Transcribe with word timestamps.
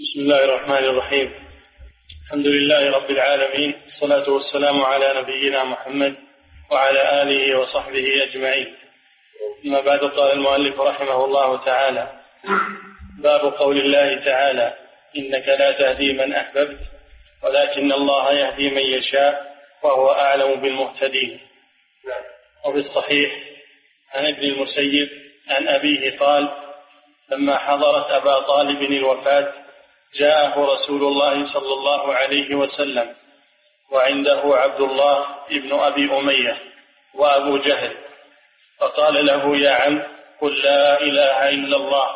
بسم 0.00 0.20
الله 0.20 0.44
الرحمن 0.44 0.84
الرحيم. 0.84 1.34
الحمد 2.24 2.46
لله 2.46 2.90
رب 2.90 3.10
العالمين 3.10 3.74
والصلاة 3.84 4.30
والسلام 4.30 4.82
على 4.82 5.20
نبينا 5.20 5.64
محمد 5.64 6.14
وعلى 6.70 7.22
آله 7.22 7.58
وصحبه 7.58 8.22
أجمعين. 8.24 8.76
أما 9.66 9.80
بعد 9.80 9.98
قال 9.98 10.32
المؤلف 10.32 10.80
رحمه 10.80 11.24
الله 11.24 11.64
تعالى 11.64 12.20
باب 13.18 13.40
قول 13.40 13.76
الله 13.78 14.24
تعالى 14.24 14.74
إنك 15.16 15.48
لا 15.48 15.72
تهدي 15.72 16.12
من 16.12 16.34
أحببت 16.34 16.78
ولكن 17.42 17.92
الله 17.92 18.32
يهدي 18.32 18.70
من 18.70 18.82
يشاء 18.82 19.56
وهو 19.82 20.10
أعلم 20.10 20.60
بالمهتدين. 20.60 21.40
وفي 22.64 22.78
الصحيح 22.78 23.30
عن 24.14 24.26
ابن 24.26 24.44
المسيب 24.44 25.08
عن 25.48 25.68
أبيه 25.68 26.18
قال 26.18 26.48
لما 27.32 27.58
حضرت 27.58 28.10
أبا 28.10 28.38
طالب 28.38 28.82
الوفاة 28.82 29.52
جاءه 30.14 30.72
رسول 30.72 31.02
الله 31.02 31.44
صلى 31.44 31.72
الله 31.72 32.14
عليه 32.14 32.54
وسلم 32.54 33.14
وعنده 33.90 34.42
عبد 34.44 34.80
الله 34.80 35.26
ابن 35.52 35.72
أبي 35.80 36.18
أمية 36.18 36.58
وأبو 37.14 37.56
جهل. 37.58 37.96
فقال 38.80 39.26
له 39.26 39.58
يا 39.58 39.72
عم 39.72 40.02
قل 40.40 40.62
لا 40.64 41.00
إله 41.00 41.48
إلا 41.48 41.76
الله 41.76 42.08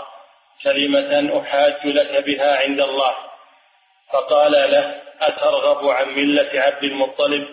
كلمة 0.65 1.41
أحاج 1.41 1.87
لك 1.87 2.25
بها 2.25 2.57
عند 2.57 2.81
الله. 2.81 3.15
فقال 4.13 4.53
له 4.53 5.03
أترغب 5.21 5.89
عن 5.89 6.09
ملة 6.09 6.61
عبد 6.61 6.85
المطلب؟ 6.85 7.47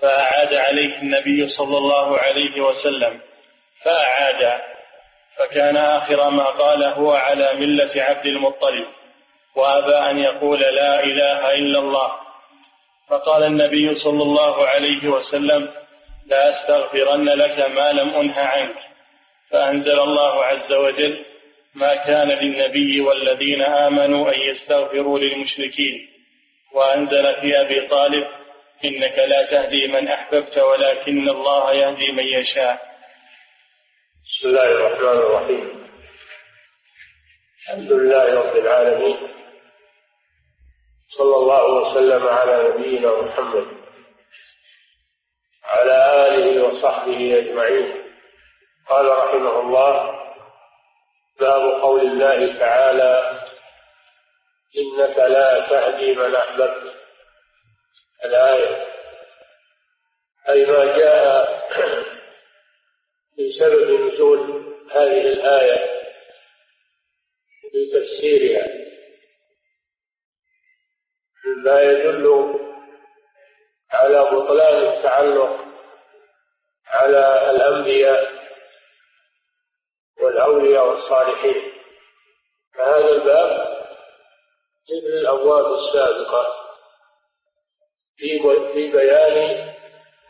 فأعاد 0.00 0.54
عليه 0.54 0.98
النبي 0.98 1.48
صلى 1.48 1.78
الله 1.78 2.18
عليه 2.18 2.60
وسلم. 2.60 3.20
فأعاد. 3.84 4.60
فكان 5.38 5.76
آخر 5.76 6.30
ما 6.30 6.44
قال 6.44 6.84
هو 6.84 7.12
على 7.12 7.54
ملة 7.54 8.02
عبد 8.02 8.26
المطلب. 8.26 8.86
وأبى 9.56 10.10
أن 10.10 10.18
يقول 10.18 10.60
لا 10.60 11.04
إله 11.04 11.54
إلا 11.58 11.78
الله. 11.78 12.10
فقال 13.08 13.42
النبي 13.42 13.94
صلى 13.94 14.22
الله 14.22 14.66
عليه 14.66 15.08
وسلم 15.08 15.68
لا 16.26 16.48
أستغفرن 16.48 17.28
لك 17.28 17.58
ما 17.58 17.92
لم 17.92 18.14
انه 18.14 18.40
عنك. 18.40 18.76
فأنزل 19.50 20.00
الله 20.00 20.44
عز 20.44 20.72
وجل 20.72 21.24
ما 21.74 21.94
كان 21.94 22.28
للنبي 22.28 23.00
والذين 23.00 23.62
آمنوا 23.62 24.34
أن 24.34 24.40
يستغفروا 24.40 25.18
للمشركين. 25.18 26.08
وأنزل 26.72 27.34
في 27.40 27.60
أبي 27.60 27.80
طالب 27.80 28.26
إنك 28.84 29.18
لا 29.18 29.42
تهدي 29.50 29.88
من 29.88 30.08
أحببت 30.08 30.58
ولكن 30.58 31.28
الله 31.28 31.72
يهدي 31.72 32.12
من 32.12 32.24
يشاء. 32.24 32.80
بسم 34.24 34.48
الله 34.48 34.64
الرحمن 34.64 35.18
الرحيم. 35.18 35.86
الحمد 37.62 37.92
لله 37.92 38.34
رب 38.34 38.56
العالمين 38.56 39.39
صلى 41.18 41.36
الله 41.36 41.64
وسلم 41.66 42.28
على 42.28 42.68
نبينا 42.68 43.22
محمد 43.22 43.66
على 45.64 46.26
آله 46.26 46.64
وصحبه 46.64 47.38
أجمعين. 47.38 48.04
قال 48.88 49.06
رحمه 49.08 49.60
الله 49.60 50.20
باب 51.40 51.82
قول 51.82 52.00
الله 52.00 52.58
تعالى 52.58 53.40
إنك 54.78 55.18
لا 55.18 55.68
تهدي 55.70 56.14
من 56.14 56.34
أحببت. 56.36 56.94
الآية 58.24 58.86
أي 60.48 60.66
ما 60.66 60.84
جاء 60.98 61.68
في 63.36 63.50
سبب 63.50 63.90
نزول 63.90 64.40
هذه 64.90 65.20
الآية 65.20 66.00
في 67.72 67.90
تفسيرها. 67.94 68.89
مما 71.60 71.80
يدل 71.82 72.54
على 73.90 74.22
بطلان 74.24 74.92
التعلق 74.92 75.64
على 76.86 77.50
الأنبياء 77.50 78.30
والأولياء 80.22 80.88
والصالحين. 80.88 81.72
فهذا 82.74 83.08
الباب 83.08 83.70
مثل 84.90 85.06
الأبواب 85.20 85.74
السابقة 85.74 86.46
في 88.18 88.90
بيان 88.92 89.74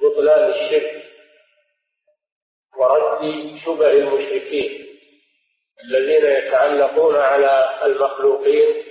بطلان 0.03 0.51
الشرك 0.51 1.03
ورد 2.79 3.21
شبه 3.65 3.91
المشركين 3.91 4.87
الذين 5.85 6.25
يتعلقون 6.25 7.17
على 7.17 7.81
المخلوقين 7.87 8.90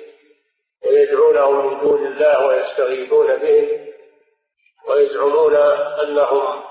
ويدعونهم 0.86 1.68
من 1.68 1.80
دون 1.80 2.08
الله 2.08 2.46
ويستغيثون 2.46 3.36
بهم 3.36 3.90
ويزعمون 4.90 5.56
أنهم 5.56 6.64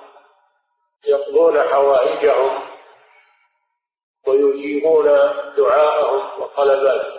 يقضون 1.09 1.61
حوائجهم 1.63 2.69
ويجيبون 4.27 5.05
دعاءهم 5.57 6.43
وطلباتهم 6.43 7.19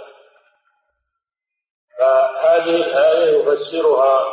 فهذه 1.99 2.75
الآية 2.75 3.39
يفسرها 3.39 4.25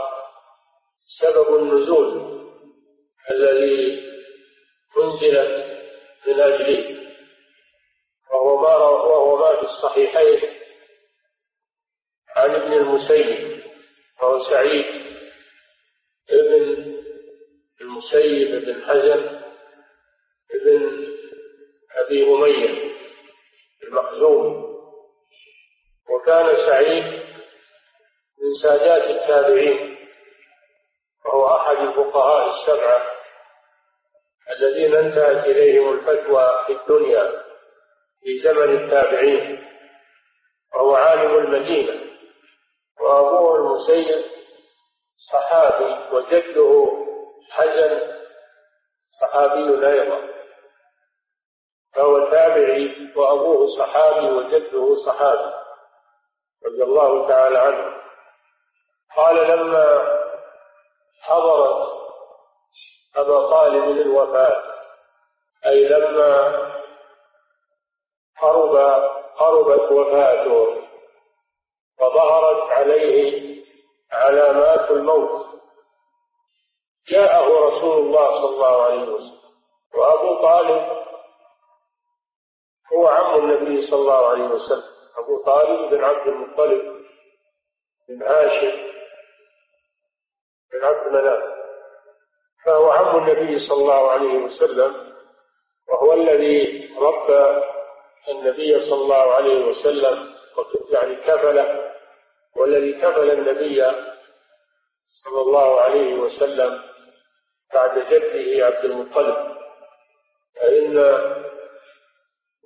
سبب 1.21 1.55
النزول 1.57 2.37
الذي 3.31 4.07
أنزلت 5.03 5.67
من 6.27 6.41
أجله 6.41 6.97
وهو 8.33 8.57
ما 8.61 8.77
وهو 8.77 9.37
ما 9.37 9.57
في 9.57 9.63
الصحيحين. 9.63 10.56
عن 12.37 12.55
ابن 12.55 12.73
المسيب 12.73 13.63
وهو 14.23 14.41
سعيد 14.41 14.85
ابن 16.31 16.97
المسيب 17.81 18.65
بن 18.65 18.85
حزن 18.87 19.41
ابن 20.55 21.07
أبي 21.97 22.23
أمية 22.33 22.93
المخزوم. 23.83 24.67
وكان 26.11 26.57
سعيد 26.57 27.05
من 28.43 28.53
سادات 28.63 29.03
التابعين 29.11 29.97
وهو 31.25 31.57
أحد 31.57 31.77
الفقهاء 31.77 32.49
السبعة 32.51 33.03
الذين 34.59 34.95
انتهت 34.95 35.47
إليهم 35.47 35.93
الفتوى 35.93 36.65
في 36.67 36.73
الدنيا 36.73 37.43
في 38.23 38.39
زمن 38.39 38.77
التابعين 38.85 39.65
وهو 40.75 40.95
عالم 40.95 41.35
المدينة. 41.39 42.06
وأبوه 43.07 43.57
المسيب 43.57 44.25
صحابي 45.33 46.17
وجده 46.17 46.87
حزن 47.51 48.17
صحابي 49.21 49.87
أيضا 49.89 50.29
فهو 51.95 52.31
تابعي 52.31 53.13
وأبوه 53.17 53.69
صحابي 53.79 54.31
وجده 54.31 54.95
صحابي 55.07 55.53
رضي 56.67 56.83
الله 56.83 57.29
تعالى 57.29 57.59
عنه. 57.59 57.97
قال 59.17 59.37
لما 59.49 60.17
حضرت 61.21 61.89
أبا 63.17 63.51
طالب 63.51 63.85
الوفاة 64.01 64.65
أي 65.67 65.89
لما 65.89 66.57
قرب 68.43 68.77
قربت 69.39 69.93
وفاته 69.93 70.86
وظهرت 72.01 72.71
عليه 72.71 73.57
علامات 74.13 74.91
الموت. 74.91 75.47
جاءه 77.09 77.47
رسول 77.47 77.99
الله 77.99 78.41
صلى 78.41 78.51
الله 78.51 78.83
عليه 78.83 79.03
وسلم. 79.03 79.41
وأبو 79.95 80.43
طالب 80.43 81.07
هو 82.93 83.09
عم 83.09 83.35
النبي 83.35 83.87
صلى 83.87 84.01
الله 84.01 84.27
عليه 84.27 84.45
وسلم. 84.45 84.97
أبو 85.19 85.43
طالب 85.43 85.91
بن 85.91 86.05
عبد 86.05 86.27
المطلب 86.29 87.05
بن 88.09 88.23
هاشم 88.23 88.93
بن 90.73 90.85
عبد 90.85 91.13
مناف 91.13 91.57
فهو 92.65 92.91
عم 92.91 93.19
النبي 93.19 93.59
صلى 93.59 93.83
الله 93.83 94.11
عليه 94.11 94.39
وسلم. 94.39 95.17
وهو 95.89 96.13
الذي 96.13 96.91
ربى 96.99 97.63
النبي 98.29 98.91
صلى 98.91 99.03
الله 99.03 99.33
عليه 99.33 99.65
وسلم 99.65 100.37
يعني 100.91 101.17
كفله. 101.17 101.96
والذي 102.57 102.93
كفل 102.93 103.31
النبي 103.31 103.83
صلى 105.25 105.41
الله 105.41 105.81
عليه 105.81 106.15
وسلم 106.15 106.83
بعد 107.75 107.99
جده 107.99 108.67
عبد 108.67 108.85
المطلب. 108.85 109.57
فإن 110.57 110.99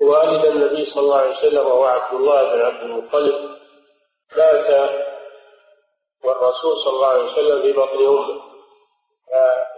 والد 0.03 0.45
النبي 0.45 0.85
صلى 0.85 1.03
الله 1.03 1.17
عليه 1.17 1.39
وسلم 1.39 1.67
وهو 1.67 1.85
عبد 1.85 2.15
الله 2.15 2.55
بن 2.55 2.61
عبد 2.61 2.83
المطلب 2.83 3.59
مات 4.37 4.91
والرسول 6.25 6.77
صلى 6.77 6.93
الله 6.93 7.07
عليه 7.07 7.33
وسلم 7.33 7.63
في 7.63 7.73
بطن 7.73 8.07
أمه. 8.07 8.41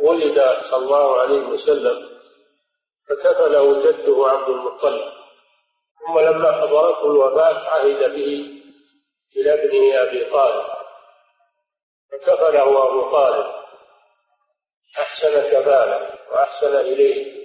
فولد 0.00 0.38
صلى 0.70 0.84
الله 0.84 1.20
عليه 1.20 1.46
وسلم 1.46 2.08
فكفله 3.08 3.82
جده 3.82 4.28
عبد 4.28 4.48
المطلب. 4.48 5.12
ثم 6.06 6.18
لما 6.18 6.52
حضرته 6.52 7.06
الوفاة 7.06 7.68
عهد 7.68 8.14
به 8.14 8.51
إلى 9.36 9.54
ابنه 9.54 10.02
أبي 10.02 10.24
طالب. 10.24 10.66
فكفله 12.12 12.62
أبو 12.62 13.10
طالب. 13.10 13.46
أحسن 14.98 15.42
كفاله 15.42 16.18
وأحسن 16.30 16.76
إليه. 16.76 17.42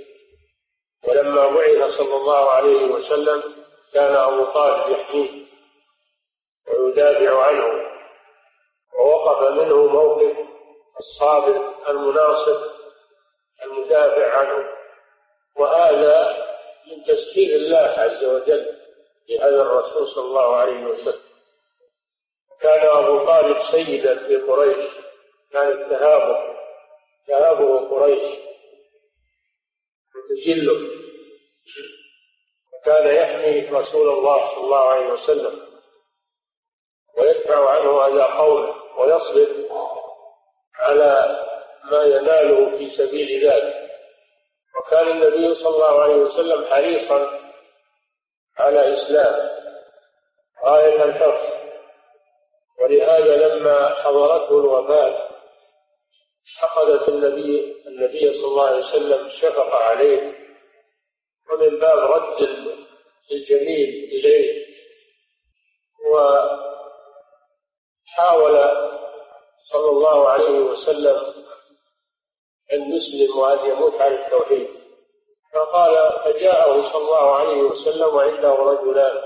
ولما 1.07 1.47
بعث 1.47 1.97
صلى 1.97 2.15
الله 2.15 2.51
عليه 2.51 2.85
وسلم 2.85 3.43
كان 3.93 4.13
أبو 4.13 4.45
طالب 4.45 4.91
يحميه 4.91 5.45
ويدافع 6.67 7.43
عنه. 7.45 7.87
ووقف 8.99 9.51
منه 9.51 9.87
موقف 9.87 10.37
الصابر 10.99 11.73
المناصر 11.89 12.71
المدافع 13.63 14.37
عنه. 14.37 14.69
وهذا 15.55 16.47
من 16.87 17.03
تسخير 17.03 17.55
الله 17.55 17.77
عز 17.77 18.23
وجل 18.23 18.77
لهذا 19.29 19.61
الرسول 19.61 20.07
صلى 20.07 20.25
الله 20.25 20.55
عليه 20.55 20.85
وسلم. 20.85 21.26
كان 22.67 22.87
أبو 22.87 23.25
طالب 23.25 23.57
سيدا 23.71 24.27
في 24.27 24.35
قريش. 24.35 24.91
كانت 25.51 25.89
تهابه 25.89 26.37
تهابه 27.27 27.89
قريش. 27.89 28.39
وتجله. 30.15 30.89
وكان 32.73 33.15
يحمي 33.15 33.79
رسول 33.79 34.09
الله 34.09 34.55
صلى 34.55 34.63
الله 34.63 34.89
عليه 34.89 35.07
وسلم. 35.07 35.67
ويدفع 37.17 37.69
عنه 37.69 38.07
أذى 38.07 38.23
قومه 38.23 38.99
ويصبر 38.99 39.69
على 40.75 41.43
ما 41.91 42.03
يناله 42.03 42.77
في 42.77 42.89
سبيل 42.89 43.49
ذلك. 43.49 43.89
وكان 44.79 45.07
النبي 45.07 45.55
صلى 45.55 45.69
الله 45.69 46.01
عليه 46.01 46.15
وسلم 46.15 46.65
حريصا 46.65 47.39
على 48.57 48.93
إسلام. 48.93 49.57
غاية 50.65 51.03
الحرص 51.03 51.56
ولهذا 52.87 53.47
لما 53.47 53.95
حضرته 54.03 54.59
الوفاة 54.59 55.27
أخذت 56.63 57.09
النبي 57.09 57.75
النبي 57.87 58.19
صلى 58.19 58.45
الله 58.45 58.65
عليه 58.67 58.85
وسلم 58.85 59.25
الشفقة 59.25 59.75
عليه 59.77 60.35
ومن 61.51 61.79
باب 61.79 61.97
رد 62.11 62.41
الجميل 63.31 63.89
إليه. 64.11 64.65
وحاول 68.15 68.55
صلى 69.71 69.89
الله 69.89 70.29
عليه 70.29 70.59
وسلم 70.59 71.33
أن 72.73 72.93
يسلم 72.93 73.37
وأن 73.37 73.69
يموت 73.69 74.01
على 74.01 74.25
التوحيد. 74.25 74.67
فقال 75.53 76.19
فجاءه 76.25 76.91
صلى 76.93 77.01
الله 77.05 77.35
عليه 77.35 77.61
وسلم 77.61 78.15
وعنده 78.15 78.53
رجلان 78.53 79.23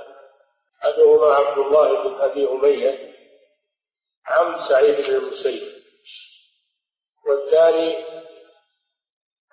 أحدهما 0.84 1.36
عبد 1.36 1.58
الله 1.58 2.04
بن 2.04 2.22
أبي 2.22 2.50
أمية 2.52 3.11
عم 4.32 4.62
سعيد 4.70 4.96
بن 4.96 5.16
المسيب. 5.16 5.82
والثاني 7.28 8.06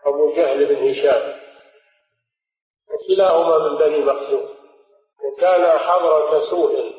أبو 0.06 0.34
جهل 0.34 0.66
بن 0.66 0.90
هشام. 0.90 1.40
وكلاهما 2.88 3.68
من 3.68 3.78
بني 3.78 3.98
مخزوم. 3.98 4.58
وكان 5.24 5.78
حضرة 5.78 6.50
سوء 6.50 6.94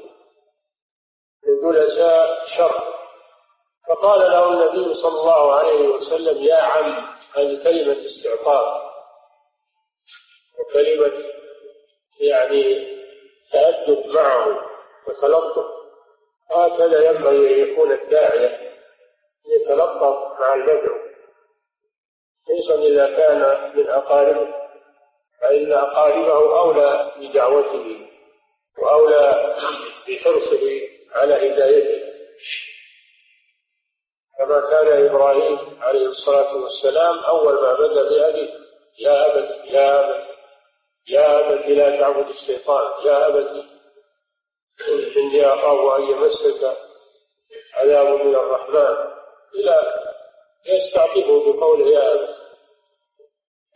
من 1.47 1.71
جلساء 1.71 2.47
شر. 2.47 2.93
فقال 3.89 4.19
له 4.19 4.49
النبي 4.53 4.93
صلى 4.93 5.19
الله 5.19 5.55
عليه 5.55 5.87
وسلم 5.87 6.43
يا 6.43 6.55
عم 6.57 7.19
هذه 7.35 7.63
كلمة 7.63 8.05
استعطاف 8.05 8.91
وكلمة 10.59 11.23
يعني 12.19 12.63
تأدب 13.51 14.05
معه 14.05 14.69
وتلطف. 15.07 15.78
هكذا 16.51 17.09
ينبغي 17.09 17.63
أن 17.63 17.69
يكون 17.69 17.91
الداعية 17.91 18.71
يتلطف 19.55 20.39
مع 20.39 20.53
المدعو. 20.53 20.99
خصوصا 22.45 22.81
إذا 22.81 23.05
كان 23.17 23.71
من 23.77 23.89
أقاربه 23.89 24.47
فإن 25.41 25.71
أقاربه 25.73 26.59
أولى 26.59 27.11
بدعوته 27.19 28.07
وأولى 28.77 29.55
بحرصه 30.07 30.81
على 31.15 31.33
هدايته. 31.33 32.09
كما 34.37 34.59
كان 34.69 35.05
إبراهيم 35.05 35.77
عليه 35.81 36.05
الصلاة 36.07 36.55
والسلام 36.55 37.19
أول 37.19 37.53
ما 37.53 37.73
بدأ 37.73 38.03
بأبيه 38.09 38.49
يا 38.99 39.25
أبت 39.25 39.65
يا 39.65 39.99
أبت 39.99 40.27
يا 41.09 41.39
أبت 41.39 41.65
لا 41.65 41.99
تعبد 41.99 42.29
الشيطان 42.29 43.05
يا 43.05 43.27
أبت 43.27 43.65
إني 45.17 45.45
أخاف 45.45 45.99
أن 45.99 46.03
يمسك 46.03 46.77
عذاب 47.73 48.07
من 48.07 48.35
الرحمن. 48.35 48.95
إلى 49.55 49.77
يستعطفه 50.67 51.53
بقوله 51.53 51.87
يا 51.87 52.13
أبت. 52.13 52.35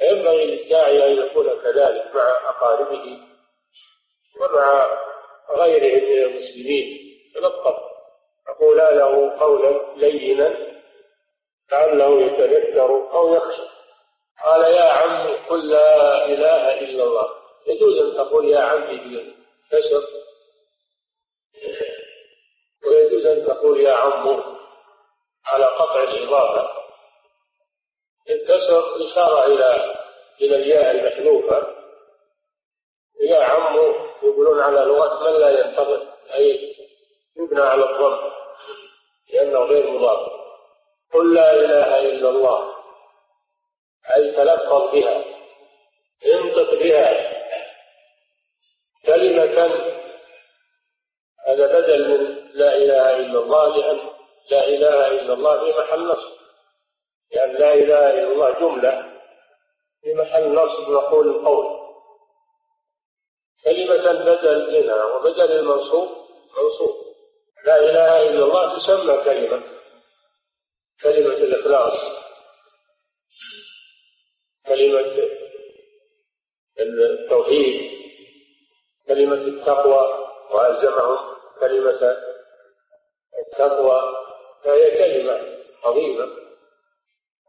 ينبغي 0.02 0.46
للداعي 0.46 1.06
أن 1.06 1.26
يكون 1.26 1.50
كذلك 1.64 2.16
مع 2.16 2.50
أقاربه 2.50 3.20
ومع 4.42 4.98
غيره 5.50 6.02
من 6.02 6.24
المسلمين. 6.24 7.00
تلطف. 7.36 7.76
فقولا 8.48 8.92
له 8.92 9.40
قولا 9.40 9.96
لينا 9.96 10.74
لعله 11.72 12.22
يتذكر 12.22 13.12
أو 13.14 13.36
يخشى. 13.36 13.68
قال 14.46 14.62
يا 14.74 14.84
عمي 14.84 15.34
قل 15.50 15.70
لا 15.70 16.26
إله 16.26 16.80
إلا 16.80 17.04
الله. 17.04 17.28
يجوز 17.68 17.98
أن 17.98 18.14
تقول 18.18 18.50
يا 18.50 18.60
عمي 18.60 18.98
بالكسر 18.98 20.23
أن 23.26 23.48
تقول 23.48 23.82
يا 23.82 23.94
عمو 23.94 24.44
على 25.46 25.66
قطع 25.66 26.04
الإضافة. 26.04 26.70
الكسر 28.30 29.06
إشارة 29.06 29.46
إلى 29.46 29.96
إلى 30.42 30.56
الياء 30.56 30.92
المحذوفة 30.92 31.68
يا 33.22 33.44
عمو 33.44 33.94
يقولون 34.24 34.62
على 34.62 34.80
لغة 34.80 35.32
من 35.32 35.40
لا 35.40 35.60
ينتظر 35.60 36.08
أي 36.34 36.76
يبنى 37.38 37.62
على 37.62 37.84
الضم 37.84 38.32
لأنه 39.34 39.60
غير 39.60 39.92
مضاف. 39.92 40.32
قل 41.14 41.34
لا 41.34 41.54
إله 41.54 42.02
إلا 42.02 42.30
الله. 42.30 42.74
أي 44.16 44.32
تلفظ 44.32 44.92
بها. 44.92 45.24
انطق 46.26 46.74
بها. 46.74 47.34
كلمة 49.06 49.94
هذا 51.48 51.80
بدل 51.80 52.10
من 52.10 52.43
لا 52.64 52.76
إله 52.78 53.16
إلا 53.16 53.40
الله 53.40 53.78
لأن 53.78 54.00
لا 54.52 54.68
إله 54.68 55.08
إلا 55.08 55.34
الله 55.34 55.54
في 55.64 55.80
محل 55.80 56.02
نصب. 56.08 56.34
لأن 57.36 57.52
لا 57.56 57.74
إله 57.74 58.04
إلا 58.10 58.28
الله 58.32 58.50
جملة 58.60 58.94
في 60.02 60.14
محل 60.14 60.54
نصب 60.54 60.90
نقول 60.90 61.28
القول. 61.30 61.68
كلمة 63.66 64.06
بدل 64.30 64.58
منها 64.74 65.06
وبدل 65.06 65.52
المنصوب 65.60 66.10
منصوب. 66.58 66.96
لا 67.66 67.76
إله 67.80 68.30
إلا 68.30 68.46
الله 68.46 68.78
تسمى 68.78 69.16
كلمة. 69.28 69.64
كلمة 71.04 71.38
الإخلاص. 71.48 71.98
كلمة 74.68 75.16
التوحيد. 76.78 77.92
كلمة 79.08 79.42
التقوى. 79.52 80.04
وألزمهم 80.52 81.20
كلمة 81.60 82.33
التقوى 83.54 84.02
فهي 84.64 84.98
كلمة 84.98 85.58
عظيمة. 85.84 86.28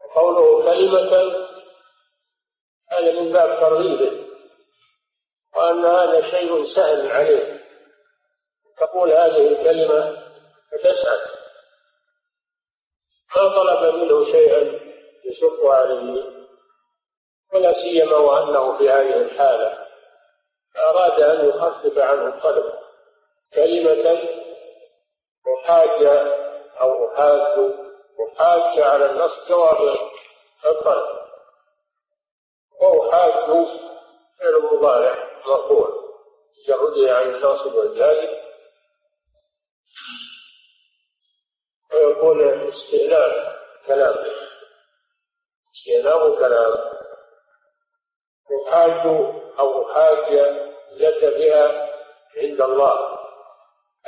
وقوله 0.01 0.65
كلمة 0.73 1.35
هذا 2.91 3.11
من 3.19 3.31
باب 3.31 3.59
ترغيبه 3.59 4.25
وأن 5.55 5.85
هذا 5.85 6.31
شيء 6.31 6.65
سهل 6.65 7.11
عليه. 7.11 7.65
تقول 8.77 9.11
هذه 9.11 9.47
الكلمة 9.47 10.25
فتسعد 10.71 11.19
ما 13.35 13.47
طلب 13.47 13.95
منه 13.95 14.25
شيئا 14.25 14.79
يشق 15.25 15.65
عليه 15.65 16.23
ولا 17.53 17.73
سيما 17.73 18.17
وأنه 18.17 18.77
في 18.77 18.89
هذه 18.89 19.15
الحالة 19.15 19.85
أراد 20.77 21.21
أن 21.21 21.49
يخفف 21.49 21.97
عنه 21.97 22.27
الطلب 22.27 22.73
كلمة 23.53 24.19
محاجة 25.65 26.35
أو 26.81 27.13
أحاج 27.13 27.73
محاجة 28.19 28.85
على 28.85 29.05
النص 29.05 29.49
جواب 29.49 29.97
الطلب 30.65 31.25
وأحاج 32.81 33.33
فعل 34.39 34.61
مضارع 34.63 35.41
مرفوع 35.47 35.89
جرده 36.67 37.17
عن 37.17 37.35
الناصب 37.35 37.75
والجازم 37.75 38.35
ويكون 41.93 42.67
استئناف 42.67 43.55
كلام. 43.87 44.15
استئناف 45.75 46.39
كلام. 46.39 46.73
أحاج 48.67 49.07
أو 49.59 49.91
أحاج 49.91 50.33
لك 50.91 51.23
بها 51.25 51.89
عند 52.37 52.61
الله. 52.61 53.14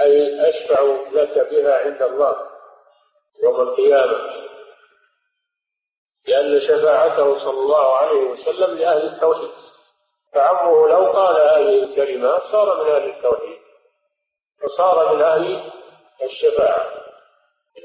أي 0.02 0.50
أشفع 0.50 0.82
لك 1.12 1.50
بها 1.52 1.78
عند 1.78 2.02
الله 2.02 2.36
يوم 3.44 3.62
القيامة. 3.62 4.48
لأن 6.28 6.60
شفاعته 6.60 7.40
صلى 7.40 7.60
الله 7.60 7.98
عليه 7.98 8.22
وسلم 8.22 8.78
لأهل 8.78 9.08
التوحيد. 9.08 9.52
فعمه 10.34 10.88
لو 10.88 11.12
قال 11.12 11.36
هذه 11.36 11.84
الكلمات 11.84 12.42
صار 12.52 12.84
من 12.84 12.92
أهل 12.92 13.10
التوحيد. 13.10 13.60
فصار 14.62 15.16
من 15.16 15.22
أهل 15.22 15.72
الشفاعة. 16.24 16.92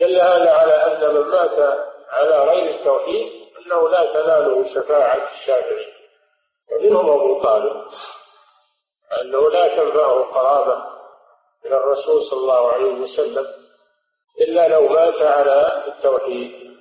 دل 0.00 0.16
هذا 0.16 0.50
على 0.50 0.73
أن 0.73 1.14
من 1.14 1.21
مات 1.21 1.59
على 2.09 2.45
غير 2.45 2.81
التوحيد 2.81 3.33
أنه 3.59 3.88
لا 3.88 4.04
تناله 4.12 4.75
شفاعة 4.75 5.31
الشافعين 5.33 5.92
ومنهم 6.73 7.11
أبو 7.11 7.42
طالب. 7.42 7.87
أنه 9.21 9.50
لا 9.50 9.69
تنفعه 9.69 10.23
قرابة. 10.23 10.92
من 11.64 11.73
الرسول 11.73 12.25
صلى 12.25 12.40
الله 12.40 12.73
عليه 12.73 12.92
وسلم 12.92 13.47
إلا 14.40 14.69
لو 14.69 14.88
مات 14.88 15.23
على 15.23 15.85
التوحيد. 15.88 16.73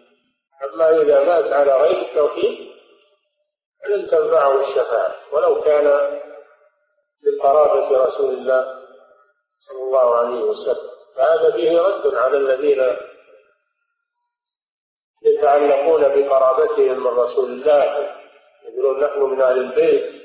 أما 0.63 1.01
إذا 1.01 1.23
مات 1.23 1.53
على 1.53 1.73
غير 1.73 2.01
التوحيد 2.01 2.71
فلن 3.83 4.09
تنفعه 4.09 4.61
الشفاعة. 4.61 5.15
ولو 5.31 5.61
كان 5.61 5.85
من 7.23 7.41
قرابة 7.41 8.05
رسول 8.05 8.33
الله 8.33 8.81
صلى 9.59 9.81
الله 9.81 10.15
عليه 10.15 10.41
وسلم. 10.41 10.89
فهذا 11.15 11.51
فيه 11.51 11.81
رد 11.81 12.15
على 12.15 12.37
الذين 12.37 12.97
يتعلقون 15.23 16.01
بقرابتهم 16.01 17.03
من 17.03 17.07
رسول 17.07 17.49
الله. 17.49 18.15
يقولون 18.63 19.03
نحن 19.03 19.19
من 19.19 19.41
أهل 19.41 19.57
البيت. 19.57 20.23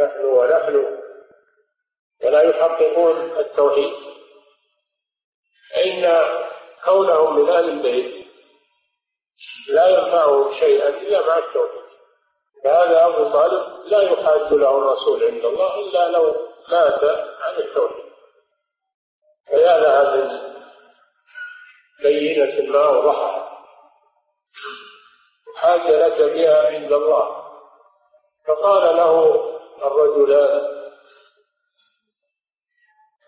نحن 0.00 0.24
ونحن. 0.24 0.99
ولا 2.30 2.42
يحققون 2.42 3.38
التوحيد. 3.38 3.94
فإن 5.74 6.24
كونهم 6.84 7.36
من 7.36 7.48
أهل 7.48 7.68
البيت 7.68 8.26
لا 9.68 9.88
ينفعهم 9.88 10.54
شيئا 10.54 10.88
إلا 10.88 11.26
مع 11.26 11.38
التوحيد. 11.38 11.80
فهذا 12.64 13.06
أبو 13.06 13.32
طالب 13.32 13.86
لا 13.86 14.02
يحاج 14.02 14.52
له 14.52 14.78
الرسول 14.78 15.24
عند 15.24 15.44
الله 15.44 15.74
إلا 15.74 16.08
لو 16.08 16.36
مات 16.70 17.04
عن 17.40 17.54
التوحيد. 17.58 18.04
فيا 19.46 19.78
لها 19.78 20.16
من 20.16 20.54
بينة 22.02 22.72
ما 22.72 22.86
أوضحها 22.88 23.64
حاج 25.56 25.90
لك 25.90 26.22
بها 26.22 26.66
عند 26.66 26.92
الله. 26.92 27.50
فقال 28.46 28.96
له 28.96 29.44
الرجلان 29.84 30.69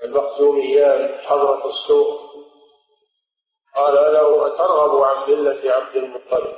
المخزوميان 0.05 1.19
حضرة 1.19 1.69
السوق. 1.69 2.21
قال 3.77 3.95
له 3.95 4.47
أترغب 4.47 5.03
عن 5.03 5.31
ملة 5.31 5.73
عبد 5.73 5.97
المطلب؟ 5.97 6.57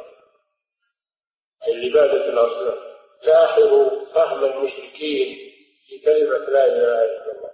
أي 1.67 1.91
عبادة 1.91 2.29
الأصنام 2.29 2.95
لاحظوا 3.27 4.05
فهم 4.15 4.45
المشركين 4.45 5.53
في 5.89 5.99
كلمة 6.05 6.39
لا 6.39 6.67
إله 6.67 7.05
إلا 7.05 7.33
الله. 7.33 7.51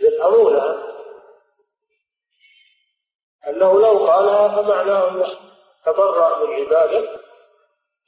يفهمونها. 0.00 0.94
أنه 3.48 3.80
لو 3.80 4.06
قالها 4.06 4.48
فمعناه 4.48 5.08
أنه 5.08 5.30
تبرأ 5.86 6.46
من 6.46 6.54
عبادة 6.54 7.20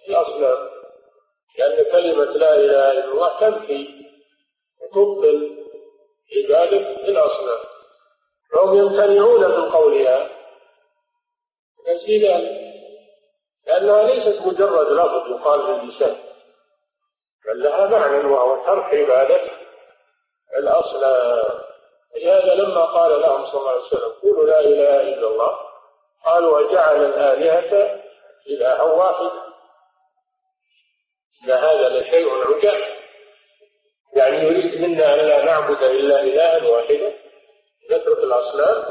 الأصنام 0.08 0.68
لأن 1.58 1.92
كلمة 1.92 2.24
لا 2.24 2.54
إله 2.54 2.92
إلا 2.92 3.04
الله 3.04 3.40
تنفي 3.40 3.88
وتبطل 4.80 5.65
عبادة 6.36 6.90
الأصنام 6.90 7.58
فهم 8.52 8.74
يمتنعون 8.74 9.40
من 9.40 9.70
قولها. 9.70 10.30
نجد 11.88 12.22
لأنها 13.66 14.02
ليست 14.02 14.46
مجرد 14.46 14.92
لفظ 14.92 15.30
يقال 15.30 15.62
باللسان 15.62 16.16
بل 17.46 17.62
لها 17.62 17.86
معنى 17.86 18.26
وهو 18.26 18.66
ترك 18.66 18.84
عبادة. 18.84 19.40
الأصنام 20.58 21.60
لهذا 22.16 22.54
لما 22.54 22.84
قال 22.84 23.20
لهم 23.20 23.46
صلى 23.46 23.60
الله 23.60 23.70
عليه 23.70 23.80
وسلم 23.80 24.12
قولوا 24.22 24.46
لا 24.46 24.60
إله 24.60 25.00
إلا 25.00 25.28
الله. 25.28 25.58
قالوا 26.24 26.58
وجعل 26.58 27.04
الآلهة 27.04 28.02
إلها 28.46 28.82
واحدا 28.82 29.46
إن 31.44 31.50
هذا 31.50 31.88
لشيء 31.88 32.28
عجاب. 32.30 32.95
يعني 34.16 34.36
يريد 34.36 34.80
منا 34.80 35.14
أن 35.14 35.18
لا 35.18 35.44
نعبد 35.44 35.82
إلا 35.82 36.22
إلها 36.22 36.68
واحدا 36.70 37.14
نترك 37.90 38.18
الأصنام. 38.18 38.84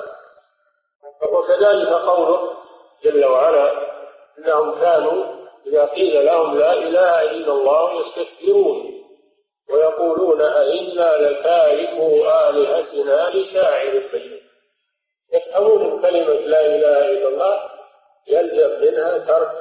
وكذلك 1.32 1.88
قوله 1.88 2.58
جل 3.04 3.26
وعلا 3.26 3.72
إنهم 4.40 4.80
كانوا 4.82 5.36
إذا 5.68 5.86
قيل 5.86 6.26
لهم 6.26 6.58
لا 6.58 6.74
إله 6.74 7.32
إلا 7.32 7.54
الله 7.54 8.02
يستكبرون 8.02 8.96
ويقولون 9.70 10.42
أئنا 10.42 11.18
لتاركو 11.18 12.26
آلهتنا 12.50 13.30
لشاعر 13.30 14.10
مجنون 14.14 14.42
يفهمون 15.34 16.02
كلمة 16.02 16.34
لا 16.34 16.66
إله 16.66 17.12
إلا 17.12 17.28
الله 17.28 17.70
يلزم 18.28 18.82
منها 18.82 19.18
ترك 19.18 19.52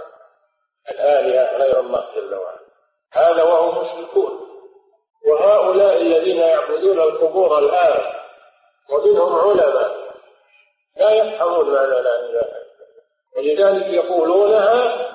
الآلهة 0.91 1.59
غير 1.59 1.81
الله 1.81 2.05
جل 2.17 2.35
وعلا. 2.35 2.65
هذا 3.13 3.43
وهم 3.43 3.85
مشركون. 3.85 4.44
وهؤلاء 5.27 6.03
الذين 6.03 6.37
يعبدون 6.37 7.01
القبور 7.01 7.59
الآن 7.59 8.13
ومنهم 8.91 9.35
علماء 9.35 10.05
لا 10.97 11.11
يفهمون 11.11 11.75
معنى 11.75 11.91
لا 11.91 12.21
إله 12.21 12.31
إلا 12.31 12.65
ولذلك 13.37 13.95
يقولونها 13.95 15.11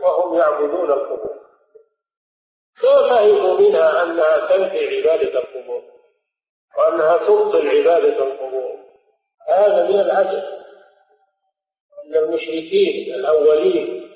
وهم 0.00 0.38
يعبدون 0.38 0.92
القبور. 0.92 1.40
ما 2.84 3.08
فهموا 3.08 3.60
منها 3.60 4.02
أنها 4.02 4.56
تنفي 4.56 4.96
عبادة 4.96 5.38
القبور 5.40 5.82
وأنها 6.78 7.16
تبطل 7.16 7.68
عبادة 7.68 8.24
القبور. 8.24 8.78
هذا 9.48 9.88
من 9.88 10.00
العجب. 10.00 10.60
أن 12.04 12.16
المشركين 12.16 13.14
الأولين 13.14 14.09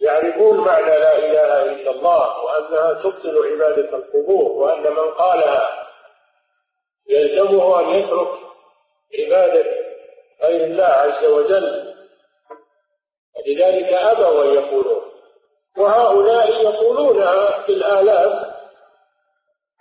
يعرفون 0.00 0.60
معنى 0.60 0.98
لا 0.98 1.18
إله 1.18 1.62
إلا 1.72 1.90
الله 1.90 2.44
وأنها 2.44 2.94
تبطل 2.94 3.52
عبادة 3.52 3.96
القبور 3.98 4.50
وأن 4.52 4.82
من 4.82 5.10
قالها 5.10 5.86
يلزمه 7.08 7.80
أن 7.80 7.88
يترك 7.88 8.28
عبادة 9.18 9.66
غير 10.44 10.64
الله 10.64 10.84
عز 10.84 11.24
وجل. 11.24 11.94
ولذلك 13.36 13.92
أبوا 13.92 14.44
أن 14.44 14.48
يقولون. 14.48 15.02
وهؤلاء 15.78 16.62
يقولونها 16.62 17.62
في 17.62 17.72
الآلاف 17.72 18.50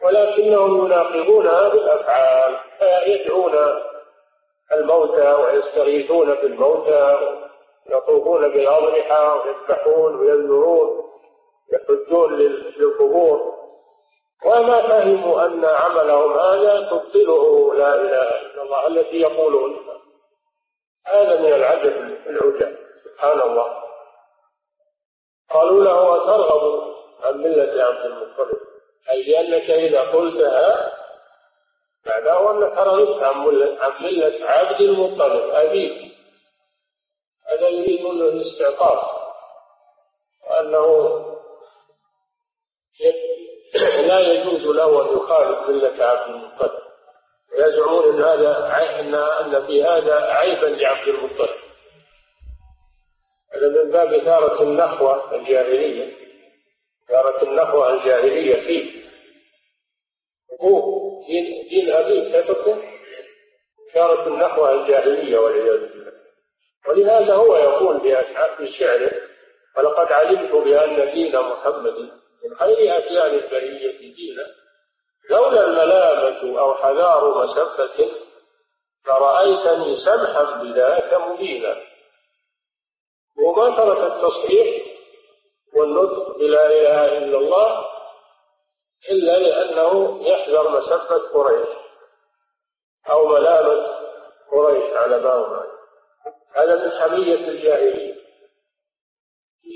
ولكنهم 0.04 0.86
يناقضونها 0.86 1.70
بالأفعال 1.70 2.58
فيدعون 2.80 3.56
الموتى 4.74 5.34
ويستغيثون 5.34 6.34
بالموتى 6.34 7.18
يطوفون 7.92 8.48
بالأضرحة 8.48 9.36
ويذبحون 9.36 10.16
وينذرون 10.16 11.04
يحجون 11.74 12.34
للقبور. 12.78 13.60
وما 14.46 14.82
فهموا 14.82 15.46
أن 15.46 15.66
عملهم 15.66 16.40
هذا 16.40 16.90
تبطله 16.90 17.76
لا 17.76 17.96
إله 17.96 18.42
إلا 18.42 18.64
الله 18.64 18.88
التي 18.88 19.22
يقولون. 19.22 19.90
هذا 21.08 21.42
من 21.42 21.54
العجب 21.54 22.18
العجاب 22.28 22.78
سبحان 23.06 23.42
الله 23.42 23.84
قالوا 25.50 25.84
له 25.84 26.16
أترغب 26.16 26.94
عن 27.24 27.38
ملة 27.38 27.84
عبد 27.84 28.06
المطلب؟ 28.06 28.58
أي 29.10 29.24
لأنك 29.24 29.70
إذا 29.70 30.02
قلتها 30.02 30.92
معناه 32.08 32.52
أنك 32.52 32.78
رغبت 32.78 33.24
عن 33.24 33.46
ملة 33.46 34.46
عبد 34.46 34.82
المطلب 34.82 35.50
أبيك. 35.50 36.09
هذا 37.52 37.68
يريد 37.68 38.02
منه 38.02 38.26
الاستعطاف 38.26 39.04
وأنه 40.50 40.86
لا 44.08 44.20
يجوز 44.20 44.76
له 44.76 45.02
أن 45.02 45.18
يخالف 45.18 45.70
ملة 45.70 46.06
عبد 46.06 46.30
المطلب. 46.30 46.72
ويزعمون 47.52 48.14
أن 48.14 48.24
هذا 48.24 48.68
أن 49.00 49.16
أن 49.16 49.66
في 49.68 49.84
هذا 49.84 50.16
عيبا 50.16 50.66
لعبد 50.66 51.08
المطلب. 51.08 51.50
هذا 53.54 53.68
من 53.68 53.92
باب 53.92 54.14
إثارة 54.14 54.64
النخوة 54.64 55.36
الجاهلية 55.36 56.14
إثارة 57.06 57.44
النخوة 57.44 57.94
الجاهلية 57.94 58.68
فيه. 58.68 59.00
أبوه 60.52 61.10
دين, 61.28 61.68
دين 61.70 61.92
أبيه 61.92 62.42
تتركه 62.42 62.84
إثارة 63.92 64.28
النخوة 64.28 64.72
الجاهلية 64.72 65.38
والعياذ 65.38 65.80
بالله. 65.80 65.99
ولهذا 66.90 67.36
هو 67.36 67.56
يقول 67.56 68.00
في 68.58 68.72
شعره 68.72 69.12
ولقد 69.78 70.12
علمت 70.12 70.52
بأن 70.52 71.12
دين 71.14 71.40
محمد 71.40 71.98
من 72.44 72.56
خير 72.60 72.98
أديان 72.98 73.34
البرية 73.34 74.00
دينا 74.16 74.48
لولا 75.30 75.66
الملامة 75.66 76.60
أو 76.60 76.76
حذار 76.76 77.38
مسبة 77.44 78.12
لرأيتني 79.08 79.96
سمحا 79.96 80.44
بذاك 80.44 81.14
مبينا. 81.14 81.76
وما 83.46 83.78
ترك 83.78 84.12
التصحيح 84.12 84.86
والنطق 85.76 86.38
بلا 86.38 86.66
إله 86.66 87.18
إلا 87.18 87.38
الله 87.38 87.86
إلا 89.12 89.40
لأنه 89.40 90.20
يحذر 90.28 90.70
مسبة 90.70 91.18
قريش 91.34 91.68
أو 93.10 93.28
ملامة 93.28 93.88
قريش 94.52 94.94
على 94.94 95.18
ما 95.18 95.34
هم 95.34 95.79
هذا 96.56 96.76
من 96.76 96.92
حمية 96.92 97.36
الجاهلية 97.36 98.16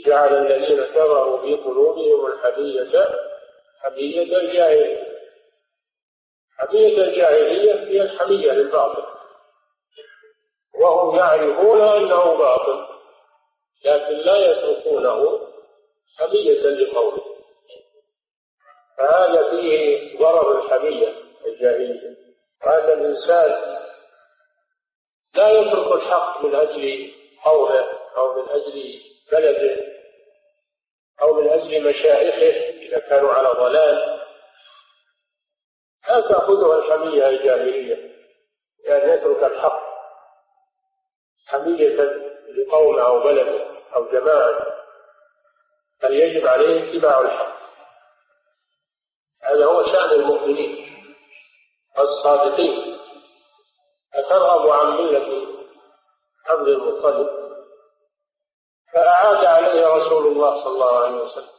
جعل 0.06 0.34
الذين 0.34 0.84
كفروا 0.84 1.42
في 1.42 1.56
قلوبهم 1.56 2.26
الحمية 2.26 3.10
حمية 3.84 4.22
الجاهلية 4.24 5.14
حمية 6.58 7.04
الجاهلية 7.04 7.74
هي 7.74 8.02
الحمية 8.02 8.52
للباطل. 8.52 9.04
وهم 10.82 11.16
يعرفون 11.16 11.82
أنه 11.82 12.38
باطل 12.38 12.86
لكن 13.86 14.14
لا 14.14 14.38
يتركونه 14.38 15.40
حمية 16.18 16.62
لقوله 16.62 17.24
فهذا 18.98 19.50
فيه 19.50 20.20
ضرر 20.20 20.66
الحمية 20.66 21.14
الجاهلية. 21.46 22.18
وهذا 22.66 22.94
الإنسان 22.94 23.73
لا 25.44 25.50
يترك 25.50 25.92
الحق 25.92 26.46
من 26.46 26.56
أجل 26.56 27.14
قوله 27.46 28.00
أو 28.18 28.42
من 28.42 28.50
أجل 28.50 29.02
بلده 29.32 29.78
أو 31.22 31.34
من 31.34 31.50
أجل 31.50 31.90
مشايخه 31.90 32.80
إذا 32.82 33.00
كانوا 33.00 33.34
على 33.34 33.50
ضلال. 33.50 34.20
لا 36.10 36.22
تأخذها 36.22 36.78
الحمية 36.78 37.28
الجاهلية 37.28 38.16
لأن 38.88 39.10
يترك 39.10 39.44
الحق 39.44 39.84
حمية 41.48 41.98
لقوم 42.58 43.00
أو 43.00 43.20
بلد 43.20 43.68
أو 43.96 44.12
جماعة 44.12 44.66
بل 46.04 46.14
يجب 46.14 46.48
عليه 46.48 46.90
اتباع 46.90 47.20
الحق. 47.20 47.54
هذا 49.44 49.66
هو 49.66 49.84
شأن 49.84 50.10
المؤمنين 50.10 50.94
الصادقين 52.00 52.93
أترغب 54.16 54.70
عن 54.70 54.88
ملة 54.88 55.48
عبد 56.48 56.68
المطلب؟ 56.68 57.30
فأعاد 58.94 59.46
عليه 59.46 59.88
رسول 59.88 60.28
الله 60.28 60.64
صلى 60.64 60.74
الله 60.74 61.00
عليه 61.00 61.16
وسلم. 61.16 61.54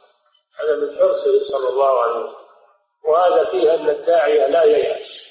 هذا 0.59 0.75
من 0.75 0.97
حرصه 0.97 1.43
صلى 1.51 1.69
الله 1.69 2.01
عليه 2.01 2.15
وسلم. 2.15 2.35
وهذا 3.07 3.51
فيه 3.51 3.73
أن 3.73 3.89
الداعية 3.89 4.47
لا 4.47 4.63
ييأس. 4.63 5.25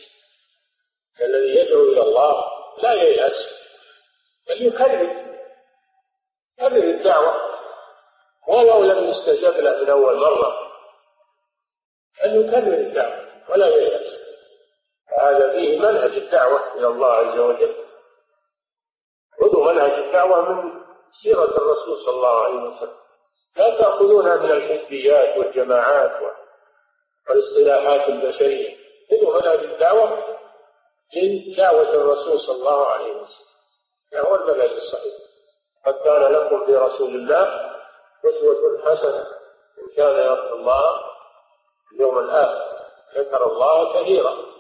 الذي 1.20 1.60
يدعو 1.60 1.82
إلى 1.82 2.02
الله 2.02 2.44
لا 2.82 2.92
ييأس. 2.92 3.50
بل 4.48 4.66
يكرر 4.66 5.24
يكرر 6.58 6.84
الدعوة. 6.90 7.34
ولو 8.48 8.82
لم 8.82 9.08
يستجب 9.08 9.54
له 9.56 9.82
من 9.82 9.90
أول 9.90 10.16
مرة. 10.16 10.58
أن 12.24 12.44
يكرر 12.44 12.74
الدعوة. 12.74 13.24
ولا 13.50 13.66
ييأس. 13.66 14.03
هذا 15.24 15.52
فيه 15.52 15.78
منهج 15.78 16.10
الدعوة 16.10 16.74
إلى 16.74 16.86
الله 16.86 17.12
عز 17.12 17.38
وجل. 17.38 17.74
خذوا 19.40 19.72
منهج 19.72 19.90
الدعوة 19.90 20.50
من 20.50 20.84
سيرة 21.22 21.44
الرسول 21.44 21.98
صلى 22.04 22.14
الله 22.14 22.44
عليه 22.44 22.54
وسلم. 22.54 22.96
لا 23.56 23.78
تأخذونها 23.78 24.36
من 24.36 24.50
الحزبيات 24.50 25.38
والجماعات 25.38 26.10
والاصطلاحات 27.28 28.08
البشرية. 28.08 28.76
خذوا 29.10 29.40
منهج 29.40 29.58
الدعوة 29.58 30.36
من 31.16 31.54
دعوة 31.56 31.94
الرسول 31.94 32.40
صلى 32.40 32.56
الله 32.56 32.86
عليه 32.86 33.12
وسلم. 33.12 33.46
هو 34.16 34.34
المنهج 34.34 34.70
الصحيح. 34.70 35.14
قد 35.86 35.94
كان 35.94 36.32
لكم 36.32 36.66
في 36.66 36.76
رسول 36.76 37.14
الله 37.14 37.70
أسوة 38.24 38.82
حسنة. 38.84 39.26
إن 39.78 39.88
كان 39.96 40.16
يرجو 40.16 40.54
الله 40.54 41.00
اليوم 41.92 42.18
الآخر. 42.18 42.64
ذكر 43.16 43.46
الله 43.46 44.02
كثيرا. 44.02 44.53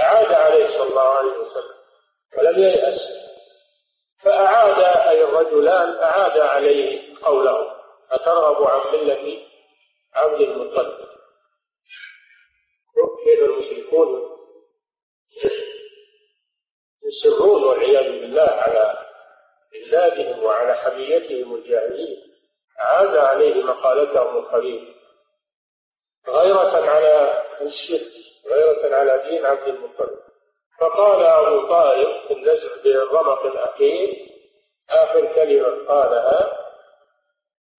أعاد 0.00 0.32
عليه 0.32 0.68
صلى 0.78 0.88
الله 0.88 1.08
عليه 1.08 1.30
وسلم 1.38 1.74
ولم 2.38 2.58
ييأس. 2.58 2.98
فأعاد 4.24 4.80
أي 5.08 5.24
الرجلان 5.24 5.96
أعاد 6.02 6.38
عليه 6.38 7.14
قوله 7.24 7.72
أترغب 8.10 8.62
عن 8.68 8.92
ملة 8.92 9.38
عبد 10.14 10.40
المطلب؟ 10.40 11.08
كيف 13.24 13.42
المشركون 13.42 14.28
يصرون 17.06 17.64
والعياذ 17.64 18.20
بالله 18.20 18.42
على 18.42 19.06
بلادهم 19.72 20.42
وعلى 20.44 20.74
حميتهم 20.74 21.54
الجاهلية 21.54 22.16
عاد 22.78 23.16
عليه 23.16 23.62
مقالتهم 23.62 24.36
الخليل 24.36 24.94
غيرة 26.28 26.90
على 26.90 27.44
الشرك 27.62 28.12
غيرة 28.52 28.96
على 28.96 29.22
دين 29.30 29.46
عبد 29.46 29.68
المطلب. 29.68 30.18
فقال 30.80 31.22
أبو 31.22 31.68
طالب 31.68 32.08
في 32.28 32.34
النزع 32.34 32.68
بالرمق 32.84 33.46
الأخير 33.46 34.28
آخر 34.90 35.34
كلمة 35.34 35.86
قالها 35.88 36.58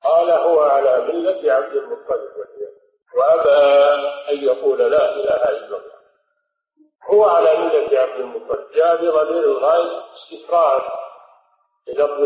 قال 0.03 0.31
هو 0.31 0.61
على 0.61 1.01
ملة 1.13 1.53
عبد 1.53 1.75
المطلب 1.75 2.29
وأبى 3.17 3.49
أن 4.29 4.43
يقول 4.43 4.79
لا 4.79 5.15
إله 5.15 5.49
إلا 5.49 5.65
الله. 5.65 5.99
هو 7.11 7.23
على 7.23 7.57
ملة 7.57 7.99
عبد 7.99 8.19
المطلب. 8.19 8.71
جاء 8.75 8.95
بضمير 8.95 9.43
الغاية 9.43 10.03
استكرار 10.13 10.91
بلفظ 11.87 12.21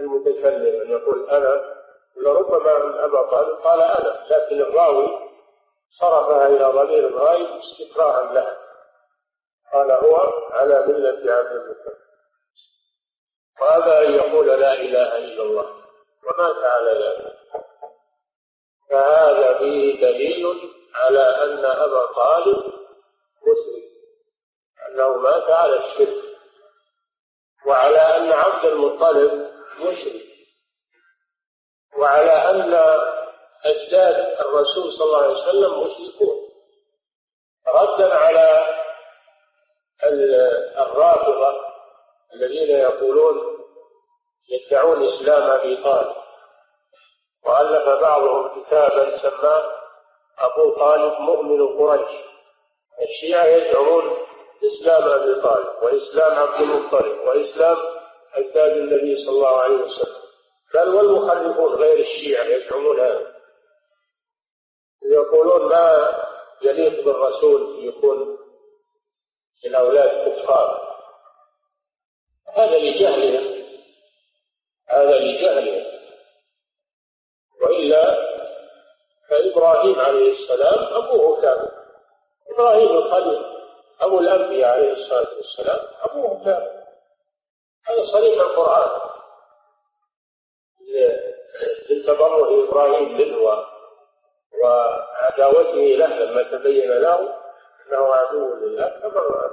المتكلم 0.00 0.80
أن 0.82 0.90
يقول 0.90 1.30
أنا 1.30 1.74
لربما 2.16 3.04
أبا 3.04 3.22
طالب 3.22 3.56
قال 3.58 3.80
أنا 3.82 4.26
لكن 4.30 4.60
الراوي 4.60 5.27
صرفها 5.90 6.46
إلى 6.46 6.64
ضمير 6.64 7.08
الغاية 7.08 7.60
استكراها 7.60 8.32
لها 8.32 8.56
قال 9.72 9.90
هو 9.90 10.16
على 10.50 10.86
ملة 10.86 11.32
عبد 11.34 11.52
المطلب. 11.52 11.98
وأبى 13.60 14.06
أن 14.06 14.14
يقول 14.14 14.46
لا 14.46 14.72
إله 14.72 15.18
إلا 15.18 15.42
الله. 15.42 15.84
ومات 16.24 16.64
على 16.64 16.90
ذلك. 16.90 17.38
فهذا 18.90 19.58
فيه 19.58 20.00
دليل 20.00 20.72
على 20.94 21.20
أن 21.20 21.64
أبا 21.64 22.12
طالب 22.12 22.56
مسلم. 23.46 23.88
أنه 24.88 25.16
مات 25.16 25.50
على 25.50 25.76
الشرك. 25.76 26.24
وعلى 27.66 27.98
أن 27.98 28.32
عبد 28.32 28.64
المطلب 28.64 29.50
مشرك. 29.78 30.28
وعلى 31.98 32.32
أن 32.32 32.74
أجداد 33.64 34.36
الرسول 34.40 34.92
صلى 34.92 35.04
الله 35.04 35.22
عليه 35.22 35.32
وسلم 35.32 35.80
مشركون. 35.80 36.48
ردا 37.74 38.14
على 38.14 38.66
الرافضة 40.80 41.60
الذين 42.34 42.70
يقولون 42.76 43.58
يدعون 44.48 45.04
إسلام 45.04 45.42
أبي 45.50 45.76
طالب. 45.76 46.16
وألف 47.46 47.88
بعضهم 47.88 48.62
كتابا 48.62 49.18
سماه 49.18 49.72
أبو 50.38 50.70
طالب 50.70 51.20
مؤمن 51.20 51.78
قريش. 51.78 52.10
الشيعة 53.02 53.44
يزعمون 53.44 54.16
إسلام 54.64 55.08
أبي 55.08 55.34
طالب 55.42 55.82
وإسلام 55.82 56.38
عبد 56.38 56.60
المطلب 56.60 57.18
وإسلام 57.26 57.76
أجداد 58.34 58.76
النبي 58.76 59.16
صلى 59.16 59.34
الله 59.34 59.56
عليه 59.56 59.76
وسلم. 59.76 60.18
بل 60.74 60.94
والمخلفون 60.94 61.74
غير 61.74 61.98
الشيعة 61.98 62.44
يزعمون 62.44 63.00
هذا. 63.00 63.37
يقولون 65.02 65.68
ما 65.68 66.14
يليق 66.62 67.04
بالرسول 67.04 67.84
يكون 67.84 68.38
الأولاد 69.64 70.28
كفار 70.28 70.88
هذا 72.56 72.78
لجهلهم 72.78 73.64
هذا 74.88 75.18
لجهلهم. 75.18 75.98
وإلا 77.62 78.28
فإبراهيم 79.30 80.00
عليه 80.00 80.32
السلام 80.32 80.94
أبوه 80.94 81.40
كافر. 81.42 81.70
إبراهيم 82.50 82.88
الخليل 82.88 83.44
أبو 84.00 84.18
الأنبياء 84.18 84.70
عليه 84.70 84.92
الصلاة 84.92 85.36
والسلام 85.36 85.86
أبوه 86.02 86.44
كافر. 86.44 86.78
هذا 87.86 88.04
صريح 88.12 88.40
القرآن. 88.40 89.00
لتبرع 91.90 92.64
إبراهيم 92.64 93.12
منه 93.18 93.67
وعداوته 94.64 95.96
له 95.96 96.06
لما 96.06 96.42
تبين 96.42 96.90
له 96.90 97.18
أنه 97.86 98.14
عدو 98.14 98.54
لله 98.54 98.88
تبرع 99.02 99.50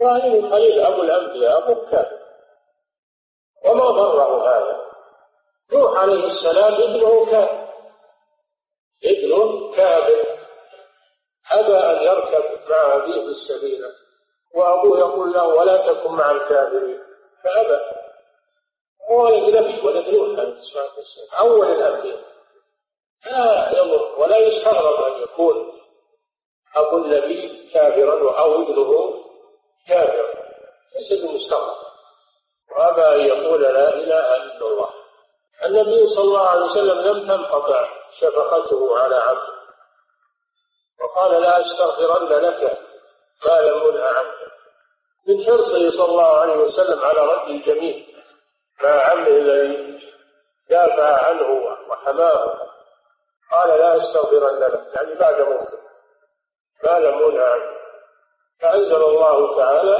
إبراهيم 0.00 0.44
الخليل 0.44 0.80
أبو 0.80 1.02
الأنبياء 1.02 1.58
أبوه 1.58 1.90
كافر 1.90 2.18
وما 3.64 3.90
ضره 3.90 4.48
هذا؟ 4.48 4.82
نوح 5.72 5.98
عليه 5.98 6.26
السلام 6.26 6.74
ابنه 6.74 7.26
كافر 7.30 7.68
ابنه 9.04 9.72
كافر 9.76 10.38
أبى 11.52 11.76
أن 11.76 12.02
يركب 12.02 12.70
مع 12.70 12.96
أبيه 12.96 13.12
في 13.12 13.26
السفينة 13.26 13.88
وأبوه 14.54 14.98
يقول 14.98 15.32
له 15.32 15.46
ولا 15.46 15.92
تكن 15.92 16.10
مع 16.12 16.30
الكافرين. 16.30 17.00
فأبى. 17.44 17.80
هو 19.10 19.28
ولد 19.84 20.06
نوح 20.08 20.38
عليه 20.48 20.96
والسلام 20.96 21.28
أول 21.40 21.66
الأنبياء 21.66 22.31
لا 23.26 23.70
يضر 23.78 24.14
ولا 24.18 24.36
يستغرب 24.36 25.04
أن 25.04 25.22
يكون 25.22 25.72
أبو 26.76 26.96
النبي 26.96 27.70
كافرا 27.74 28.38
أو 28.38 28.62
ابنه 28.62 29.22
كافرا. 29.88 30.32
ليس 30.94 31.22
بمستغرب. 31.22 31.76
وأبى 32.76 33.02
أن 33.02 33.26
يقول 33.26 33.62
لا 33.62 33.94
إله 33.94 34.36
إلا 34.36 34.66
الله. 34.66 34.90
النبي 35.64 36.06
صلى 36.08 36.24
الله 36.24 36.48
عليه 36.48 36.64
وسلم 36.64 36.98
لم 36.98 37.28
تنقطع 37.28 37.88
شفقته 38.20 38.98
على 38.98 39.14
عبده. 39.14 39.52
وقال 41.02 41.42
لا 41.42 41.60
أستغفرن 41.60 42.28
لك 42.28 42.78
ما 43.46 43.60
لم 43.60 43.88
أنه 43.88 44.04
عنك 44.04 44.52
من 45.28 45.44
حرصه 45.46 45.90
صلى 45.90 46.04
الله 46.04 46.38
عليه 46.38 46.56
وسلم 46.56 47.00
على 47.00 47.20
رد 47.20 47.48
الجميل 47.48 48.06
مع 48.82 48.90
عمه 48.90 49.26
الذي 49.26 49.98
دافع 50.70 51.26
عنه 51.26 51.48
وحماه. 51.88 52.71
قال 53.52 53.68
لا 53.68 53.96
أستغفرن 53.96 54.58
لك 54.58 54.92
يعني 54.94 55.14
بعد 55.14 55.40
موته. 55.40 55.78
ما 56.84 56.98
لم 56.98 57.18
أنه 57.18 57.42
عنه. 57.42 57.72
فأنزل 58.60 59.04
الله 59.04 59.56
تعالى 59.56 59.98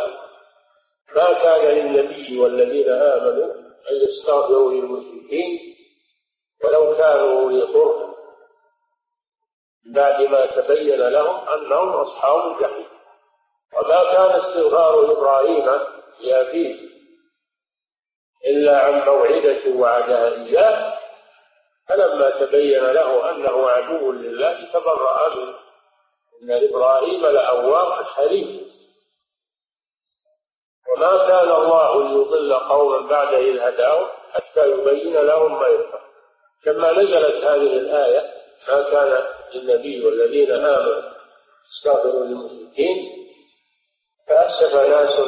ما 1.17 1.33
كان 1.33 1.61
للنبي 1.61 2.41
والذين 2.41 2.89
آمنوا 2.89 3.55
أن 3.91 3.95
يستغفروا 4.09 4.73
للمشركين 4.73 5.77
ولو 6.65 6.97
كانوا 6.97 7.41
أولي 7.41 7.63
قربى. 7.63 8.13
بعد 9.87 10.23
ما 10.23 10.47
تبين 10.47 11.01
لهم 11.01 11.49
أنهم 11.49 11.89
أصحاب 11.89 12.53
الجحيم. 12.53 12.87
وما 13.73 14.05
كان 14.05 14.31
استغفار 14.41 15.13
إبراهيم 15.13 15.67
لأبيه 16.21 16.93
إلا 18.47 18.85
عن 18.85 19.07
موعدة 19.07 19.71
وعدها 19.75 20.29
إياه 20.29 20.92
فلما 21.89 22.31
تبين 22.31 22.85
له 22.85 23.31
أنه 23.31 23.69
عدو 23.71 24.13
لله 24.13 24.73
تبرأ 24.73 25.35
منه 25.35 25.55
إن 26.43 26.69
إبراهيم 26.69 27.27
لأواه 27.27 28.05
حليم. 28.05 28.73
وما 30.93 31.29
كان 31.29 31.51
الله 31.51 32.09
ليضل 32.09 32.55
قوما 32.55 33.09
بعد 33.09 33.35
إذ 33.35 33.59
هداهم 33.59 34.09
حتى 34.33 34.71
يبين 34.71 35.15
لهم 35.15 35.61
ما 35.61 35.69
ينفع 35.69 36.03
لما 36.67 36.93
نزلت 36.93 37.45
هذه 37.45 37.77
الآية 37.77 38.33
ما 38.69 38.83
كان 38.91 39.27
للنبي 39.55 40.07
والذين 40.07 40.53
آمنوا 40.53 41.13
استغفروا 41.73 42.25
للمشركين 42.25 43.13
تأسف 44.29 44.75
ناس 44.75 45.21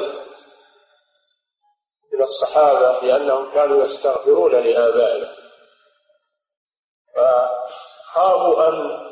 من 2.12 2.22
الصحابة 2.22 3.06
لأنهم 3.06 3.54
كانوا 3.54 3.84
يستغفرون 3.84 4.52
لآبائهم. 4.52 5.43
فخافوا 7.14 8.68
أن 8.68 9.04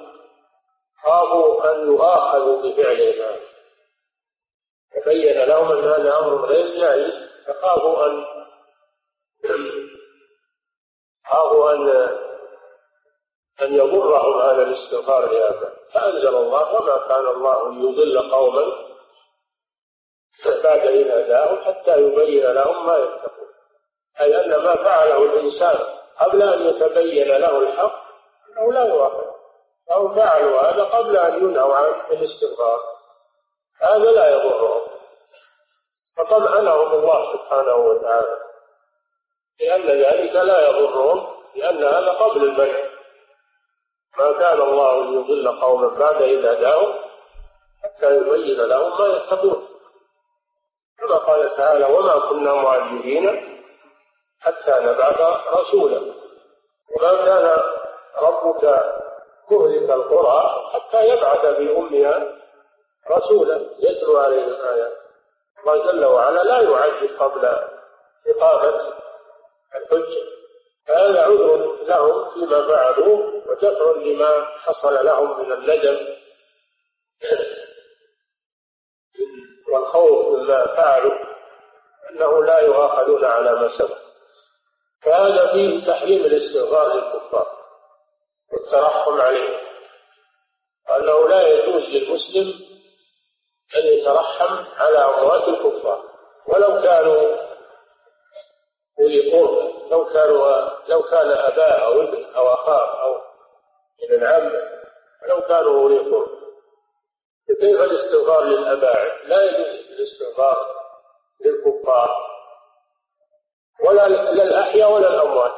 خافوا 1.05 1.73
أن 1.73 1.87
يؤاخذوا 1.87 2.63
بفعلهم 2.63 3.23
هذا 3.23 3.41
تبين 4.93 5.45
لهم 5.45 5.73
أن 5.73 5.85
هذا 5.85 6.19
أمر 6.19 6.45
غير 6.45 6.77
جائز 6.77 7.29
فخافوا 7.47 8.07
أن 8.07 8.25
خافوا 11.27 11.73
أن 11.73 11.89
أن 13.63 13.75
يضرهم 13.75 14.41
هذا 14.41 14.63
الاستغفار 14.63 15.33
لآبائهم 15.33 15.73
فأنزل 15.93 16.37
الله 16.37 16.75
وما 16.75 16.97
كان 17.09 17.27
الله 17.27 17.75
ليضل 17.75 18.31
قوما 18.31 18.93
بعد 20.65 20.87
إذ 20.87 21.09
هداهم 21.09 21.65
حتى 21.65 21.99
يبين 21.99 22.53
لهم 22.53 22.87
ما 22.87 22.97
يتقون. 22.97 23.49
أي 24.21 24.45
أن 24.45 24.51
ما 24.51 24.77
فعله 24.77 25.25
الإنسان 25.25 26.02
قبل 26.23 26.43
أن 26.43 26.63
يتبين 26.63 27.29
له 27.29 27.59
الحق 27.59 28.03
أنه 28.49 28.73
لا 28.73 28.85
يوافق. 28.85 29.33
أو 29.93 30.15
فعلوا 30.15 30.61
هذا 30.61 30.85
قبل 30.85 31.17
أن 31.17 31.45
ينهوا 31.45 31.75
عن 31.75 31.85
الاستغفار. 32.11 32.81
هذا 33.83 34.11
لا 34.11 34.31
يضرهم. 34.31 34.81
فطمأنهم 36.17 36.93
الله 36.93 37.33
سبحانه 37.33 37.77
وتعالى. 37.77 38.39
لأن 39.61 39.87
ذلك 39.87 40.35
لا 40.35 40.69
يضرهم 40.69 41.27
لأن 41.55 41.85
هذا 41.85 42.13
قبل 42.13 42.43
المنع 42.43 42.79
ما 44.19 44.33
كان 44.33 44.61
الله 44.61 45.05
ليضل 45.05 45.61
قوما 45.61 45.89
بعد 45.89 46.23
إذ 46.23 46.47
هداهم 46.47 46.95
حتى 47.85 48.17
يبين 48.17 48.61
لهم 48.61 48.99
ما 48.99 49.07
يتقون. 49.17 49.69
كما 50.99 51.17
قال 51.17 51.57
تعالى 51.57 51.85
وما 51.85 52.19
كنا 52.19 52.55
معذبين 52.55 53.52
حتى 54.43 54.75
نبعث 54.81 55.21
رسولا. 55.49 56.15
وما 56.91 57.25
كان 57.25 57.63
ربك 58.17 58.65
مهلك 59.51 59.91
القرى 59.91 60.71
حتى 60.73 61.09
يبعث 61.09 61.47
في 61.47 61.77
أمها 61.77 62.39
رسولا. 63.11 63.61
يتلو 63.79 64.19
عليهم 64.19 64.49
الآيات 64.49 64.93
الله 65.61 65.93
جل 65.93 66.05
وعلا 66.05 66.43
لا 66.43 66.61
يعذب 66.61 67.17
قبل 67.19 67.45
إقامة 68.27 68.81
الحجة. 69.75 70.23
فهذا 70.87 71.23
عذر 71.23 71.77
لهم 71.83 72.31
فيما 72.35 72.69
فعلوا 72.69 73.43
ودفع 73.47 73.91
لما 73.91 74.45
حصل 74.45 75.05
لهم 75.05 75.41
من 75.41 75.53
الندم 75.53 75.99
والخوف 79.73 80.27
مما 80.27 80.67
فعلوا. 80.67 81.33
أنه 82.11 82.45
لا 82.45 82.59
يؤاخذون 82.59 83.25
على 83.25 83.53
ما 83.53 83.79
سبق. 83.79 84.02
فهذا 85.05 85.53
فيه 85.53 85.87
تحريم 85.87 86.25
الاستغفار 86.25 86.95
للكفار 86.95 87.59
والترحم 88.53 89.21
عليهم. 89.21 89.61
أنه 90.91 91.29
لا 91.29 91.49
يجوز 91.49 91.83
للمسلم 91.83 92.55
أن 93.77 93.87
يترحم 93.87 94.65
على 94.77 94.99
أموات 94.99 95.49
الكفار. 95.49 96.05
ولو 96.47 96.83
كانوا 96.83 97.37
أولي 99.01 99.31
لو 99.91 100.05
كانوا 100.05 100.69
لو 100.89 101.03
كان 101.03 101.31
أباه 101.31 101.85
أو 101.85 102.03
ابن 102.03 102.25
أو 102.25 102.53
أخاه 102.53 103.03
أو 103.03 103.21
ابن 104.05 104.27
عمه 104.27 104.83
لو 105.29 105.41
كانوا 105.41 105.81
أولي 105.81 106.27
كيف 107.61 107.81
الاستغفار 107.81 108.45
للأباعد 108.45 109.27
لا 109.27 109.43
يجوز 109.45 109.87
الاستغفار 109.91 110.57
للكفار. 111.45 112.32
ولا 113.81 114.09
لا 114.09 114.43
الأحياء 114.43 114.93
ولا 114.93 115.09
الأموات. 115.15 115.57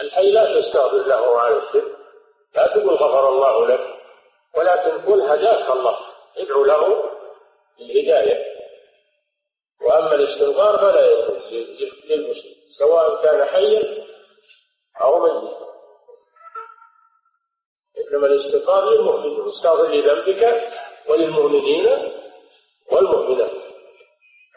الحي 0.00 0.32
لا 0.32 0.60
تستغفر 0.60 1.06
له 1.06 1.40
على 1.40 1.56
الشرك. 1.56 1.96
لا 2.54 2.66
تقول 2.66 2.94
غفر 2.94 3.28
الله 3.28 3.66
لك 3.66 3.80
ولكن 4.56 5.12
قل 5.12 5.22
هداك 5.22 5.70
الله. 5.70 5.98
ادعو 6.36 6.64
له 6.64 7.10
بالهداية 7.78 8.56
وأما 9.82 10.14
الاستغفار 10.14 10.78
فلا 10.78 11.06
يجوز 11.06 11.52
للمسلم 12.10 12.54
سواء 12.78 13.22
كان 13.22 13.44
حيا 13.44 14.06
أو 15.02 15.22
ميتا. 15.22 15.66
إنما 17.98 18.26
الاستغفار 18.26 18.90
للمؤمن 18.90 19.48
استغفر 19.48 19.86
لذنبك 19.86 20.72
وللمؤمنين 21.08 22.12
والمؤمنات. 22.92 23.50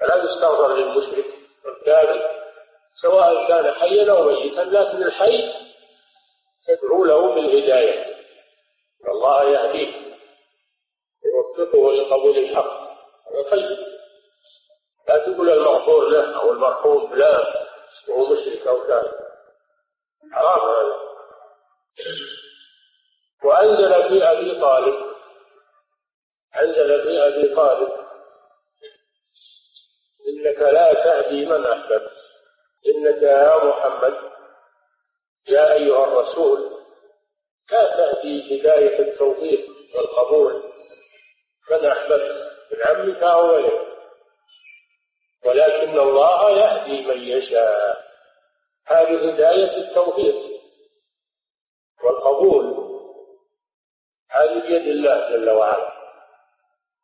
فلا 0.02 0.26
تستغفر 0.26 0.76
للمشرك 0.76 1.26
والكافر. 1.66 2.39
سواء 3.02 3.48
كان 3.48 3.74
حيا 3.74 4.12
أو 4.12 4.24
ميتا 4.24 4.62
لكن 4.62 5.04
الحي 5.04 5.54
تدعو 6.68 7.06
له 7.06 7.36
بالهداية 7.36 8.16
الله 9.08 9.44
يهديه 9.44 10.10
يوفقه 11.26 11.94
لقبول 11.94 12.38
الحق. 12.38 12.90
هذا 13.32 13.50
طيب 13.52 13.78
لا 15.08 15.18
تقول 15.18 15.50
المغفور 15.50 16.10
له 16.10 16.42
أو 16.42 16.52
المرحوم 16.52 17.10
فلان 17.10 17.46
وهو 18.08 18.34
مشرك 18.34 18.68
أو 18.68 18.88
كافر. 18.88 19.18
حرام 20.32 20.70
هذا. 20.70 21.00
وأنزل 23.44 24.10
في 24.10 24.24
أبي 24.24 24.62
طالب 24.62 24.96
أنزل 26.62 27.04
في 27.04 27.28
أبي 27.28 27.56
طالب 27.56 27.90
إنك 30.28 30.62
لا 30.62 30.94
تهدي 30.94 31.46
من 31.46 31.66
أحببت. 31.66 32.12
إنك 32.88 33.22
يا 33.24 33.64
محمد 33.66 34.14
يا 35.50 35.74
أيها 35.74 36.04
الرسول 36.04 36.80
لا 37.72 37.86
تهدي 37.98 38.62
هداية 38.62 39.00
التوفيق 39.00 39.66
والقبول 39.96 40.54
من 41.72 41.86
أحببت 41.86 42.36
من 42.72 42.84
عمك 42.86 43.24
أو 43.24 43.52
غيرك 43.52 43.90
ولكن 45.46 46.00
الله 46.00 46.50
يهدي 46.50 47.02
من 47.08 47.22
يشاء. 47.22 48.10
هذه 48.88 49.30
هداية 49.30 49.78
التوفيق 49.78 50.36
والقبول. 52.04 52.90
هذه 54.32 54.60
بيد 54.60 54.88
الله 54.88 55.30
جل 55.30 55.50
وعلا 55.50 55.94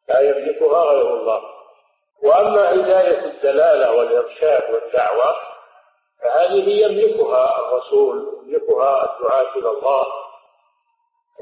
لا 0.09 0.19
يملكها 0.19 0.83
غير 0.83 1.15
الله. 1.15 1.41
وأما 2.23 2.69
هداية 2.71 3.25
الدلالة 3.25 3.91
والإرشاد 3.91 4.73
والدعوة 4.73 5.54
فهذه 6.25 6.69
يملكها 6.69 7.59
الرسول 7.59 8.41
يملكها 8.43 9.15
الدعاة 9.15 9.55
إلى 9.57 9.69
الله. 9.69 10.05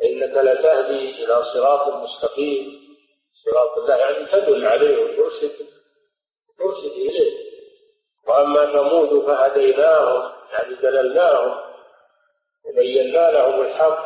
إنك 0.04 0.38
لتهدي 0.38 1.24
إلى 1.24 1.44
صراط 1.44 1.94
مستقيم. 1.94 2.84
صراط 3.46 3.78
الله 3.78 3.96
يعني 3.96 4.26
تدل 4.26 4.68
عليه 4.68 5.04
وترشد 5.04 5.68
ترشد 6.60 6.92
إليه. 6.92 7.38
وأما 8.28 8.66
ثمود 8.66 9.26
فهديناهم 9.26 10.32
يعني 10.52 10.76
دللناهم 10.76 11.58
وبينا 12.66 13.32
لهم 13.32 13.62
الحق. 13.62 14.06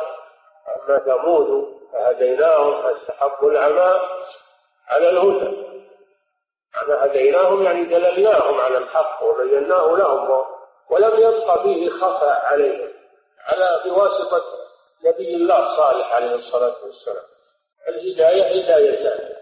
أما 0.76 0.98
ثمود 0.98 1.78
فهديناهم 1.92 2.82
فاستحقوا 2.82 3.50
العمى 3.50 4.00
على 4.88 5.08
الهدى. 5.10 5.56
أنا 6.82 7.04
هديناهم 7.04 7.62
يعني 7.62 7.84
دللناهم 7.84 8.60
على 8.60 8.78
الحق 8.78 9.22
وبيناه 9.22 9.96
لهم. 9.96 10.57
ولم 10.90 11.18
يبق 11.18 11.62
فيه 11.62 11.88
خفاء 11.90 12.40
عليهم 12.44 12.92
على 13.46 13.82
بواسطة 13.84 14.44
نبي 15.04 15.34
الله 15.34 15.76
صالح 15.76 16.12
عليه 16.14 16.34
الصلاة 16.34 16.84
والسلام. 16.84 17.24
الهداية 17.88 18.42
هدايتان. 18.64 19.32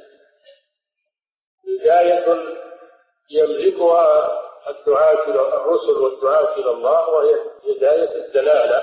هداية 1.69 2.25
يملكها 3.31 4.31
الدعاة 4.71 5.25
إلى 5.29 5.41
الرسل 5.41 5.91
والدعاة 5.93 6.55
إلى 6.57 6.71
الله 6.71 7.09
وهي 7.09 7.35
هداية 7.71 8.27
الدلالة 8.27 8.83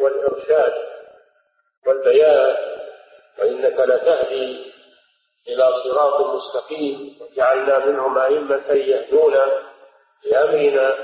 والإرشاد 0.00 0.74
والبيان. 1.86 2.56
وإنك 3.38 3.80
لتهدي 3.80 4.72
إلى 5.48 5.72
صراط 5.84 6.20
مستقيم 6.26 7.18
وجعلنا 7.20 7.78
منهم 7.86 8.18
أئمة 8.18 8.72
يهدون 8.72 9.34
بأمرنا 10.24 10.96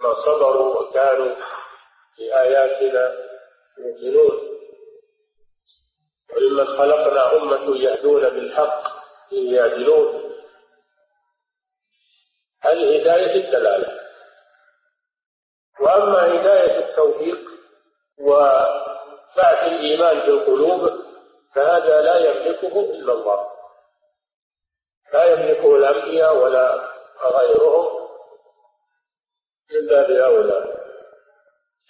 لما 0.00 0.14
صبروا 0.14 0.80
وكانوا 0.80 1.36
بآياتنا 2.18 3.14
يؤمنون. 3.78 4.50
وممن 6.36 6.66
خلقنا 6.66 7.36
أمة 7.36 7.76
يهدون 7.76 8.28
بالحق 8.28 8.82
يعدلون 9.32 10.34
هذه 12.60 13.00
هداية 13.00 13.46
الدلالة. 13.46 14.00
وأما 15.80 16.34
هداية 16.34 16.88
التوفيق 16.88 17.40
وبعث 18.18 19.64
الإيمان 19.64 20.20
في 20.20 20.28
القلوب 20.28 20.90
فهذا 21.54 22.02
لا 22.02 22.16
يملكه 22.18 22.80
إلا 22.80 23.12
الله. 23.12 23.46
لا 25.12 25.24
يملكه 25.24 25.76
الأنبياء 25.76 26.36
ولا 26.36 26.90
غيرهم. 27.22 27.99
إلا 29.72 30.02
بأولى 30.06 30.74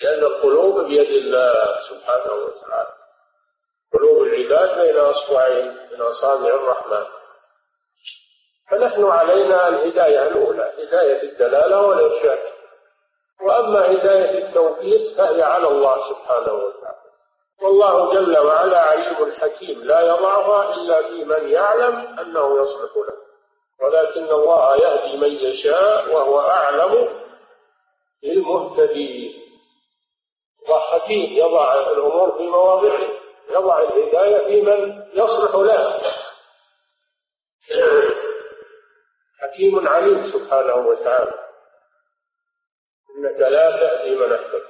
لأن 0.03 0.19
القلوب 0.25 0.87
بيد 0.87 1.11
الله 1.11 1.79
سبحانه 1.89 2.33
وتعالى. 2.33 2.95
قلوب 3.93 4.23
العباد 4.23 4.81
بين 4.81 4.97
أصبعين 4.97 5.77
من 5.93 6.01
أصابع 6.01 6.49
الرحمن. 6.49 7.05
فنحن 8.71 9.05
علينا 9.05 9.69
الهداية 9.69 10.23
الأولى 10.23 10.73
هداية 10.79 11.23
الدلالة 11.23 11.81
والإرشاد. 11.81 12.39
وأما 13.43 13.93
هداية 13.93 14.49
التوفيق 14.49 15.17
فهي 15.17 15.43
على 15.43 15.69
الله 15.69 16.09
سبحانه 16.09 16.53
وتعالى. 16.53 17.01
والله 17.63 18.15
جل 18.15 18.39
وعلا 18.39 18.81
عليم 18.81 19.33
حكيم 19.33 19.85
لا 19.85 20.01
يضعها 20.01 20.75
إلا 20.75 21.03
في 21.03 21.25
من 21.25 21.51
يعلم 21.51 22.19
أنه 22.19 22.63
يصلح 22.63 22.97
له. 22.97 23.21
ولكن 23.81 24.25
الله 24.25 24.77
يهدي 24.77 25.17
من 25.17 25.33
يشاء 25.33 26.13
وهو 26.15 26.41
أعلم 26.41 27.21
بالمهتدين 28.23 29.41
وحكيم 30.71 31.33
يضع 31.33 31.75
الأمور 31.75 32.39
في 32.39 32.43
مواضعه 32.43 33.09
يضع 33.51 33.81
الهداية 33.81 34.39
في 34.47 34.63
من 34.63 35.03
يصلح 35.15 35.55
له. 35.55 36.01
حكيم 39.41 39.89
عليم 39.89 40.33
سبحانه 40.33 40.75
وتعالى. 40.75 41.35
إنك 43.17 43.41
لا 43.41 43.71
تهدي 43.81 44.17
من 44.17 44.33
أحببت. 44.33 44.67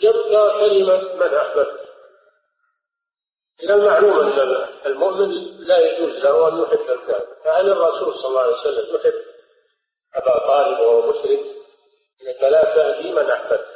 يبقى 0.00 0.58
كلمة 0.60 1.14
من 1.14 1.34
أحببت. 1.34 1.80
من 3.64 3.70
المعلوم 3.70 4.20
أن 4.20 4.66
المؤمن 4.86 5.30
لا 5.66 5.78
يجوز 5.78 6.24
له 6.24 6.48
أن 6.48 6.62
يحب 6.62 6.90
الكافر. 6.90 7.36
فهل 7.44 7.70
الرسول 7.70 8.14
صلى 8.14 8.28
الله 8.28 8.40
عليه 8.40 8.52
وسلم 8.54 8.96
يحب 8.96 9.25
أبا 10.16 10.38
طالب 10.38 10.80
وهو 10.80 11.10
مشرك 11.10 11.40
إنك 12.22 12.42
لا 12.42 12.64
تهدي 12.64 13.12
من 13.12 13.30
أحببت. 13.30 13.66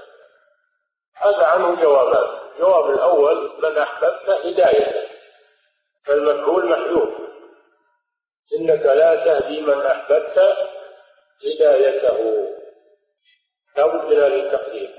هذا 1.15 1.47
عنه 1.47 1.83
جوابات 1.83 2.41
الجواب 2.55 2.91
الأول 2.91 3.53
من 3.63 3.79
أحببت 3.79 4.29
هداية 4.29 5.09
فالمفعول 6.07 6.69
محذوف. 6.69 7.09
إنك 8.57 8.87
لا 8.87 9.25
تهدي 9.25 9.61
من 9.61 9.81
أحببت 9.81 10.57
هدايته. 11.45 12.47
لا 13.77 13.87
بد 13.87 14.05
من 14.05 14.19
التقدير. 14.19 14.91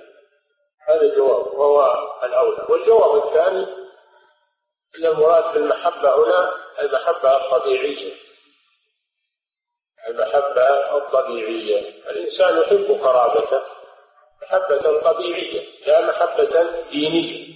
هذا 0.87 1.01
الجواب 1.01 1.53
وهو 1.53 1.93
الأولى. 2.23 2.65
والجواب 2.69 3.27
الثاني 3.27 3.63
أن 4.99 5.05
المراد 5.05 5.53
بالمحبة 5.53 6.15
هنا 6.15 6.53
المحبة 6.81 7.37
الطبيعية. 7.37 8.30
المحبة 10.09 10.97
الطبيعية. 10.97 11.79
الإنسان 12.09 12.61
يحب 12.61 12.97
قرابته 13.03 13.61
محبة 14.41 14.99
طبيعية 14.99 15.61
لا 15.87 16.07
محبة 16.07 16.65
دينية. 16.91 17.55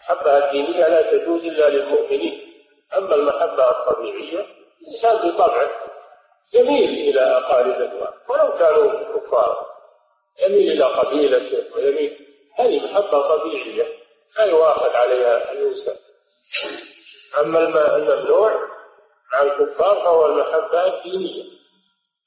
المحبة 0.00 0.38
الدينية 0.46 0.88
لا 0.88 1.02
تجوز 1.02 1.40
إلا 1.44 1.68
للمؤمنين. 1.68 2.52
أما 2.96 3.14
المحبة 3.14 3.70
الطبيعية 3.70 4.46
الإنسان 4.82 5.30
بطبعه 5.30 5.70
يميل 6.54 6.90
إلى 6.90 7.20
أقاربه 7.20 8.08
ولو 8.28 8.58
كانوا 8.58 9.18
كفار 9.18 9.66
يميل 10.46 10.72
إلى 10.72 10.84
قبيلته 10.84 11.76
ويميل. 11.76 12.26
هذه 12.58 12.84
محبة 12.84 13.36
طبيعية 13.36 13.86
لا 14.38 14.44
يؤاخذ 14.44 14.90
عليها 14.90 15.52
الإنسان 15.52 15.96
أما 17.40 17.58
الممنوع 17.96 18.54
مع 19.32 19.42
الكفار 19.42 19.94
فهو 19.94 20.26
المحبة 20.26 20.86
الدينية. 20.86 21.55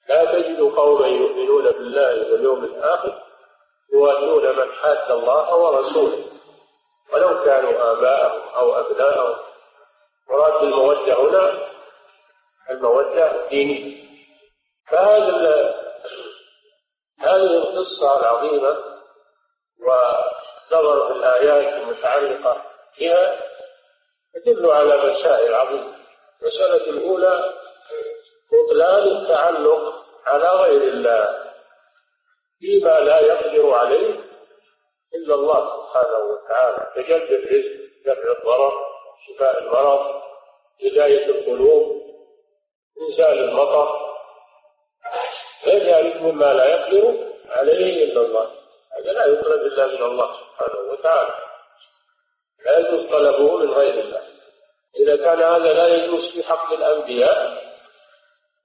لا 0.09 0.25
تجد 0.25 0.59
قوما 0.59 1.07
يؤمنون 1.07 1.63
بالله 1.63 2.31
واليوم 2.31 2.63
الآخر 2.63 3.23
يوالون 3.93 4.57
من 4.57 4.71
حاد 4.73 5.11
الله 5.11 5.55
ورسوله. 5.55 6.25
ولو 7.13 7.43
كانوا 7.43 7.91
آباءهم 7.91 8.49
أو 8.55 8.73
أبناءهم. 8.79 9.35
مراد 10.29 10.63
المودة 10.63 11.13
هنا 11.13 11.67
المودة 12.69 13.43
الدينية. 13.43 14.09
فهذا 14.87 15.75
هذه 17.19 17.57
القصة 17.57 18.19
العظيمة 18.19 18.77
ونظر 19.79 21.07
في 21.07 21.13
الآيات 21.13 21.73
المتعلقة 21.73 22.63
بها 22.99 23.39
تدل 24.33 24.71
على 24.71 24.97
مسائل 24.97 25.53
عظيمة. 25.53 25.93
المسألة 26.41 26.89
الأولى 26.89 27.53
بطلان 28.51 29.07
التعلق 29.07 29.88
على 30.29 30.47
غير 30.47 30.81
الله. 30.81 31.51
فيما 32.59 32.99
لا 32.99 33.19
يقدر 33.19 33.73
عليه 33.73 34.19
إلا 35.15 35.35
الله 35.35 35.59
سبحانه 35.75 36.17
وتعالى. 36.17 36.91
كجلب 36.95 37.31
الرزق 37.31 37.79
دفع 38.05 38.31
الضرر 38.39 38.73
شفاء 39.27 39.59
المرض 39.59 40.21
هداية 40.85 41.25
القلوب 41.25 42.01
إنزال 43.01 43.39
المطر. 43.39 44.09
غير 45.65 45.95
ذلك 45.95 46.21
مما 46.21 46.53
لا 46.53 46.65
يقدر 46.65 47.33
عليه 47.49 48.03
إلا 48.03 48.21
الله. 48.21 48.51
هذا 48.97 49.11
لا 49.11 49.25
يطلب 49.25 49.61
إلا 49.61 49.87
من 49.87 50.03
الله 50.03 50.37
سبحانه 50.37 50.79
وتعالى. 50.91 51.33
لا 52.65 52.79
يجوز 52.79 53.11
طلبه 53.11 53.57
من 53.57 53.71
غير 53.71 53.93
الله. 53.93 54.23
إذا 54.99 55.15
كان 55.15 55.41
هذا 55.41 55.73
لا 55.73 55.87
يجوز 55.87 56.31
في 56.31 56.43
حق 56.43 56.73
الأنبياء 56.73 57.69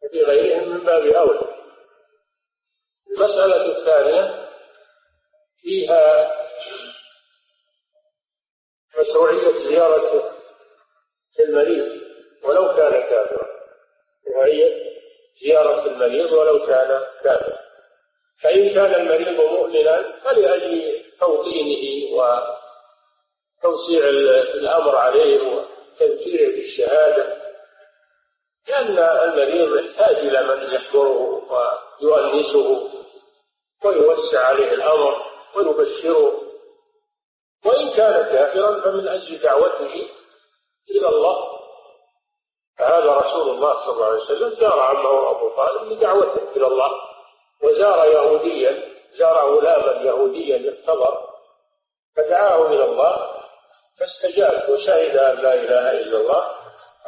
ففي 0.02 0.22
غيرهم 0.22 0.68
من 0.68 0.84
باب 0.84 1.06
أولى. 1.06 1.53
المسألة 3.24 3.78
الثانية 3.78 4.48
فيها 5.62 6.32
مشروعية 9.00 9.58
زيارة 9.58 10.32
المريض 11.40 12.00
ولو 12.42 12.76
كان 12.76 12.92
كافرا. 12.92 13.46
وهي 14.36 14.72
زيارة 15.42 15.86
المريض 15.86 16.32
ولو 16.32 16.66
كان 16.66 17.00
كافرا. 17.24 17.58
فإن 18.42 18.74
كان 18.74 18.94
المريض 18.94 19.40
مؤمنا 19.40 20.20
فلأجل 20.24 21.04
توطينه 21.20 22.12
وتوسيع 23.62 24.08
الأمر 24.54 24.96
عليه 24.96 25.64
تذكيره 25.98 26.56
بالشهادة 26.56 27.44
لأن 28.68 28.98
المريض 28.98 29.76
يحتاج 29.76 30.16
إلى 30.16 30.42
من 30.42 30.62
يحضره 30.74 31.44
ويؤنسه. 32.02 32.90
ويوسع 33.84 34.46
عليه 34.46 34.72
الأمر 34.72 35.22
ويبشره. 35.56 36.40
وإن 37.66 37.90
كان 37.90 38.32
كافرا 38.32 38.80
فمن 38.80 39.08
أجل 39.08 39.38
دعوته 39.38 40.08
إلى 40.90 41.08
الله. 41.08 41.54
فهذا 42.78 43.12
رسول 43.12 43.50
الله 43.50 43.84
صلى 43.84 43.92
الله 43.94 44.06
عليه 44.06 44.22
وسلم 44.22 44.54
زار 44.60 44.80
عمه 44.80 45.30
أبو 45.30 45.48
طالب 45.48 45.92
لدعوته 45.92 46.42
إلى 46.56 46.66
الله. 46.66 46.90
وزار 47.62 48.06
يهوديا 48.06 48.94
زار 49.18 49.56
غلاما 49.56 50.02
يهوديا 50.02 50.56
يختبر 50.56 51.28
فدعاه 52.16 52.66
إلى 52.66 52.84
الله 52.84 53.30
فاستجاب 53.98 54.68
وشهد 54.70 55.16
أن 55.16 55.36
لا 55.36 55.54
إله 55.54 55.90
إلا 55.90 56.20
الله 56.20 56.44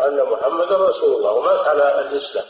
أن 0.00 0.30
محمدا 0.30 0.76
رسول 0.76 1.16
الله. 1.16 1.32
ومات 1.32 1.66
على 1.66 2.00
الإسلام. 2.00 2.46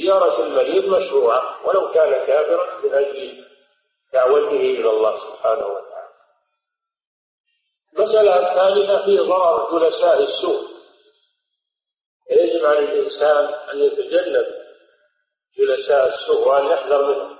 زيارة 0.00 0.42
المريض 0.42 0.84
مشروعة 0.84 1.66
ولو 1.66 1.92
كان 1.92 2.26
كافرا 2.26 2.80
من 2.80 2.94
أجل 2.94 3.44
دعوته 4.12 4.50
إلى 4.50 4.90
الله 4.90 5.18
سبحانه 5.18 5.66
وتعالى. 5.66 6.12
المسألة 7.96 8.36
الثالثة 8.36 9.04
في 9.04 9.18
ضرر 9.18 9.78
جلساء 9.78 10.22
السوء. 10.22 10.72
يجب 12.30 12.64
على 12.64 12.78
الإنسان 12.78 13.54
أن 13.54 13.78
يتجنب 13.78 14.46
جلساء 15.58 16.08
السوء 16.08 16.48
وأن 16.48 16.66
يحذر 16.66 17.02
منهم 17.06 17.38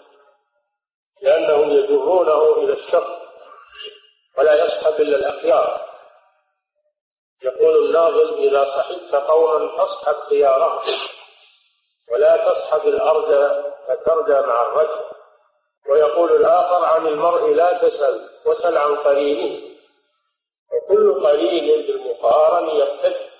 لأنهم 1.22 1.70
يجرونه 1.70 2.56
إلى 2.56 2.72
الشر 2.72 3.22
ولا 4.38 4.64
يصحب 4.64 5.00
إلا 5.00 5.16
الأخيار. 5.16 5.92
يقول 7.42 7.86
الناظم 7.86 8.34
إذا 8.34 8.64
صحبت 8.64 9.14
قوما 9.14 9.76
فاصحب 9.76 10.14
خيارهم. 10.14 10.82
ولا 12.10 12.36
تصحب 12.36 12.88
الأرض 12.88 13.32
فتردى 13.88 14.46
مع 14.46 14.62
الرجل. 14.62 15.04
ويقول 15.88 16.32
الآخر 16.32 16.84
عن 16.84 17.06
المرء 17.06 17.54
لا 17.54 17.88
تسأل 17.88 18.28
وسل 18.46 18.76
عن 18.76 18.96
قرينه. 18.96 19.72
وكل 20.72 21.26
قرين 21.26 21.86
بالمقارن 21.86 22.68
يقتدي. 22.68 23.30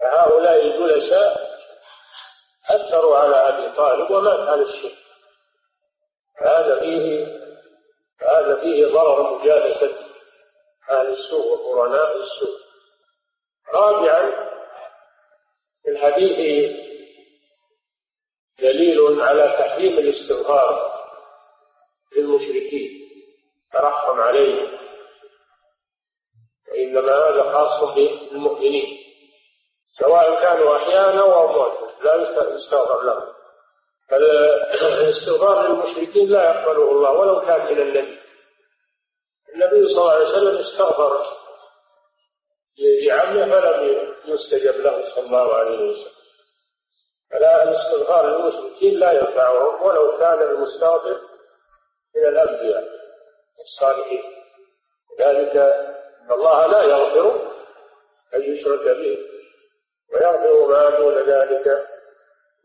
فهؤلاء 0.00 0.62
الجلساء 0.62 1.52
أثروا 2.70 3.18
على 3.18 3.36
أبي 3.36 3.76
طالب 3.76 4.10
ومات 4.10 4.48
على 4.48 4.62
الشرك. 4.62 4.96
هذا 6.38 6.80
فيه 6.80 7.26
هذا 8.30 8.60
فيه 8.60 8.86
ضرر 8.86 9.38
مجالسة 9.38 9.94
أهل 10.90 11.08
السوء 11.08 11.58
وقرناء 11.58 12.16
السوء. 12.16 12.58
رابعا 13.74 14.30
في 15.82 15.90
الحديث 15.90 16.70
دليل 18.62 19.20
على 19.20 19.56
تحريم 19.58 19.98
الاستغفار 19.98 20.92
للمشركين. 22.16 22.90
ترحم 23.72 24.20
عليهم. 24.20 24.78
وإنما 26.68 27.12
هذا 27.12 27.42
خاص 27.52 27.94
بالمؤمنين. 27.94 28.98
سواء 29.98 30.42
كانوا 30.42 30.76
أحيانا 30.76 31.22
أو 31.22 31.50
أمواتا. 31.50 32.04
لا 32.04 32.16
يستغفر 32.56 33.02
لهم. 33.02 33.32
فالاستغفار 34.08 35.62
للمشركين 35.68 36.30
لا 36.30 36.42
يقبله 36.50 36.90
الله 36.90 37.10
ولو 37.10 37.40
كان 37.40 37.74
من 37.74 37.80
النبي. 37.80 38.18
النبي 39.54 39.88
صلى 39.88 40.00
الله 40.00 40.12
عليه 40.12 40.24
وسلم 40.24 40.56
استغفر 40.56 41.26
لعمه 42.78 43.44
فلم 43.44 44.14
يستجب 44.26 44.76
له 44.80 45.14
صلى 45.14 45.26
الله 45.26 45.54
عليه 45.54 45.78
وسلم. 45.78 46.11
فلا 47.32 47.62
الاستغفار 47.62 48.26
للمشركين 48.26 48.98
لا 48.98 49.12
ينفعهم 49.12 49.82
ولو 49.82 50.18
كان 50.18 50.42
المستغفر 50.42 51.20
من 52.16 52.26
الأنبياء 52.26 52.84
الصالحين 53.60 54.24
ذلك 55.20 55.56
إن 55.56 56.32
الله 56.32 56.66
لا 56.66 56.82
يغفر 56.82 57.52
أن 58.34 58.42
يشرك 58.42 58.96
به 58.96 59.18
ويغفر 60.12 60.66
ما 60.68 60.98
دون 60.98 61.14
ذلك 61.14 61.88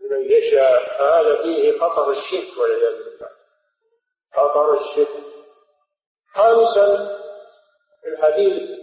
لمن 0.02 0.32
يشاء. 0.32 0.98
فهذا 0.98 1.36
فيه 1.42 1.80
خطر 1.80 2.10
الشرك 2.10 2.58
والعياذ 2.58 3.04
بالله. 3.04 3.30
خطر 4.36 4.74
الشرك. 4.74 5.24
خامسا 6.36 7.18
الحديث 8.08 8.80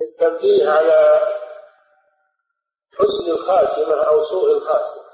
التنبيه 0.00 0.68
على 0.70 1.28
حسن 2.98 3.30
الخاتمة 3.30 3.94
أو 3.94 4.24
سوء 4.24 4.56
الخاتمة. 4.56 5.08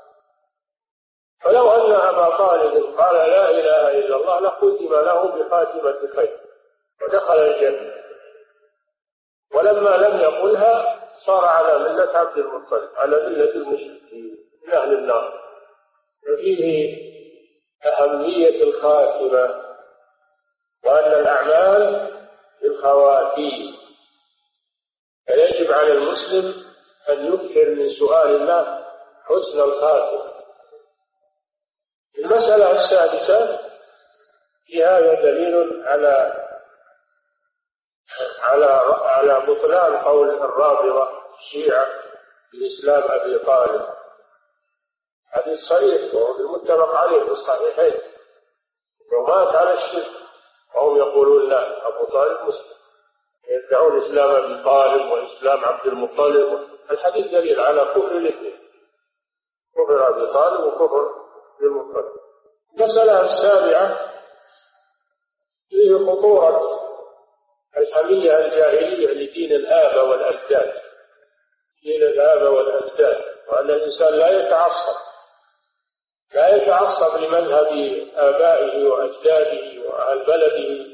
فلو 1.42 1.70
أن 1.70 1.92
أبا 1.92 2.37
طالب 2.38 2.85
قال 2.99 3.14
لا 3.14 3.51
إله 3.51 3.99
إلا 3.99 4.16
الله 4.16 4.40
لختم 4.40 4.94
له 4.94 5.23
بخاتمة 5.27 6.14
خير 6.16 6.40
ودخل 7.03 7.38
الجنة. 7.38 7.94
ولما 9.55 9.97
لم 9.97 10.20
يقلها 10.20 11.01
صار 11.27 11.44
على 11.44 11.79
ملة 11.79 12.18
عبد 12.18 12.38
المطلب 12.38 12.90
على 12.97 13.16
ملة 13.16 13.51
المشركين 13.51 14.38
من 14.64 14.73
أهل 14.73 14.92
النار. 14.92 15.44
وفيه 16.29 16.94
أهمية 17.87 18.62
الخاتمة 18.62 19.64
وأن 20.85 21.20
الأعمال 21.20 22.11
بالخواتيم. 22.62 23.75
فيجب 25.27 25.73
على 25.73 25.92
المسلم 25.92 26.64
أن 27.11 27.35
يكثر 27.35 27.71
من 27.71 27.88
سؤال 27.88 28.37
الله 28.37 28.85
حسن 29.25 29.61
الخاتمة 29.61 30.35
المسألة 32.19 32.71
السادسة 32.71 33.61
في 34.67 34.85
هذا 34.85 35.14
دليل 35.14 35.83
على 35.87 36.45
على 38.40 38.67
على 39.05 39.47
بطلان 39.47 39.97
قول 39.97 40.31
الرافضة 40.31 41.09
الشيعة 41.38 41.87
بإسلام 42.53 43.21
أبي 43.21 43.38
طالب. 43.38 43.88
حديث 45.27 45.59
صحيح 45.59 46.14
وهو 46.14 46.38
المتفق 46.38 46.95
عليه 46.95 47.25
في 47.25 47.31
الصحيحين. 47.31 48.01
ومات 49.12 49.55
على 49.57 49.75
الشرك. 49.75 50.11
وهم 50.75 50.97
يقولون 50.97 51.49
لا 51.49 51.88
أبو 51.88 52.05
طالب 52.05 52.49
مسلم. 52.49 52.75
يدعون 53.49 54.03
إسلام 54.03 54.29
أبي 54.45 54.64
طالب 54.64 55.11
وإسلام 55.11 55.64
عبد 55.64 55.87
المطلب. 55.87 56.74
الحديث 56.90 57.27
دليل 57.27 57.61
على 57.61 57.81
كفر 57.81 58.16
الاثنين 58.16 58.59
كفر 59.77 60.09
أبي 60.09 60.33
طالب 60.33 60.64
وكفر 60.64 61.11
المطلب 61.62 62.05
المسألة 62.79 63.20
السابعة 63.25 63.99
فيه 65.68 65.97
خطورة 66.07 66.61
الحمية 67.77 68.38
الجاهلية 68.38 69.09
لدين 69.09 69.53
الآباء 69.53 70.09
والأجداد. 70.09 70.73
دين 71.83 72.03
الآباء 72.03 72.53
والأجداد. 72.53 73.25
وأن 73.49 73.70
الإنسان 73.70 74.14
لا 74.14 74.29
يتعصب. 74.31 74.97
لا 76.35 76.57
يتعصب 76.57 77.16
لمذهب 77.16 77.66
آبائه 78.14 78.85
وأجداده 78.88 79.88
وأهل 79.88 80.25
بلده 80.27 80.87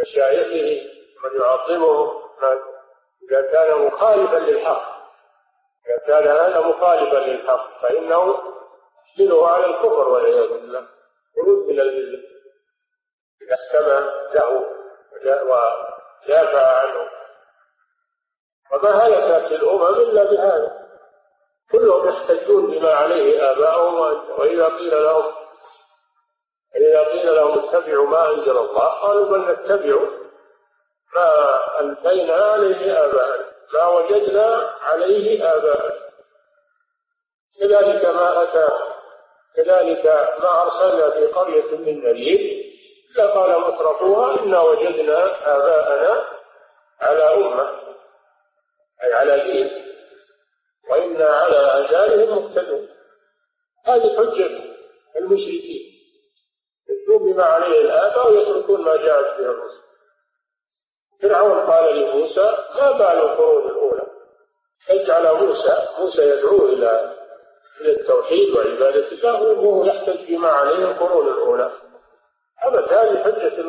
مشايخه 0.00 0.90
من 1.24 1.40
يعظمهم 1.40 2.10
إذا 3.30 3.52
كان 3.52 3.78
مخالفا 3.86 4.36
للحق. 4.36 4.93
إذا 5.86 5.98
كان 6.06 6.28
هذا 6.28 6.60
مخالفا 6.60 7.16
للحق 7.16 7.82
فإنه 7.82 8.38
يحمله 9.18 9.48
على 9.48 9.66
الكفر 9.66 10.08
والعياذ 10.08 10.48
بالله. 10.48 10.88
خروج 11.36 11.66
من 11.68 11.80
المله 11.80 12.18
إذا 13.42 13.54
استمع 13.54 13.98
له 14.34 14.66
ودافع 15.12 16.78
عنه. 16.78 17.08
وما 18.72 18.90
هلكت 18.90 19.52
الأمم 19.52 19.86
إلا 19.86 20.24
بهذا. 20.24 20.84
كلهم 21.72 22.08
يحتجون 22.08 22.66
بما 22.66 22.92
عليه 22.92 23.50
آباؤهم 23.50 24.30
وإذا 24.38 24.64
قيل 24.64 25.04
لهم 25.04 25.34
إذا 26.76 27.04
قيل 27.04 27.34
لهم 27.34 27.58
اتبعوا 27.58 28.06
ما 28.06 28.30
أنزل 28.30 28.58
الله 28.58 28.88
قالوا 28.88 29.28
بل 29.28 29.52
نتبع 29.52 29.96
ما 31.16 31.80
ألفينا 31.80 32.34
عليه 32.34 33.04
آباءنا. 33.04 33.53
ما 33.74 33.86
وجدنا 33.88 34.74
عليه 34.80 35.54
آباءنا. 35.54 36.04
كذلك 37.60 38.04
ما 38.04 38.42
أتى 38.42 38.68
كذلك 39.56 40.06
ما 40.42 40.62
أرسلنا 40.62 41.10
في 41.10 41.26
قرية 41.26 41.76
من 41.76 42.04
نذير 42.04 42.64
إلا 43.10 43.26
قال 43.26 43.60
مترفوها 43.60 44.40
إنا 44.40 44.60
وجدنا 44.60 45.24
آباءنا 45.56 46.24
على 47.00 47.22
أمة 47.34 47.80
أي 49.04 49.12
على 49.12 49.52
دين 49.52 49.70
وإنا 50.90 51.26
على 51.26 51.56
آثارهم 51.56 52.38
مقتدون. 52.38 52.88
هذه 53.84 54.16
حجة 54.16 54.50
المشركين 55.16 55.94
يتلون 56.88 57.32
بما 57.32 57.44
عليه 57.44 57.80
الآباء 57.80 58.30
ويتركون 58.30 58.80
ما 58.80 58.96
جاءت 58.96 59.38
به 59.38 59.44
الرسل. 59.44 59.83
فرعون 61.22 61.58
قال 61.70 61.96
لموسى 61.96 62.58
ما 62.76 62.90
بال 62.92 63.02
القرون 63.02 63.70
الأولى؟ 63.70 64.06
فجعل 64.86 65.34
موسى 65.34 65.88
موسى 65.98 66.28
يدعو 66.30 66.68
إلى 66.68 67.14
إلى 67.80 67.90
التوحيد 67.90 68.56
وعبادة 68.56 69.12
الله 69.12 69.42
وهو 69.42 69.84
يحتج 69.84 70.28
بما 70.28 70.48
عليه 70.48 70.84
القرون 70.84 71.28
الأولى. 71.28 71.72
أبدا 72.62 73.02
هذه 73.02 73.24
حجة 73.24 73.64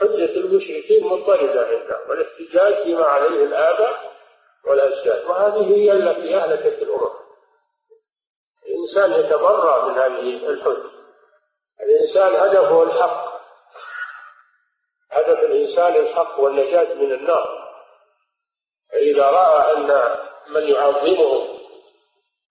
حجة 0.00 0.36
المشركين 0.36 1.06
مضطردة 1.06 1.66
عندنا 1.66 1.98
والاحتجاج 2.08 2.86
بما 2.86 3.04
عليه 3.04 3.44
الآباء 3.44 4.12
والأجداد 4.68 5.24
وهذه 5.24 5.76
هي 5.76 5.92
التي 5.92 6.36
أهلكت 6.36 6.82
الأمم. 6.82 7.14
الإنسان 8.66 9.12
يتبرأ 9.12 9.88
من 9.88 9.98
هذه 9.98 10.48
الحجة. 10.48 10.90
الإنسان 11.80 12.34
هدفه 12.34 12.82
الحق. 12.82 13.23
هدف 15.14 15.38
الإنسان 15.38 15.96
الحق 15.96 16.40
والنجاة 16.40 16.94
من 16.94 17.12
النار. 17.12 17.64
فإذا 18.92 19.30
رأى 19.30 19.72
أن 19.76 20.18
من 20.48 20.62
يعظمهم 20.62 21.58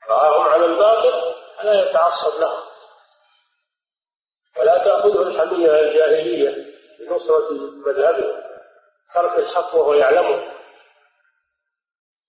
رآهم 0.09 0.41
على 0.41 0.65
الباطل 0.65 1.35
فلا 1.57 1.89
يتعصب 1.89 2.39
لهم 2.39 2.63
ولا 4.59 4.83
تأخذه 4.83 5.21
الحمية 5.21 5.79
الجاهلية 5.79 6.73
بنصرة 6.99 7.51
مذهبه 7.87 8.43
ترك 9.13 9.39
الحق 9.39 9.75
وهو 9.75 9.93
يعلمه. 9.93 10.53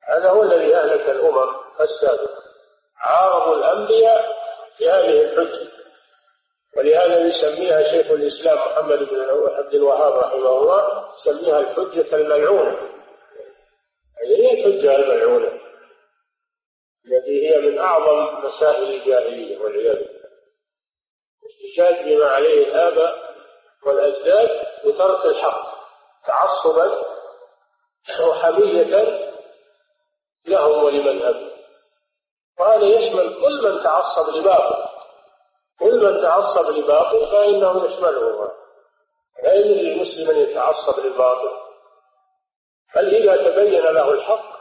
هذا 0.09 0.31
هو 0.31 0.43
الذي 0.43 0.77
أهلك 0.77 1.11
الأمم 1.11 1.57
السابقة. 1.81 2.43
عارضوا 2.97 3.57
الأنبياء 3.57 4.37
بهذه 4.81 5.21
الحجة. 5.21 5.74
ولهذا 6.77 7.27
يسميها 7.27 7.83
شيخ 7.83 8.11
الإسلام 8.11 8.59
محمد 8.59 8.99
بن 8.99 9.21
عبد 9.51 9.75
الوهاب 9.75 10.13
رحمه 10.13 10.49
الله 10.49 11.09
يسميها 11.15 11.61
الحجة 11.61 12.17
الملعونة. 12.17 12.79
هي 14.27 14.53
الحجة 14.53 14.97
الملعونة 14.97 15.61
التي 17.07 17.49
هي 17.51 17.59
من 17.59 17.79
أعظم 17.79 18.45
مسائل 18.47 18.95
الجاهلية 18.95 19.59
والعياذ 19.59 19.95
بالله. 19.97 20.25
احتجاج 21.47 22.05
بما 22.05 22.27
عليه 22.27 22.65
الآباء 22.67 23.35
والأجداد 23.87 24.51
وترك 24.85 25.27
الحق 25.27 25.75
تعصبا 26.27 27.05
وحمية 28.29 28.85
لهم 30.47 30.85
ولمذهبهم 30.85 31.51
وهذا 32.61 32.85
يشمل 32.87 33.35
كل 33.43 33.63
من 33.63 33.83
تعصب 33.85 34.37
لباطل 34.37 34.94
كل 35.81 36.05
من 36.05 36.23
تعصب 36.23 36.71
لباطل 36.71 37.31
فإنه 37.31 37.85
يشمله 37.85 38.51
لا 39.43 39.55
يجوز 39.55 39.77
للمسلم 39.79 40.31
أن 40.31 40.37
يتعصب 40.37 41.01
للباطل 41.01 41.51
بل 42.97 43.15
إذا 43.15 43.51
تبين 43.51 43.83
له 43.83 44.11
الحق 44.11 44.55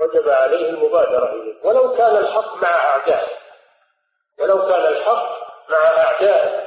وجب 0.00 0.28
عليه 0.28 0.68
المبادرة 0.68 1.32
إليه. 1.32 1.54
ولو 1.64 1.92
كان 1.96 2.16
الحق 2.16 2.56
مع 2.62 2.68
أعدائه. 2.68 3.36
ولو 4.40 4.58
كان 4.58 4.86
الحق 4.86 5.26
مع 5.70 5.78
أعدائه. 5.78 6.66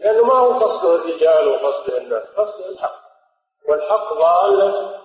لأنه 0.00 0.24
ما 0.24 0.34
هو 0.34 0.58
قصده 0.58 0.94
الرجال 0.94 1.48
وقصده 1.48 1.98
الناس. 1.98 2.26
قصده 2.36 2.68
الحق. 2.68 3.00
والحق 3.68 4.12
ضالة 4.12 5.00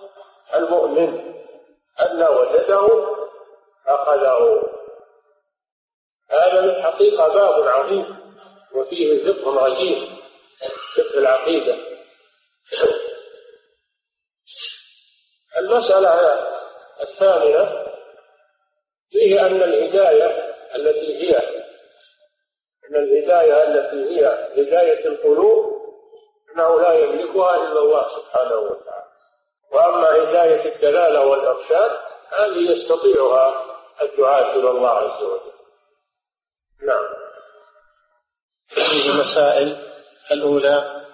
المؤمن. 0.54 1.34
أن 2.00 2.22
وجده 2.22 3.06
أخذه 3.88 4.62
هذا 6.30 6.60
من 6.60 6.82
حقيقة 6.82 7.28
باب 7.28 7.68
عظيم 7.68 8.16
وفيه 8.74 9.32
فقه 9.32 9.60
عجيب 9.64 10.08
فقه 10.96 11.18
العقيدة. 11.18 11.76
المسألة 15.58 16.46
الثامنة 17.02 17.86
فيه 19.10 19.46
أن 19.46 19.62
الهداية 19.62 20.54
التي 20.74 21.22
هي 21.22 21.36
أن 22.88 22.96
الهداية 22.96 23.64
التي 23.64 24.20
هي 24.20 24.48
هداية 24.56 25.06
القلوب 25.06 25.76
أنه 26.54 26.80
لا 26.80 26.92
يملكها 26.92 27.54
إلا 27.56 27.80
الله 27.80 28.02
سبحانه 28.16 28.56
وتعالى. 28.56 29.06
وأما 29.72 30.08
هداية 30.10 30.74
الدلالة 30.74 31.26
والإرشاد 31.26 31.90
هذه 32.32 32.72
يستطيعها 32.72 33.76
الدعاة 34.02 34.52
إلى 34.56 34.70
الله 34.70 34.90
عز 34.90 35.22
وجل. 35.22 35.55
هذه 38.96 39.08
المسائل 39.08 39.76
الأولى 40.32 41.04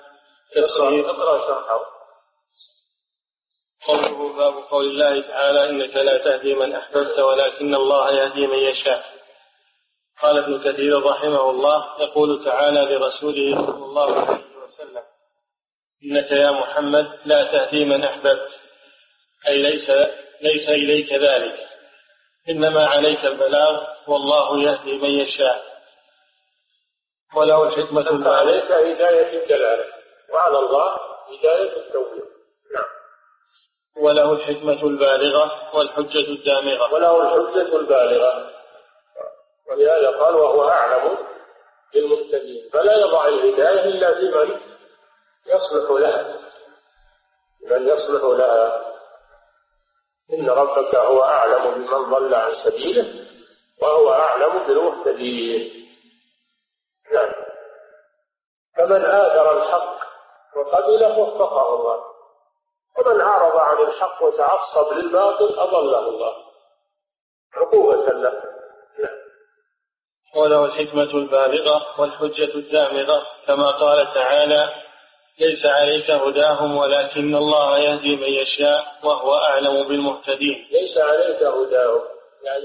تفسير 0.55 1.11
اقرأ 1.11 1.47
شرحه 1.47 1.81
قوله 3.87 4.37
باب 4.37 4.55
قول 4.55 4.85
الله 4.85 5.21
تعالى 5.21 5.71
إنك 5.71 5.97
لا 5.97 6.19
تهدي 6.19 6.55
من 6.55 6.75
أحببت 6.75 7.19
ولكن 7.19 7.75
الله 7.75 8.13
يهدي 8.15 8.47
من 8.47 8.59
يشاء. 8.59 9.05
قال 10.23 10.39
ابن 10.39 10.73
كثير 10.73 11.03
رحمه 11.03 11.51
الله 11.51 12.03
يقول 12.03 12.45
تعالى 12.45 12.81
لرسوله 12.81 13.67
صلى 13.67 13.85
الله 13.85 14.21
عليه 14.21 14.57
وسلم 14.65 15.03
إنك 16.05 16.31
يا 16.31 16.51
محمد 16.51 17.19
لا 17.25 17.45
تهدي 17.45 17.85
من 17.85 18.05
أحببت. 18.05 18.61
أي 19.49 19.63
ليس 19.63 19.91
ليس 20.41 20.69
إليك 20.69 21.13
ذلك. 21.13 21.69
إنما 22.49 22.87
عليك 22.87 23.25
البلاغ 23.25 23.85
والله 24.07 24.63
يهدي 24.63 24.99
من 24.99 25.11
يشاء. 25.11 25.72
وله 27.37 27.63
الحكمة 27.69 28.31
عليك 28.31 28.73
هداية 28.73 29.43
الدلالة 29.43 29.85
وعلى 30.33 30.59
الله 30.59 30.97
هداية 31.29 31.77
التوفيق. 31.77 32.25
نعم. 32.75 32.85
وله 33.97 34.33
الحكمة 34.33 34.83
البالغة 34.83 35.77
والحجة 35.77 36.29
الدامغة. 36.29 36.95
وله 36.95 37.25
الحجة 37.37 37.77
البالغة. 37.77 38.51
ولهذا 39.71 40.11
قال 40.11 40.35
وهو 40.35 40.69
أعلم 40.69 41.19
بالمهتدين. 41.95 42.71
فلا 42.73 43.01
يضع 43.01 43.27
الهداية 43.29 43.85
إلا 43.85 44.15
في 44.15 44.31
من 44.31 44.61
يصلح 45.47 45.91
لها. 45.91 46.39
من 47.71 47.89
يصلح 47.89 48.25
لها. 48.25 48.93
إن 50.33 50.51
ربك 50.51 50.95
هو 50.95 51.23
أعلم 51.23 51.75
بمن 51.75 52.11
ضل 52.11 52.35
عن 52.35 52.55
سبيله 52.55 53.27
وهو 53.83 54.13
أعلم 54.13 54.67
بالمهتدين 54.67 55.83
نعم 57.13 57.33
فمن 58.83 59.05
آثر 59.05 59.59
الحق 59.59 59.97
وقبله 60.57 61.19
وفقه 61.19 61.75
الله. 61.75 62.01
ومن 62.99 63.21
أعرض 63.21 63.57
عن 63.57 63.85
الحق 63.89 64.23
وتعصب 64.23 64.93
للباطل 64.93 65.59
أضله 65.59 66.09
الله. 66.09 66.35
عقوبة 67.55 68.13
له. 68.13 68.43
نعم. 68.99 69.19
وله 70.37 70.65
الحكمة 70.65 71.15
البالغة 71.15 72.01
والحجة 72.01 72.55
الدامغة 72.55 73.27
كما 73.47 73.71
قال 73.71 74.15
تعالى 74.15 74.69
ليس 75.41 75.67
عليك 75.67 76.11
هداهم 76.11 76.77
ولكن 76.77 77.35
الله 77.35 77.79
يهدي 77.79 78.17
من 78.17 78.29
يشاء 78.29 78.85
وهو 79.05 79.35
أعلم 79.35 79.89
بالمهتدين. 79.89 80.69
ليس 80.71 80.99
عليك 80.99 81.43
هداهم. 81.43 82.03
يعني 82.43 82.65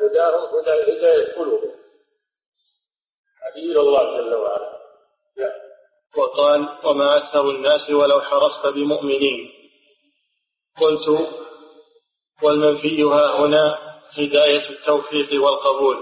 هداهم 0.00 0.58
هدى 0.58 0.98
هداية 0.98 1.34
قلوبهم 1.36 1.80
هدي 3.46 3.72
إلى 3.72 3.80
الله 3.80 4.16
جل 4.16 4.34
وعلا. 4.34 4.58
لا. 4.58 4.79
وقال 6.16 6.68
وما 6.84 7.16
أكثر 7.16 7.50
الناس 7.50 7.90
ولو 7.90 8.20
حرصت 8.20 8.66
بمؤمنين. 8.66 9.50
قلت 10.80 11.28
والمنفي 12.42 13.02
ها 13.02 13.36
هنا 13.40 13.78
هداية 14.18 14.70
التوفيق 14.70 15.44
والقبول 15.44 15.96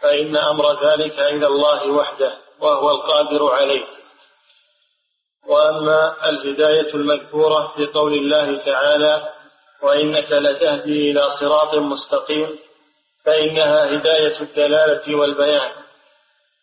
فإن 0.00 0.36
أمر 0.36 0.84
ذلك 0.84 1.18
إلى 1.18 1.46
الله 1.46 1.90
وحده 1.90 2.38
وهو 2.60 2.90
القادر 2.90 3.50
عليه. 3.50 3.86
وأما 5.46 6.28
الهداية 6.28 6.94
المذكورة 6.94 7.72
في 7.76 7.86
قول 7.86 8.12
الله 8.12 8.64
تعالى 8.64 9.32
وإنك 9.82 10.32
لتهدي 10.32 11.10
إلى 11.10 11.30
صراط 11.30 11.74
مستقيم 11.74 12.58
فإنها 13.24 13.94
هداية 13.96 14.40
الدلالة 14.40 15.16
والبيان. 15.16 15.85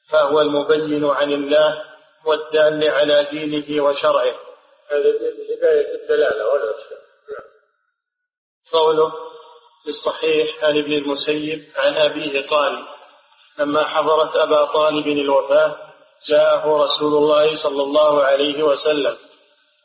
فهو 0.10 0.42
المبين 0.42 1.06
عن 1.06 1.32
الله 1.32 1.84
والدال 2.26 2.90
على 2.90 3.28
دينه 3.32 3.84
وشرعه. 3.84 4.36
هذه 4.92 5.14
هدايه 5.58 5.96
الدلالة 6.02 6.48
والارشاد 6.48 7.04
قوله 8.74 9.12
في 9.84 9.90
الصحيح 9.90 10.64
عن 10.64 10.78
ابن 10.78 10.94
المسيب 10.94 11.60
عن 11.76 11.94
أبيه 11.96 12.48
قال 12.48 12.88
لما 13.60 13.84
حضرت 13.84 14.36
أبا 14.36 14.66
طالب 14.66 15.08
الوفاة 15.08 15.76
جاءه 16.28 16.84
رسول 16.84 17.14
الله 17.14 17.56
صلى 17.56 17.84
الله 17.84 18.24
عليه 18.24 18.64
وسلم 18.64 19.18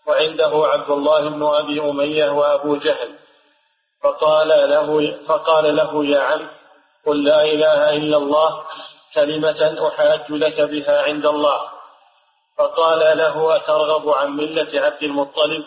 وعنده 0.07 0.67
عبد 0.67 0.91
الله 0.91 1.29
بن 1.29 1.43
أبي 1.43 1.81
أمية 1.81 2.31
وأبو 2.31 2.77
جهل. 2.77 3.19
فقال 4.03 4.49
له 4.49 5.19
فقال 5.27 5.77
له 5.77 6.07
يا 6.07 6.21
عم 6.21 6.49
قل 7.07 7.25
لا 7.25 7.45
إله 7.45 7.97
إلا 7.97 8.17
الله 8.17 8.65
كلمة 9.15 9.89
أحاج 9.89 10.31
لك 10.31 10.61
بها 10.61 11.03
عند 11.03 11.27
الله. 11.27 11.61
فقال 12.59 13.19
له 13.19 13.57
أترغب 13.57 14.09
عن 14.09 14.31
ملة 14.31 14.81
عبد 14.81 15.03
المطلب؟ 15.03 15.65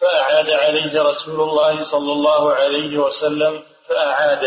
فأعاد 0.00 0.50
عليه 0.50 1.02
رسول 1.02 1.40
الله 1.40 1.84
صلى 1.84 2.12
الله 2.12 2.52
عليه 2.54 2.98
وسلم 2.98 3.62
فأعاد. 3.88 4.44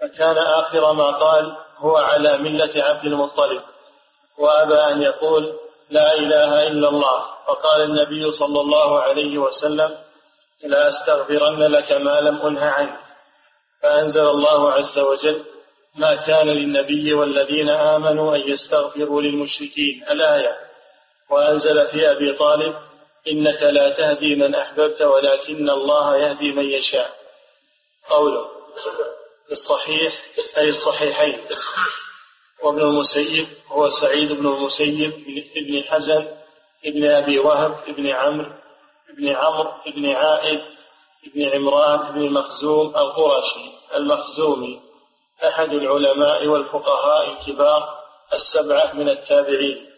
فكان 0.00 0.38
آخر 0.38 0.92
ما 0.92 1.10
قال 1.10 1.56
هو 1.76 1.96
على 1.96 2.38
ملة 2.38 2.82
عبد 2.82 3.04
المطلب. 3.04 3.62
وأبى 4.38 4.74
أن 4.74 5.02
يقول 5.02 5.58
لا 5.90 6.14
إله 6.14 6.66
إلا 6.66 6.88
الله. 6.88 7.32
فقال 7.46 7.82
النبي 7.82 8.30
صلى 8.30 8.60
الله 8.60 9.00
عليه 9.00 9.38
وسلم 9.38 9.98
لا 10.64 10.88
أستغفرن 10.88 11.62
لك 11.62 11.92
ما 11.92 12.20
لم 12.20 12.36
أنه 12.36 12.64
عنه 12.70 12.96
فأنزل 13.82 14.26
الله 14.26 14.72
عز 14.72 14.98
وجل 14.98 15.44
ما 15.94 16.14
كان 16.14 16.46
للنبي 16.46 17.12
والذين 17.12 17.68
آمنوا 17.68 18.36
أن 18.36 18.40
يستغفروا 18.40 19.22
للمشركين. 19.22 20.04
الآية 20.10 20.58
وأنزل 21.30 21.88
في 21.88 22.10
أبي 22.10 22.32
طالب 22.32 22.74
إنك 23.28 23.62
لا 23.62 23.90
تهدي 23.90 24.36
من 24.36 24.54
أحببت 24.54 25.02
ولكن 25.02 25.70
الله 25.70 26.16
يهدي 26.16 26.52
من 26.52 26.64
يشاء. 26.64 27.10
قوله 28.08 28.46
في 29.46 29.52
الصحيح 29.52 30.12
أي 30.58 30.68
الصحيحين. 30.68 31.40
وابن 32.62 32.80
المسيب 32.80 33.46
هو 33.66 33.88
سعيد 33.88 34.32
بن 34.32 34.46
المسيب 34.46 35.12
بن 35.56 35.82
حزن 35.82 36.26
ابن 36.86 37.04
أبي 37.04 37.38
وهب 37.38 37.74
ابن 37.88 38.06
عمرو 38.08 38.52
ابن 39.10 39.28
عمرو 39.28 39.70
ابن 39.86 40.06
عائد 40.10 40.60
ابن 41.26 41.42
عمران 41.54 41.98
ابن 41.98 42.32
مخزوم 42.32 42.86
القرشي 42.96 43.72
المخزومي. 43.94 44.80
أحد 45.48 45.68
العلماء 45.68 46.46
والفقهاء 46.46 47.30
الكبار 47.30 48.02
السبعة 48.32 48.92
من 48.94 49.08
التابعين. 49.08 49.90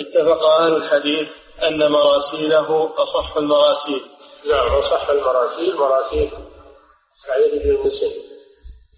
اتفق 0.00 0.44
أهل 0.44 0.76
الحديث 0.76 1.28
أن 1.62 1.92
مراسيله 1.92 2.94
أصح 3.02 3.36
المراسيل. 3.36 4.02
نعم 4.50 4.68
أصح 4.72 5.08
المراسيل 5.08 5.76
مراسيل 5.76 6.30
سعيد 7.26 7.62
بن 7.62 7.70
المسيب 7.70 8.12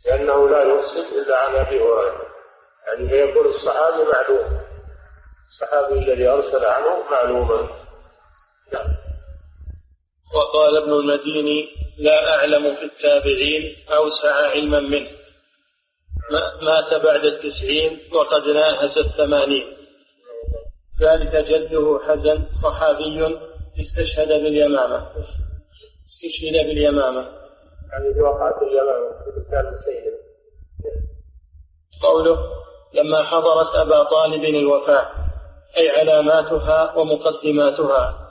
لأنه 0.07 0.49
لا 0.49 0.63
يرسل 0.63 1.19
إلا 1.19 1.39
عن 1.39 1.55
أبي 1.55 1.81
هريرة. 1.81 2.29
يعني 2.87 3.09
فيكون 3.09 3.47
الصحابي 3.47 4.03
معلوم 4.13 4.61
الصحابي 5.49 5.99
الذي 5.99 6.29
أرسل 6.29 6.65
عنه 6.65 7.11
معلوما 7.11 7.69
نعم. 8.73 8.87
وقال 10.35 10.77
ابن 10.77 10.93
المديني 10.93 11.69
لا 11.99 12.35
أعلم 12.35 12.75
في 12.75 12.85
التابعين 12.85 13.77
أوسع 13.97 14.35
علما 14.51 14.81
منه. 14.81 15.11
مات 16.63 16.95
بعد 17.05 17.25
التسعين 17.25 18.01
وقد 18.13 18.43
ناهز 18.43 18.99
الثمانين. 18.99 19.77
ذلك 21.01 21.37
جده 21.37 22.01
حزن 22.09 22.47
صحابي 22.63 23.39
استشهد 23.81 24.29
باليمامة. 24.29 25.11
استشهد 26.09 26.67
باليمامة. 26.67 27.21
يعني 27.93 28.15
في 28.15 28.21
وقعة 28.21 28.63
اليمامة 28.63 29.09
في 29.25 30.19
قوله 32.03 32.39
لما 32.95 33.23
حضرت 33.23 33.75
أبا 33.75 34.03
طالب 34.03 34.45
الوفاة 34.45 35.11
أي 35.77 35.91
علاماتها 35.91 36.95
ومقدماتها. 36.97 38.31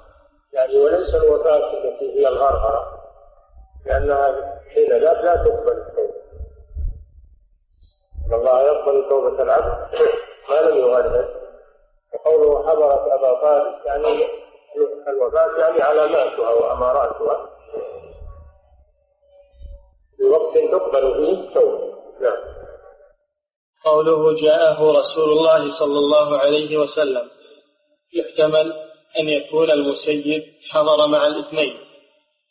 يعني 0.54 0.78
وليس 0.78 1.16
الوفاة 1.16 1.58
التي 1.58 2.20
هي 2.20 2.28
الغرغرة. 2.28 2.97
لأنها 3.88 4.60
حين 4.74 4.90
لا 4.90 4.98
لا 4.98 5.36
تقبل 5.36 5.78
التوبة. 5.78 6.18
إن 8.28 8.34
الله 8.34 8.62
يقبل 8.62 9.10
توبة 9.10 9.44
العبد 9.44 9.88
ما 10.50 10.56
لم 10.70 10.78
يغرر 10.78 11.28
وقوله 12.14 12.70
حضرت 12.70 13.12
أبا 13.12 13.42
طالب 13.42 13.86
يعني 13.86 14.28
الوفاة 15.08 15.60
يعني 15.60 15.82
علاماتها 15.82 16.50
وأماراتها 16.50 17.50
في 20.18 20.24
وقت 20.24 20.58
تقبل 20.72 21.14
فيه 21.14 21.48
التوبة. 21.48 21.94
نعم. 22.22 22.38
قوله 23.86 24.36
جاءه 24.42 24.92
رسول 25.00 25.30
الله 25.32 25.80
صلى 25.80 26.00
الله 26.00 26.38
عليه 26.38 26.78
وسلم 26.78 27.30
يحتمل 28.14 28.74
أن 29.20 29.30
يكون 29.30 29.72
المسيب 29.72 30.44
حضر 30.72 31.08
مع 31.08 31.28
الاثنين. 31.28 31.87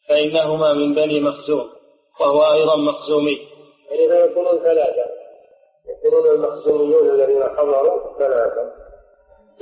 فإنهما 0.08 0.72
من 0.72 0.94
بني 0.94 1.20
مخزوم 1.20 1.70
وهو 2.20 2.52
أيضا 2.52 2.76
مخزومي. 2.76 3.38
يعني 3.90 4.08
فيكونون 4.08 4.58
ثلاثة 4.58 5.06
يكونون 5.88 6.26
المخزوميون 6.34 7.10
الذين 7.10 7.42
حضروا 7.42 8.18
ثلاثة. 8.18 8.72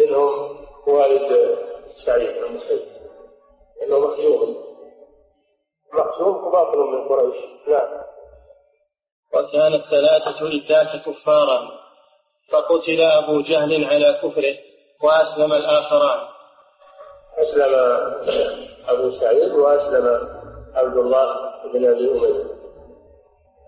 منهم 0.00 0.56
والد 0.86 1.58
سعيد 2.06 2.36
المسيب 2.36 2.80
إنه 3.82 3.98
مخزوم. 3.98 4.64
مخزوم 5.94 6.52
باطل 6.52 6.78
من 6.78 7.08
قريش. 7.08 7.36
نعم. 7.68 8.04
وكان 9.34 9.74
الثلاثة 9.74 10.46
إذاك 10.46 11.04
كفارا 11.06 11.70
فقتل 12.50 13.00
أبو 13.00 13.40
جهل 13.40 13.84
على 13.84 14.20
كفره 14.22 14.56
وأسلم 15.02 15.52
الآخران. 15.52 16.28
أسلم 17.38 17.74
أبو 18.88 19.10
سعيد 19.10 19.52
وأسلم 19.52 20.33
عبد 20.74 20.96
الله 20.96 21.26
بن 21.72 21.84
أبي 21.86 22.10
أمية. 22.10 22.44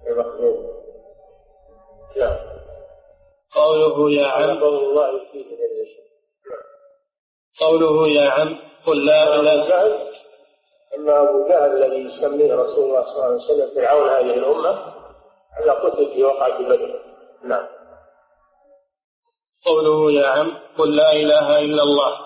المخزوم 0.07 0.77
نعم. 2.17 2.37
قوله 3.55 4.11
يا 4.11 4.27
عم. 4.27 4.65
الله 4.65 5.21
فيه 5.33 5.57
قوله 7.61 8.09
يا 8.09 8.31
عم. 8.31 8.59
قل 8.87 9.07
لا 9.07 9.35
إله. 9.35 10.07
أما 10.97 11.21
أبو 11.21 11.49
جهل 11.49 11.83
الذي 11.83 11.97
يسميه 11.97 12.55
رسول 12.55 12.85
الله 12.85 13.03
صلى 13.03 13.15
الله 13.15 13.25
عليه 13.25 13.37
وسلم 13.37 13.75
فرعون 13.75 14.09
هذه 14.09 14.35
الأمة 14.39 14.95
هذا 15.59 15.73
قتل 15.73 16.07
في 16.15 16.25
وقعة 16.25 16.59
بدر. 16.59 17.01
نعم. 17.45 17.67
قوله 19.67 20.13
يا 20.13 20.27
عم. 20.27 20.59
قل 20.79 20.97
لا 20.97 21.13
إله 21.13 21.59
إلا 21.59 21.83
الله. 21.83 22.19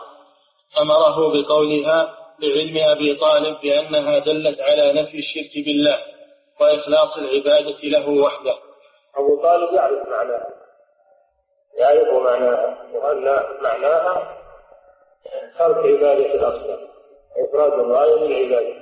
أمره 0.82 1.32
بقولها 1.32 2.19
بعلم 2.40 2.78
أبي 2.90 3.14
طالب 3.14 3.60
بأنها 3.60 4.18
دلت 4.18 4.60
على 4.60 4.92
نفي 4.92 5.18
الشرك 5.18 5.64
بالله 5.66 5.98
وإخلاص 6.60 7.16
العبادة 7.18 7.78
له 7.82 8.08
وحده. 8.08 8.54
أبو 9.16 9.42
طالب 9.42 9.74
يعرف 9.74 10.08
معناها. 10.08 10.48
يعرف 11.78 12.08
معناها. 12.08 12.78
وأن 12.94 13.24
معناها 13.62 14.36
ترك 15.58 15.76
عبادة 15.76 16.34
الأصنام. 16.34 16.78
إفراد 17.36 17.72
الله 17.72 18.20
بالعبادة 18.20 18.74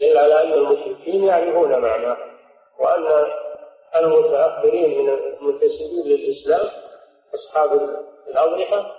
دل 0.00 0.18
على 0.18 0.42
أن 0.42 0.52
المشركين 0.52 1.24
يعرفون 1.24 1.78
معناه 1.80 2.16
وأن 2.78 3.24
المتأخرين 3.96 4.98
من 4.98 5.08
المنتسبين 5.10 6.04
للإسلام 6.06 6.70
أصحاب 7.34 7.90
الأضرحة 8.28 8.96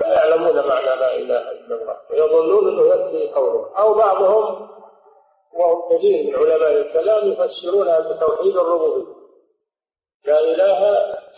لا 0.00 0.08
يعلمون 0.08 0.68
معنى 0.68 0.86
لا 0.86 1.16
إله 1.16 1.50
إلا 1.50 1.74
الله. 1.74 1.96
ويظنون 2.10 2.68
أنه 2.68 2.94
يكفي 2.94 3.32
قوله. 3.32 3.78
أو 3.78 3.94
بعضهم 3.94 4.70
وهم 5.52 5.82
قليل 5.82 6.26
من 6.26 6.36
علماء 6.36 6.72
الكلام 6.72 7.32
يفسرونها 7.32 8.00
بتوحيد 8.00 8.56
الربوبية 8.56 9.20
لا 10.24 10.40
إله 10.40 10.80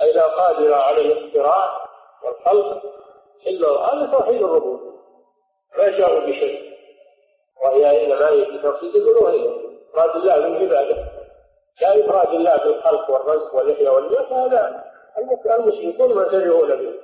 أي 0.03 0.13
لا 0.13 0.27
قادر 0.27 0.75
على 0.75 1.01
الاختراع 1.01 1.89
والخلق 2.25 2.83
إلا 3.47 3.69
هذا 3.69 4.13
توحيد 4.13 4.43
الربوبية. 4.43 4.93
ما 5.79 5.89
جاءوا 5.99 6.21
بشيء. 6.21 6.73
وهي 7.65 8.05
إنما 8.05 8.29
هي 8.29 8.45
في 8.47 8.59
توحيد 8.59 8.97
الألوهية. 8.97 9.51
إفراد 9.91 10.17
الله 10.17 10.37
بالعبادة 10.37 10.97
لا 11.83 12.01
إفراد 12.01 12.29
الله 12.29 12.57
بالخلق 12.57 13.11
والرزق 13.11 13.55
واللحية 13.55 13.89
والليل 13.89 14.19
هذا 14.19 14.85
المشركون 15.47 16.17
منتبهون 16.17 16.77
به. 16.77 17.02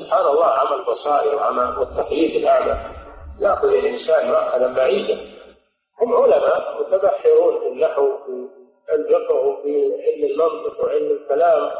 سبحان 0.00 0.26
الله 0.26 0.44
عمل 0.46 0.84
بصائر 0.84 1.36
وعمل 1.36 1.78
والتقليد 1.78 2.34
الأعمى 2.36 2.76
يأخذ 3.40 3.68
الإنسان 3.68 4.30
مأخذا 4.30 4.72
بعيدا. 4.72 5.20
هم 6.00 6.16
علماء 6.16 6.80
متبحرون 6.80 7.60
في 7.60 7.66
النحو 7.66 8.08
في 8.26 8.94
الفقه 8.94 9.34
وفي 9.34 10.02
علم 10.02 10.24
المنطق 10.24 10.84
وعلم 10.84 11.10
الكلام. 11.10 11.70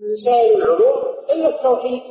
من 0.00 0.16
سائر 0.24 0.56
العلوم 0.58 1.14
إلا 1.30 1.48
التوحيد. 1.48 2.02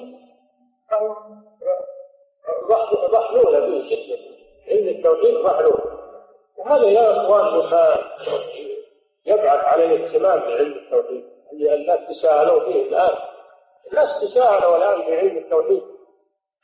ضحلون 3.11 3.59
به 3.59 3.89
جدا 3.89 4.17
علم 4.67 4.87
التوحيد 4.87 5.35
ضحلون 5.35 5.81
وهذا 6.57 6.85
يا 6.85 7.11
إخوان 7.17 7.53
مما 7.53 7.97
يبعث 9.25 9.63
على 9.63 9.85
الاهتمام 9.85 10.39
بعلم 10.39 10.73
التوحيد. 10.73 11.23
اللي 11.53 11.73
الناس 11.75 11.99
تساءلوا 12.09 12.59
فيه؟ 12.59 12.81
الان 12.81 13.34
الناس 13.91 14.21
تساءلوا 14.21 14.77
الان 14.77 15.11
بعلم 15.11 15.37
التوحيد. 15.37 15.83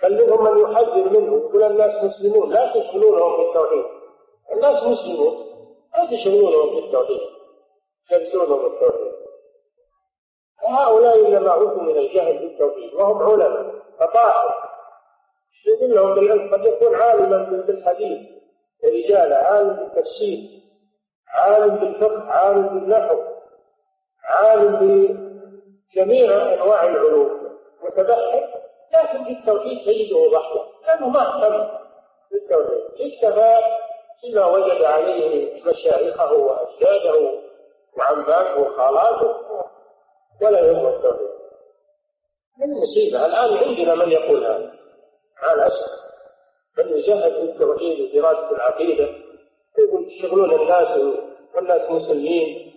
بل 0.03 0.25
منهم 0.25 0.43
من 0.43 0.61
يحذر 0.61 1.09
منه. 1.09 1.37
يقول 1.37 1.63
الناس 1.63 2.03
مسلمون. 2.03 2.53
لا 2.53 2.73
تشغلونهم 2.73 3.37
بالتوحيد. 3.37 3.85
الناس 4.53 4.83
مسلمون. 4.83 5.35
لا 5.97 6.17
تشغلونهم 6.17 6.75
بالتوحيد. 6.75 7.21
ينسونهم 8.11 8.65
التوحيد 8.65 9.11
وهؤلاء 10.63 11.27
إنما 11.27 11.53
أوتوا 11.53 11.83
من 11.83 11.97
الجهل 11.97 12.37
بالتوحيد. 12.39 12.93
وهم 12.93 13.23
علماء. 13.23 13.75
فطاحوا. 13.99 14.71
يدلهم 15.67 16.15
بالعلم. 16.15 16.53
قد 16.53 16.65
يكون 16.65 16.95
عالما 16.95 17.37
بالحديث. 17.67 18.27
رجال 18.83 19.33
عالم 19.33 19.73
بالتفسير. 19.73 20.61
عالم 21.27 21.75
بالفقه. 21.75 22.21
عالم 22.21 22.67
بالنحو. 22.67 23.17
عالم 24.23 25.30
بجميع 25.95 26.53
أنواع 26.53 26.83
العلوم 26.83 27.57
متبحر 27.83 28.49
لكن 28.93 29.23
في 29.23 29.31
التوحيد 29.31 29.85
تجده 29.85 30.29
ضحية 30.31 30.61
لأنه 30.87 31.09
ما 31.09 31.19
اهتم 31.19 31.77
بالتوحيد. 32.31 32.81
اكتفى 32.99 33.59
بما 34.23 34.45
وجد 34.45 34.83
عليه 34.83 35.63
مشايخه 35.63 36.33
وأجداده 36.33 37.31
وعماته 37.97 38.61
وخالاته 38.61 39.35
ولا 40.41 40.59
يهم 40.59 40.87
التوحيد. 40.87 41.29
من 42.59 42.71
مصيبة. 42.71 43.25
الآن 43.25 43.57
عندنا 43.67 43.95
من 43.95 44.11
يقول 44.11 44.45
هذا؟ 44.45 44.73
مع 45.43 45.53
الاسف 45.53 45.91
من 46.77 46.97
يجهد 46.97 47.33
التوحيد 47.33 47.99
ودراسة 48.15 48.51
العقيدة. 48.51 49.09
يقول 49.79 50.05
تشغلون 50.07 50.51
الناس 50.61 51.15
والناس 51.55 51.89
مسلمين. 51.89 52.71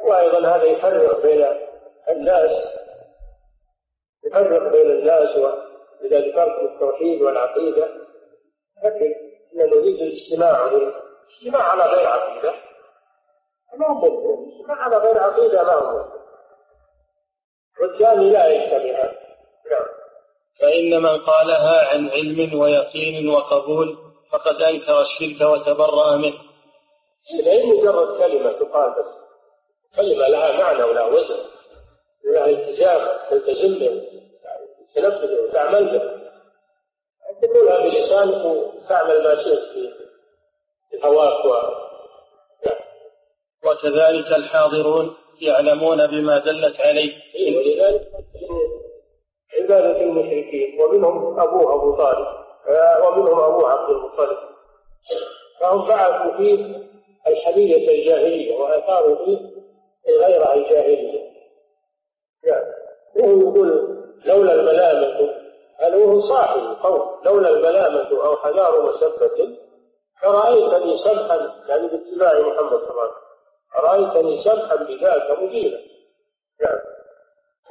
وأيضا 0.00 0.48
هذا 0.48 0.64
يفرق 0.64 1.22
بين 1.22 1.67
الناس 2.10 2.50
يفرق 4.24 4.72
بين 4.72 4.90
الناس 4.90 5.36
واذا 5.36 6.20
ذكرت 6.20 6.62
التوحيد 6.62 7.22
والعقيدة 7.22 7.88
لكن 8.84 9.14
نريد 9.54 10.00
الاجتماع 10.02 10.68
الاجتماع 10.68 11.62
على 11.62 11.84
غير 11.84 12.06
عقيدة 12.06 12.54
ما 13.78 13.86
هو 13.88 13.94
ممكن؟ 13.94 14.42
الاجتماع 14.42 14.76
على 14.76 14.96
غير 14.96 15.18
عقيدة 15.18 15.62
ما 15.62 15.72
هو 15.72 15.98
ممكن. 15.98 16.18
والثاني 17.80 18.30
لا 18.30 18.46
يجتمعان 18.46 19.14
نعم. 19.70 19.86
فإن 20.60 21.02
من 21.02 21.18
قالها 21.24 21.88
عن 21.94 22.08
علم 22.10 22.60
ويقين 22.60 23.28
وقبول 23.28 23.98
فقد 24.32 24.62
أنكر 24.62 25.00
الشرك 25.00 25.40
وتبرأ 25.40 26.16
منه. 26.16 26.38
هي 27.46 27.64
مجرد 27.64 28.18
كلمة 28.18 28.52
تقال 28.52 28.90
بس. 28.90 29.06
كلمة 29.96 30.28
لها 30.28 30.62
معنى 30.62 30.82
ولها 30.82 31.04
وزن. 31.04 31.57
ولها 32.24 32.46
التزام 32.46 33.08
تلتزم 33.30 33.78
به 33.78 34.02
تنفذ 34.94 35.48
وتعمل 35.48 35.84
به 35.84 36.18
تقولها 37.42 37.80
بلسانك 37.80 38.44
وتعمل 38.44 39.22
ما 39.24 39.34
شئت 39.44 39.58
في 40.90 41.04
هواك 41.04 41.44
و... 41.44 41.54
وكذلك 43.68 44.26
الحاضرون 44.26 45.16
يعلمون 45.40 46.06
بما 46.06 46.38
دلت 46.38 46.80
عليه. 46.80 47.12
إيه 47.34 47.56
ولذلك 47.58 48.08
عبادة 49.58 50.00
المشركين 50.00 50.80
ومنهم 50.80 51.40
أبوه 51.40 51.74
أبو 51.74 51.96
طالب 51.96 52.26
آه، 52.68 53.08
ومنهم 53.08 53.40
أبو 53.40 53.66
عبد 53.66 53.90
المطلب. 53.90 54.38
فهم 55.60 55.86
بعثوا 55.88 56.36
فيه 56.36 56.88
الحمية 57.26 57.76
الجاهلية 57.76 58.56
وأثاروا 58.56 59.24
فيه 59.24 59.38
الغيرة 60.08 60.54
الجاهلية. 60.54 60.98
يعني 60.98 61.17
وهو 63.18 63.40
يقول 63.40 63.98
لولا 64.24 64.52
الملامة 64.52 65.30
هل 65.80 65.94
هو 65.94 66.20
صاحب 66.20 66.58
القول؟ 66.58 67.24
لولا 67.24 67.48
الملامة 67.50 68.24
أو 68.24 68.36
حذار 68.36 68.82
مسبة 68.82 69.56
فرأيتني 70.22 70.96
سمحا 70.96 71.36
يعني 71.68 71.88
باتباع 71.88 72.40
محمد 72.40 72.78
صلى 72.78 72.90
الله 72.90 73.02
عليه 73.02 73.12
وسلم. 73.12 73.28
رأيتني 73.76 74.42
سمحا 74.42 74.76
بذاك 74.76 75.42
مديرا. 75.42 75.78
نعم. 76.62 76.78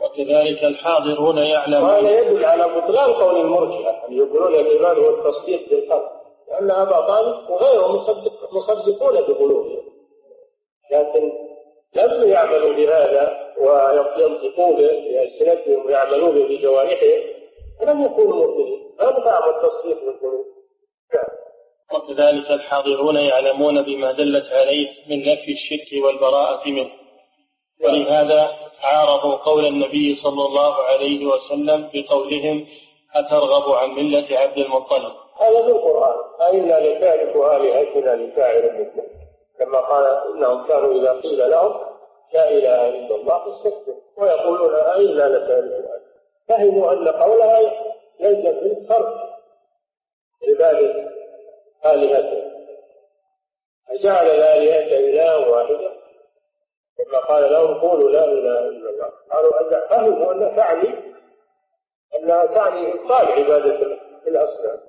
وكذلك 0.03 0.63
الحاضرون 0.63 1.37
يعلمون. 1.37 1.89
وهذا 1.89 2.19
يدل 2.19 2.45
على 2.45 2.63
بطلان 2.63 3.13
قول 3.13 3.41
المرجئة 3.41 4.05
اللي 4.05 4.17
يقولون 4.17 4.55
الإيمان 4.55 4.97
هو 4.97 5.09
التصديق 5.09 5.69
بالقلب. 5.69 6.09
لأن 6.51 6.71
أبا 6.71 7.01
طالب 7.01 7.49
وغيره 7.49 7.87
مصدق 7.87 8.53
مصدقون 8.53 9.21
بقلوبهم. 9.21 9.83
لكن 10.91 11.31
لم 11.97 12.29
يعملوا 12.29 12.73
بهذا 12.73 13.23
وينطقوا 13.57 14.77
به 14.77 14.87
بألسنتهم 14.87 15.85
ويعملوا 15.85 16.31
به 16.31 16.43
بجوارحهم 16.43 17.21
ولم 17.81 18.05
يكونوا 18.05 18.35
مؤمنين. 18.35 18.79
ما 18.99 19.19
نفعهم 19.19 19.49
التصديق 19.55 20.05
بالقلوب 20.05 20.45
وكذلك 21.93 22.51
الحاضرون 22.51 23.15
يعلمون 23.15 23.81
بما 23.81 24.11
دلت 24.11 24.45
عليه 24.51 24.87
من 25.09 25.19
نفي 25.21 25.51
الشرك 25.51 26.05
والبراءة 26.05 26.69
منه. 26.69 26.89
ولهذا 27.85 28.49
عارضوا 28.83 29.35
قول 29.35 29.65
النبي 29.65 30.15
صلى 30.15 30.45
الله 30.45 30.73
عليه 30.83 31.25
وسلم 31.25 31.89
بقولهم 31.93 32.65
أترغب 33.15 33.71
عن 33.71 33.89
ملة 33.89 34.27
عبد 34.31 34.57
المطلب. 34.57 35.13
هذا 35.41 35.61
في 35.65 35.71
القرآن. 35.71 36.15
أئنا 36.41 36.79
لتعرف 36.79 37.37
آلهتنا 37.37 38.15
لفاعل 38.15 38.63
مثله 38.65 39.03
كما 39.59 39.79
قال 39.79 40.05
إنهم 40.35 40.67
كانوا 40.67 40.93
إذا 40.93 41.21
قيل 41.21 41.49
لهم 41.51 41.86
لا 42.34 42.49
إله 42.49 42.89
إلا 42.89 43.15
الله 43.15 43.45
فاستكبروا 43.45 44.01
ويقولون 44.17 44.75
أئنا 44.75 45.38
لتعرف 45.38 46.01
فهموا 46.47 46.93
أن 46.93 47.07
قولها 47.07 47.59
يلزم 48.19 48.63
من 48.67 48.88
صرف 48.88 49.13
عبادة 50.49 51.11
آلهته 51.86 52.43
فجعل 53.88 54.25
الآلهة 54.25 54.97
إله 54.97 55.49
واحدا 55.49 55.97
لما 56.99 57.19
قال 57.19 57.51
لهم 57.51 57.80
قولوا 57.80 58.09
لا 58.09 58.23
إله 58.25 58.59
إلا 58.59 58.89
الله. 58.89 59.11
قالوا 59.32 59.61
أن 59.61 59.88
فهموا 59.89 60.34
أن 60.34 60.55
تعني 60.55 60.89
أنها 62.15 62.45
تعني 62.45 62.93
إبطال 62.93 63.28
عبادة 63.28 63.97
الأصنام. 64.28 64.80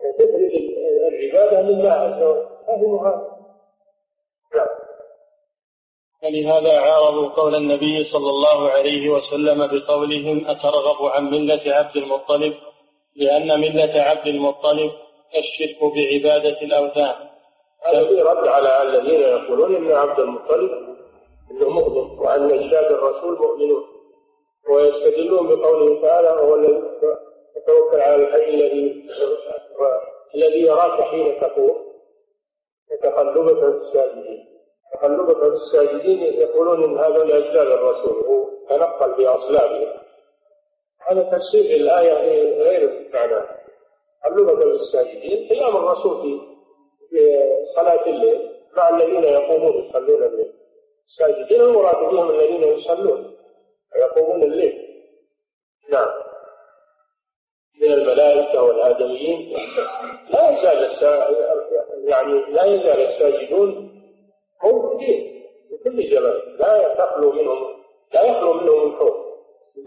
وتخرج 0.00 0.52
العبادة 1.08 1.60
لله 1.60 1.92
عز 1.92 2.22
وجل. 2.22 2.46
فهموا 2.66 3.08
هذا 3.08 3.37
ولهذا 6.24 6.78
عارضوا 6.80 7.28
قول 7.28 7.54
النبي 7.54 8.04
صلى 8.04 8.30
الله 8.30 8.70
عليه 8.70 9.08
وسلم 9.10 9.66
بقولهم 9.66 10.46
أترغب 10.46 11.06
عن 11.06 11.30
ملة 11.30 11.62
عبد 11.66 11.96
المطلب؟ 11.96 12.54
لأن 13.16 13.60
ملة 13.60 14.02
عبد 14.02 14.26
المطلب 14.26 14.90
الشرك 15.38 15.78
بعبادة 15.94 16.62
الأوثان. 16.62 17.14
هذا 17.86 18.08
في 18.08 18.22
رد 18.22 18.48
على 18.48 18.82
الذين 18.82 19.20
يقولون 19.20 19.76
إن 19.76 19.92
عبد 19.92 20.18
المطلب 20.20 20.70
إنه 21.50 21.68
مؤمن 21.68 22.18
وأن 22.18 22.50
اجداد 22.50 22.92
الرسول 22.92 23.38
مؤمنون. 23.38 23.84
ويستدلون 24.70 25.48
بقوله 25.48 26.02
تعالى 26.02 26.28
وهو 26.28 26.54
الذي 26.54 26.82
يتوكل 27.56 28.00
على 28.00 28.14
الحي 28.16 28.50
الذي 28.50 29.04
الذي 30.34 30.60
يراك 30.60 31.00
حين 31.02 31.40
تقوم 31.40 31.76
وتقلبك 32.92 33.58
في 33.58 33.66
الساجدين. 33.66 34.47
تقلبك 34.94 35.36
في 35.36 35.46
الساجدين 35.46 36.22
يقولون 36.22 36.84
إن 36.84 36.98
هذا 36.98 37.24
لاجداد 37.24 37.66
الرسول 37.66 38.24
هو 38.26 38.44
تنقل 38.68 39.12
باصلابه 39.12 39.92
هذا 41.10 41.22
تفسير 41.22 41.76
الايه 41.76 42.62
غير 42.62 43.10
معناه 43.14 43.58
اللغة 44.26 44.64
للساجدين 44.64 45.48
قيام 45.48 45.76
الرسول 45.76 46.22
في 46.22 46.40
صلاة 47.76 48.06
الليل 48.06 48.50
مع 48.76 48.88
الذين 48.88 49.24
يقومون 49.24 49.84
يصلون 49.84 50.22
الليل. 50.22 50.52
الساجدين 51.06 51.60
المراد 51.60 51.96
بهم 51.96 52.30
الذين 52.30 52.62
يصلون 52.62 53.36
ويقومون 53.94 54.42
الليل. 54.42 54.88
نعم. 55.92 56.08
من 57.82 57.92
الملائكة 57.92 58.62
والآدميين. 58.62 59.56
لا 60.30 60.50
يزال 60.50 60.90
يعني 62.04 62.52
لا 62.52 62.64
يزال 62.64 63.00
الساجدون 63.00 63.97
موجودين 64.64 65.44
بكل 65.70 66.10
جمال 66.10 66.56
لا 66.58 66.94
تخلو 66.94 67.32
منهم 67.32 67.78
لا 68.14 68.22
يخلو 68.22 68.52
منهم 68.52 68.92
الحوت 68.92 69.28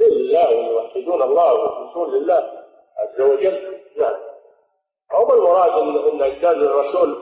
لله 0.02 0.50
ويوحدون 0.50 1.22
الله 1.22 1.54
ويخلصون 1.54 2.16
لله 2.16 2.52
عز 2.98 3.22
وجل. 3.22 3.78
نعم. 3.98 4.16
هو 5.12 5.34
المراد 5.34 5.72
ان 6.12 6.22
أجداد 6.22 6.56
الرسول 6.56 7.18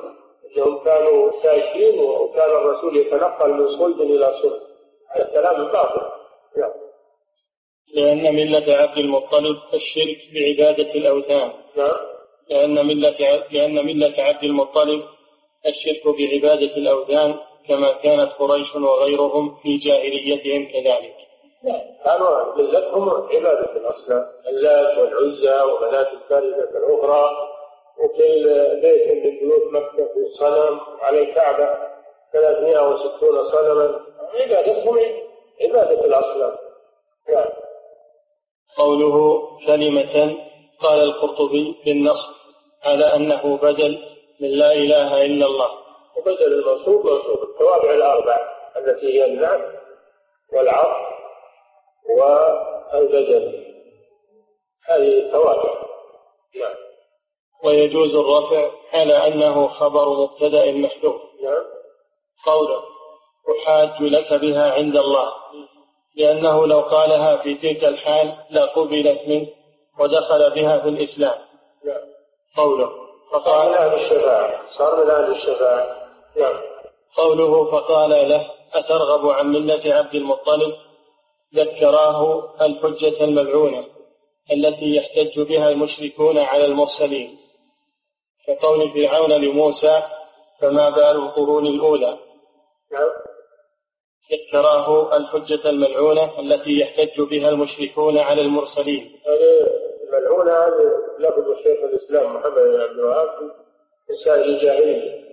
إنهم 0.45 0.84
كانوا 0.84 1.32
ساجدين 1.43 2.00
وكان 2.00 2.52
الرسول 2.52 2.97
يتنقل 2.97 3.54
من 3.54 3.68
صلب 3.68 4.02
إلى 4.02 4.34
صلب. 4.41 4.62
هذا 5.10 5.30
كلام 5.34 5.72
باطل. 5.72 6.02
نعم. 6.58 6.72
لأن 7.95 8.36
ملة 8.36 8.74
عبد 8.76 8.97
المطلب 8.97 9.58
الشرك 9.74 10.18
بعبادة 10.34 10.91
الأوثان. 10.95 11.52
نعم. 11.78 11.97
لأن 12.50 12.88
ملة 12.88 13.45
لأن 13.52 13.86
ملة 13.86 14.24
عبد 14.24 14.43
المطلب 14.43 15.02
الشرك 15.68 16.07
بعبادة 16.07 16.78
الأوثان 16.78 17.36
كما 17.68 17.91
كانت 17.91 18.32
قريش 18.39 18.76
وغيرهم 18.76 19.55
في 19.64 19.78
جاهليتهم 19.78 20.72
كذلك. 20.72 21.16
نعم 21.64 21.82
كانوا 22.05 22.55
ملتهم 22.57 23.10
عبادة 23.10 23.72
الأصنام 23.76 24.26
اللات 24.47 24.97
والعزى 24.97 25.62
ومناة 25.62 26.07
الثالثة 26.14 26.78
الأخرى 26.78 27.30
وكل 27.99 28.43
بيت 28.82 29.26
من 29.26 29.39
بيوت 29.39 29.64
مكة 29.74 30.03
في 30.14 30.26
صنم 30.39 30.80
على 31.01 31.20
الكعبة 31.22 31.70
360 32.34 33.43
صنما. 33.51 33.99
عبادتهم 34.34 34.97
عبادة 35.62 36.05
الأصنام. 36.05 36.55
نعم. 37.34 37.49
قوله 38.78 39.47
كلمة 39.68 40.36
قال 40.80 40.99
القرطبي 40.99 41.76
بالنصب 41.86 42.34
على 42.84 43.05
أنه 43.16 43.57
بدل 43.57 44.09
من 44.40 44.50
لا 44.50 44.74
إله 44.74 45.26
إلا 45.26 45.46
الله. 45.46 45.70
وبدل 46.18 46.54
المنصوب 46.54 47.06
منصوب 47.06 47.44
التوابع 47.44 47.92
الأربع 47.94 48.38
التي 48.78 49.06
هي 49.14 49.26
النعم 49.26 49.62
والعطف 50.54 51.10
والبدل 52.18 53.66
هذه 54.86 55.32
توابع 55.32 55.74
نعم. 56.56 56.76
ويجوز 57.64 58.16
الرفع 58.16 58.72
على 58.94 59.28
أنه 59.28 59.68
خبر 59.68 60.10
مبتدأ 60.10 60.72
محذوف. 60.72 61.22
نعم. 61.44 61.64
قوله 62.46 62.84
أحاج 63.60 64.02
لك 64.02 64.34
بها 64.34 64.74
عند 64.74 64.98
الله. 64.98 65.34
لأنه 66.16 66.68
لو 66.68 66.80
قالها 66.80 67.38
في 67.38 67.56
تلك 67.56 67.84
الحال 67.84 68.38
لقبلت 68.52 69.22
منه 69.28 69.48
ودخل 70.00 70.50
بها 70.50 70.80
في 70.80 70.90
الإسلام. 70.90 71.38
نعم. 71.86 72.02
قوله 72.58 73.09
فقال 73.32 73.73
أهل 73.73 73.93
الشفاعة. 73.93 74.61
صار 74.77 75.03
من 75.03 75.11
أهل 75.11 75.32
الشفاعة. 75.32 76.09
نعم. 76.38 76.61
قوله 77.17 77.71
فقال 77.71 78.09
له 78.30 78.51
أترغب 78.73 79.30
عن 79.30 79.47
ملة 79.47 79.93
عبد 79.93 80.15
المطلب؟ 80.15 80.73
ذكراه 81.55 82.49
الحجة 82.61 83.23
الملعونة 83.23 83.86
التي 84.51 84.95
يحتج 84.95 85.41
بها 85.41 85.69
المشركون 85.69 86.38
على 86.38 86.65
المرسلين. 86.65 87.38
كقول 88.47 88.91
فرعون 88.93 89.32
لموسى 89.32 90.03
فما 90.61 90.89
بال 90.89 91.15
القرون 91.15 91.67
الأولى؟ 91.67 92.17
نعم. 92.91 93.09
ذكراه 94.32 95.17
الحجة 95.17 95.69
الملعونة 95.69 96.39
التي 96.39 96.80
يحتج 96.80 97.21
بها 97.21 97.49
المشركون 97.49 98.17
على 98.17 98.41
المرسلين. 98.41 99.19
هذه 100.10 100.18
الملعونة 100.18 100.51
هذه 100.51 100.91
لفظ 101.20 101.57
شيخ 101.64 101.84
الإسلام 101.84 102.36
محمد 102.36 102.53
بن 102.53 102.82
عبد 102.82 102.91
الوهاب 102.99 103.30
في 104.07 104.14
رسائل 104.14 104.49
الجاهلية. 104.49 105.30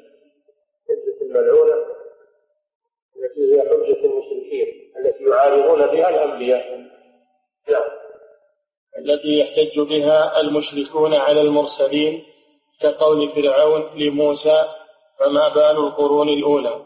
حجة 0.88 1.22
الملعونة 1.22 1.74
التي 3.16 3.54
هي 3.54 3.60
حجة 3.60 4.04
المشركين 4.06 4.92
التي 4.98 5.24
يعارضون 5.24 5.86
بها 5.86 6.08
الأنبياء. 6.08 6.78
نعم. 7.68 7.82
التي 8.98 9.38
يحتج 9.38 9.80
بها 9.80 10.40
المشركون 10.40 11.14
على 11.14 11.40
المرسلين 11.40 12.24
كقول 12.80 13.28
فرعون 13.28 13.90
لموسى 13.98 14.64
فما 15.18 15.48
بال 15.48 15.76
القرون 15.86 16.28
الأولى؟ 16.28 16.82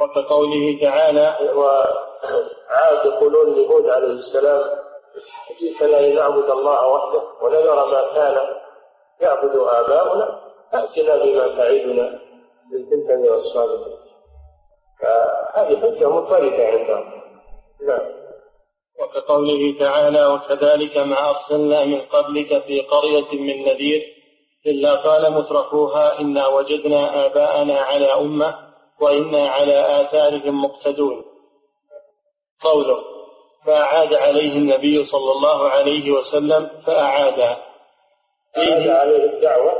وكقوله 0.00 0.80
تعالى 0.82 1.52
وعاد 1.54 3.06
يقولون 3.06 3.54
لهود 3.54 3.86
عليه 3.86 4.12
السلام 4.12 4.85
جئتنا 5.60 5.96
لنعبد 6.06 6.50
الله 6.50 6.86
وحده 6.88 7.22
ونذر 7.42 7.86
ما 7.86 8.14
كان 8.14 8.36
يعبد 9.20 9.56
آباؤنا 9.56 10.40
فأتنا 10.72 11.16
بما 11.16 11.46
تعدنا 11.56 12.20
إن 12.72 12.84
كنت 12.90 13.10
من 13.10 13.28
الصادقين 13.28 13.96
فهذه 15.00 15.80
حجة 15.80 16.08
مضطردة 16.08 16.66
عندهم. 16.66 17.12
نعم. 17.88 18.16
وكقوله 19.00 19.78
تعالى 19.78 20.26
وكذلك 20.26 20.96
ما 20.96 21.30
أرسلنا 21.30 21.84
من 21.84 22.00
قبلك 22.00 22.62
في 22.62 22.80
قرية 22.80 23.32
من 23.32 23.64
نذير 23.64 24.02
إلا 24.66 24.94
قال 24.94 25.32
مترفوها 25.32 26.20
إنا 26.20 26.46
وجدنا 26.46 27.26
آباءنا 27.26 27.80
على 27.80 28.06
أمة 28.06 28.54
وإنا 29.00 29.48
على 29.48 30.02
آثارهم 30.02 30.64
مقتدون. 30.64 31.24
قوله 32.64 33.15
فأعاد 33.66 34.14
عليه 34.14 34.52
النبي 34.52 35.04
صلى 35.04 35.32
الله 35.32 35.68
عليه 35.68 36.10
وسلم 36.10 36.70
فأعاد. 36.86 37.40
أعاد 38.58 38.88
عليه 38.88 39.24
الدعوة 39.24 39.72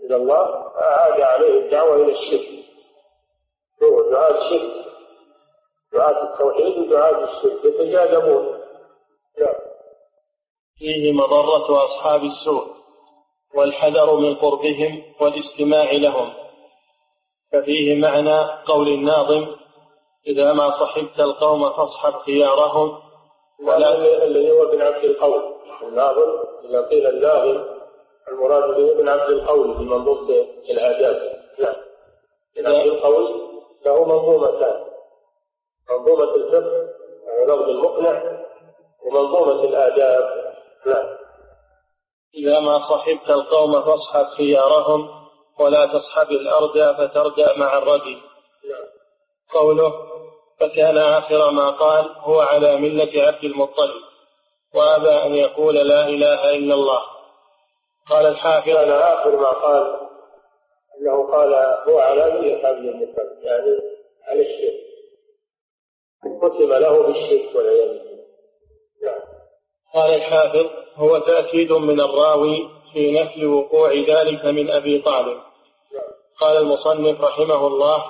إلى 0.00 0.16
الله 0.16 0.46
أعاد 0.80 1.20
عليه 1.20 1.58
الدعوة 1.64 1.96
إلى 1.96 2.12
الشرك. 2.12 2.48
هو 3.82 4.10
دعاة 4.10 4.30
الشرك 4.38 4.84
دعاة 5.92 6.32
التوحيد 6.32 6.78
ودعاة 6.78 7.24
الشرك. 7.24 7.64
يتجاذبون 7.64 8.58
نعم. 9.40 9.54
فيه 10.78 11.12
مضرة 11.12 11.84
أصحاب 11.84 12.24
السوء 12.24 12.66
والحذر 13.54 14.16
من 14.16 14.34
قربهم 14.34 15.02
والاستماع 15.20 15.92
لهم. 15.92 16.32
ففيه 17.52 17.94
معنى 17.94 18.40
قول 18.66 18.88
الناظم 18.88 19.46
إذا 20.26 20.52
ما 20.52 20.70
صحبت 20.70 21.20
القوم 21.20 21.70
فاصحب 21.70 22.12
خيارهم 22.12 23.07
ولا 23.60 23.94
الذي 24.24 24.50
هو 24.52 24.62
ابن 24.62 24.82
عبد 24.82 25.04
القول. 25.04 25.54
الناظم 25.82 26.44
إذا 26.64 26.82
قيل 26.82 27.06
الناظم 27.06 27.64
المراد 28.28 28.76
به 28.76 28.92
ابن 28.92 29.08
عبد 29.08 29.30
القول 29.30 29.76
في 29.76 29.82
منظومة 29.82 30.46
الآداب. 30.70 31.42
نعم. 31.58 31.74
ابن 32.56 32.66
عبد 32.66 32.86
القول 32.86 33.48
له 33.86 34.04
منظومتان. 34.04 34.84
منظومة 35.90 36.34
الفقه 36.34 36.88
ولفظ 37.40 37.68
المقنع 37.68 38.44
ومنظومة 39.06 39.64
الآداب. 39.64 40.54
نعم. 40.86 41.18
إذا 42.34 42.60
ما 42.60 42.78
صحبت 42.78 43.30
القوم 43.30 43.82
فاصحب 43.82 44.24
خيارهم 44.24 45.08
ولا 45.60 45.86
تصحب 45.86 46.30
الأردى 46.30 46.94
فتردى 46.94 47.46
مع 47.56 47.78
الردي 47.78 48.18
قوله 49.54 49.92
فكان 50.60 50.98
آخر 50.98 51.50
ما 51.50 51.70
قال 51.70 52.10
هو 52.18 52.40
على 52.40 52.76
ملة 52.76 53.22
عبد 53.22 53.44
المطلب 53.44 54.02
وأبى 54.74 55.10
أن 55.10 55.34
يقول 55.34 55.74
لا 55.74 56.08
إله 56.08 56.50
إلا 56.50 56.74
الله. 56.74 57.00
قال 58.10 58.26
الحافظ 58.26 58.66
كان 58.66 58.90
آخر 58.90 59.36
ما 59.36 59.50
قال 59.50 59.96
أنه 61.00 61.30
قال 61.32 61.54
هو 61.88 61.98
على 61.98 62.40
ملة 62.40 62.68
عبد 62.68 62.84
المطلب 62.84 63.42
يعني 63.42 63.80
على 64.28 64.40
الشرك. 64.40 64.88
ختم 66.42 66.72
له 66.72 67.02
بالشرك 67.02 67.54
والعياذ 67.54 67.88
بالله. 67.88 68.24
نعم. 69.04 69.20
قال 69.94 70.14
الحافظ 70.14 70.66
هو 70.94 71.18
تأكيد 71.18 71.72
من 71.72 72.00
الراوي 72.00 72.68
في 72.92 73.12
نفي 73.12 73.46
وقوع 73.46 73.92
ذلك 73.92 74.44
من 74.44 74.70
أبي 74.70 74.98
طالب. 74.98 75.40
قال 76.40 76.56
المصنف 76.56 77.20
رحمه 77.20 77.66
الله 77.66 78.04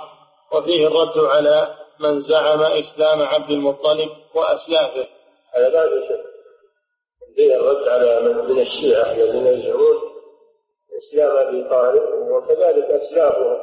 وفيه 0.52 0.86
الرد 0.86 1.18
على 1.18 1.77
من 2.00 2.20
زعم 2.20 2.62
إسلام 2.62 3.22
عبد 3.22 3.50
المطلب 3.50 4.10
وأسلافه. 4.34 5.08
هذا 5.54 5.68
لا 5.68 6.08
شك 6.08 6.24
فيه 7.36 7.56
الرد 7.56 7.88
على 7.88 8.20
من 8.20 8.50
من 8.50 8.60
الشيعة 8.60 9.12
الذين 9.12 9.46
يزعمون 9.46 9.96
إسلام 10.98 11.36
أبي 11.36 11.68
طالب 11.68 12.02
وكذلك 12.30 12.84
أسلافه 12.84 13.60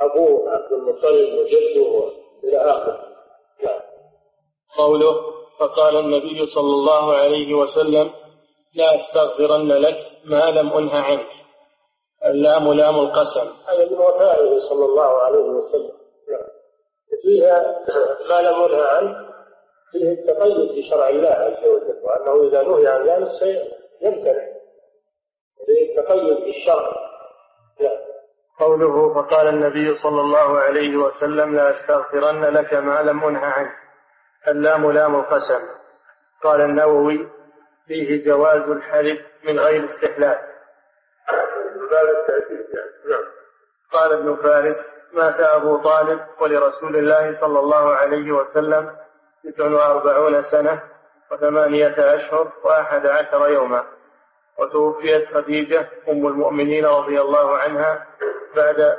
أبوه 0.00 0.50
عبد 0.50 0.72
المطلب 0.72 1.38
وجده 1.38 2.12
إلى 2.44 2.56
آخره. 2.56 3.04
نعم. 3.64 3.80
قوله 4.78 5.14
فقال 5.58 5.96
النبي 5.96 6.46
صلى 6.46 6.72
الله 6.74 7.14
عليه 7.14 7.54
وسلم 7.54 8.10
لا 8.74 9.00
أستغفرن 9.00 9.72
لك 9.72 9.96
ما 10.24 10.50
لم 10.50 10.72
أنه 10.72 10.94
عنك. 10.94 11.26
اللام 12.26 12.72
لام 12.72 12.98
القسم. 12.98 13.48
هذا 13.68 13.90
من 13.90 13.98
وفائه 13.98 14.58
صلى 14.68 14.84
الله 14.84 15.22
عليه 15.22 15.38
وسلم. 15.38 15.99
فيها 17.22 17.78
ما 18.28 18.40
لم 18.40 18.64
ينهى 18.64 18.88
عنه 18.88 19.30
فيه 19.92 20.12
التقيد 20.12 20.78
بشرع 20.78 21.08
الله 21.08 21.28
عز 21.28 21.68
وجل 21.68 22.00
وأنه 22.02 22.48
إذا 22.48 22.62
نهي 22.62 22.86
عن 22.86 23.06
ذلك 23.06 23.28
سيمتنع 24.00 24.46
فيه 25.66 25.98
التقيد 25.98 26.44
بالشرع. 26.44 26.92
نعم. 27.80 27.98
قوله 28.60 29.14
فقال 29.14 29.48
النبي 29.48 29.94
صلى 29.94 30.20
الله 30.20 30.58
عليه 30.58 30.96
وسلم 30.96 31.56
لا 31.56 31.70
أستغفرن 31.70 32.44
لك 32.44 32.74
ما 32.74 33.02
لم 33.02 33.24
انه 33.24 33.38
عنه 33.38 33.72
اللام 34.48 34.92
لام 34.92 35.14
القسم. 35.20 35.60
قال 36.42 36.60
النووي 36.60 37.28
فيه 37.86 38.24
جواز 38.24 38.68
الحلف 38.70 39.20
من 39.44 39.60
غير 39.60 39.84
استحلال 39.84 40.38
باب 41.90 42.08
التأكيد 42.08 42.74
يعني. 42.74 42.90
نعم. 43.10 43.39
قال 43.92 44.12
ابن 44.12 44.36
فارس 44.36 44.76
مات 45.12 45.40
أبو 45.40 45.76
طالب 45.76 46.20
ولرسول 46.40 46.96
الله 46.96 47.40
صلى 47.40 47.58
الله 47.58 47.94
عليه 47.94 48.32
وسلم 48.32 48.96
تسع 49.44 49.64
وأربعون 49.64 50.42
سنة 50.42 50.82
وثمانية 51.32 51.94
أشهر 52.14 52.52
وأحد 52.64 53.06
عشر 53.06 53.52
يوما. 53.52 53.84
وتوفيت 54.58 55.34
خديجة 55.34 55.88
أم 56.08 56.26
المؤمنين 56.26 56.86
رضي 56.86 57.20
الله 57.20 57.58
عنها 57.58 58.06
بعد 58.56 58.96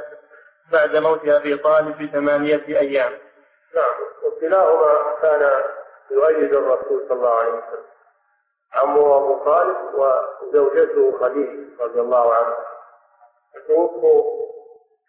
بعد 0.72 0.96
موت 0.96 1.28
أبي 1.28 1.58
طالب 1.58 2.04
بثمانية 2.04 2.66
أيام. 2.68 3.12
نعم. 3.76 3.96
وكلاهما 4.26 5.16
كان 5.22 5.62
يؤيد 6.12 6.54
الرسول 6.54 7.06
صلى 7.10 7.18
الله 7.18 7.36
عليه 7.36 7.52
وسلم. 7.52 7.86
عمه 8.74 9.18
أبو 9.18 9.44
طالب 9.46 9.78
وزوجته 9.96 11.20
خديجة 11.20 11.84
رضي 11.84 12.00
الله 12.00 12.34
عنها. 12.34 12.58
توفوا 13.68 14.52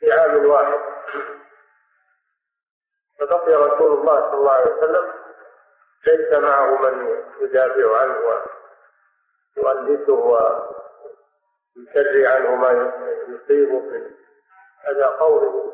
في 0.03 0.13
عام 0.13 0.47
واحد. 0.47 0.81
فبقي 3.19 3.55
رسول 3.55 3.93
الله 3.93 4.21
صلى 4.21 4.35
الله 4.35 4.53
عليه 4.53 4.77
وسلم 4.77 5.13
ليس 6.07 6.33
معه 6.39 6.77
من 6.83 7.23
يدافع 7.41 8.01
عنه 8.01 8.19
ويؤنسه 9.57 10.13
ويشري 11.77 12.27
عنه 12.27 12.55
ما 12.55 12.71
يصيبه 13.29 13.81
من 13.81 14.15
هذا 14.85 15.07
قوله 15.07 15.73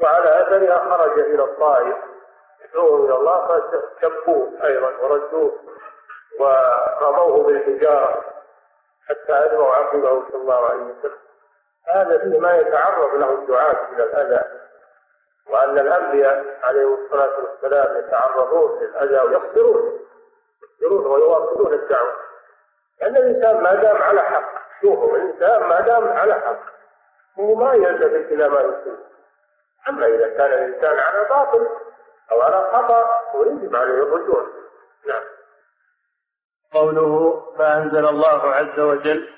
وعلى 0.00 0.42
أثرها 0.42 0.78
خرج 0.90 1.18
إلى 1.18 1.44
الطائف. 1.44 1.96
يدعوه 2.64 3.06
إلى 3.06 3.14
الله 3.14 3.46
فشبوه 3.46 4.64
أيضا 4.64 4.96
وردوه 4.96 5.60
ورموه 6.40 7.42
بالحجارة 7.46 8.24
حتى 9.08 9.32
ادموا 9.32 9.74
عقبه 9.74 10.28
صلى 10.30 10.40
الله 10.40 10.66
عليه 10.66 10.82
وسلم. 10.82 11.23
هذا 11.88 12.18
فيه 12.18 12.38
ما 12.38 12.56
يتعرض 12.56 13.14
له 13.14 13.34
الدعاة 13.34 13.92
إلى 13.92 14.04
الأذى 14.04 14.44
وأن 15.50 15.78
الأنبياء 15.78 16.58
عليهم 16.62 16.94
الصلاة 17.04 17.38
والسلام 17.38 17.98
يتعرضون 17.98 18.80
للأذى 18.82 19.20
ويصبرون 19.20 20.00
يصبرون 20.80 21.06
ويواصلون 21.06 21.72
الدعوة. 21.72 22.12
لأن 23.00 23.16
الإنسان 23.16 23.62
ما 23.62 23.74
دام 23.74 24.02
على 24.02 24.22
حق 24.22 24.52
شوفوا 24.82 25.16
الإنسان 25.16 25.68
ما 25.68 25.80
دام 25.80 26.08
على 26.08 26.34
حق 26.34 26.60
هو 27.38 27.54
ما 27.54 27.74
يلتفت 27.74 28.32
إلى 28.32 28.48
ما 28.48 28.60
يصيب 28.60 28.98
أما 29.88 30.06
إذا 30.06 30.28
كان 30.28 30.52
الإنسان 30.52 30.98
على 30.98 31.28
باطل 31.28 31.68
أو 32.32 32.42
على 32.42 32.70
خطأ 32.72 33.10
ويجب 33.34 33.76
عليه 33.76 33.94
الرجوع. 33.94 34.46
نعم. 35.08 35.22
قوله 36.72 37.42
فأنزل 37.58 38.06
الله 38.06 38.54
عز 38.54 38.80
وجل 38.80 39.28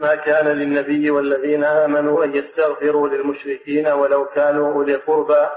ما 0.00 0.14
كان 0.14 0.48
للنبي 0.48 1.10
والذين 1.10 1.64
آمنوا 1.64 2.24
أن 2.24 2.34
يستغفروا 2.34 3.08
للمشركين 3.08 3.88
ولو 3.88 4.26
كانوا 4.26 4.72
أولي 4.72 4.94
قربى 4.94 5.48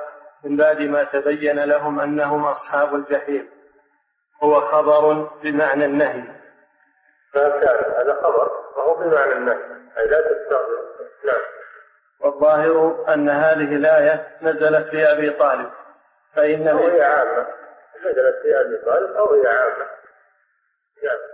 من 0.44 0.58
بعد 0.58 0.82
ما 0.82 1.04
تبين 1.04 1.64
لهم 1.64 2.00
أنهم 2.00 2.46
أصحاب 2.46 2.96
الجحيم. 2.96 3.50
هو 4.44 4.62
خبر 4.62 5.30
بمعنى 5.44 5.86
النهي. 5.86 6.24
ما 7.36 7.50
كان 7.50 7.92
هذا 7.98 8.14
خبر. 8.24 8.52
وهو 8.78 8.96
بمعنى 8.96 9.34
النهي؟ 9.34 9.58
أي 9.98 10.08
لا 10.08 10.22
تستغفر. 10.22 10.84
نعم. 11.26 11.42
والظاهر 12.20 13.06
أن 13.14 13.30
هذه 13.30 13.76
الآية 13.76 14.28
نزلت 14.42 14.88
في 14.88 15.12
أبي 15.12 15.30
طالب. 15.30 15.70
فإن 16.36 16.68
أو 16.68 16.78
هي 16.78 17.02
عامة. 17.02 17.48
نزلت 18.06 18.36
في 18.42 18.62
أبي 18.62 18.78
طالب 18.86 19.16
أو 19.16 19.34
هي 19.34 19.48
عامة. 19.48 19.86
نعم. 21.04 21.33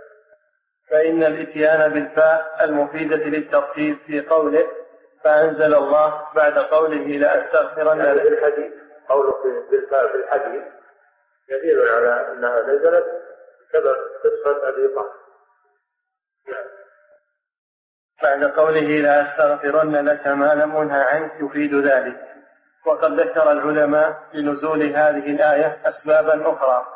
فإن 0.90 1.22
الإتيان 1.24 1.92
بالفاء 1.92 2.64
المفيدة 2.64 3.16
للترتيب 3.16 3.98
في 4.06 4.20
قوله 4.20 4.66
فأنزل 5.24 5.74
الله 5.74 6.26
بعد 6.34 6.58
قوله 6.58 7.04
لأستغفرن 7.06 7.98
يعني 7.98 8.20
بالحديث 8.20 8.72
قوله 9.08 9.34
بالفاء 9.70 10.08
في 10.08 10.14
الحديث 10.14 10.62
دليل 11.48 11.88
على 11.88 12.32
أنها 12.32 12.60
نزلت 12.62 13.06
بسبب 13.70 13.96
قصة 14.24 14.68
أبي 14.68 14.88
طالب. 14.88 15.20
بعد 18.22 18.44
قوله 18.44 18.80
لأستغفرن 18.80 20.08
لك 20.08 20.26
ما 20.26 20.54
لم 20.54 20.76
أنه 20.76 21.04
عنك 21.04 21.32
يفيد 21.40 21.74
ذلك. 21.74 22.20
وقد 22.86 23.20
ذكر 23.20 23.52
العلماء 23.52 24.22
لنزول 24.34 24.82
هذه 24.82 25.30
الآية 25.30 25.80
أسبابا 25.84 26.52
أخرى. 26.52 26.86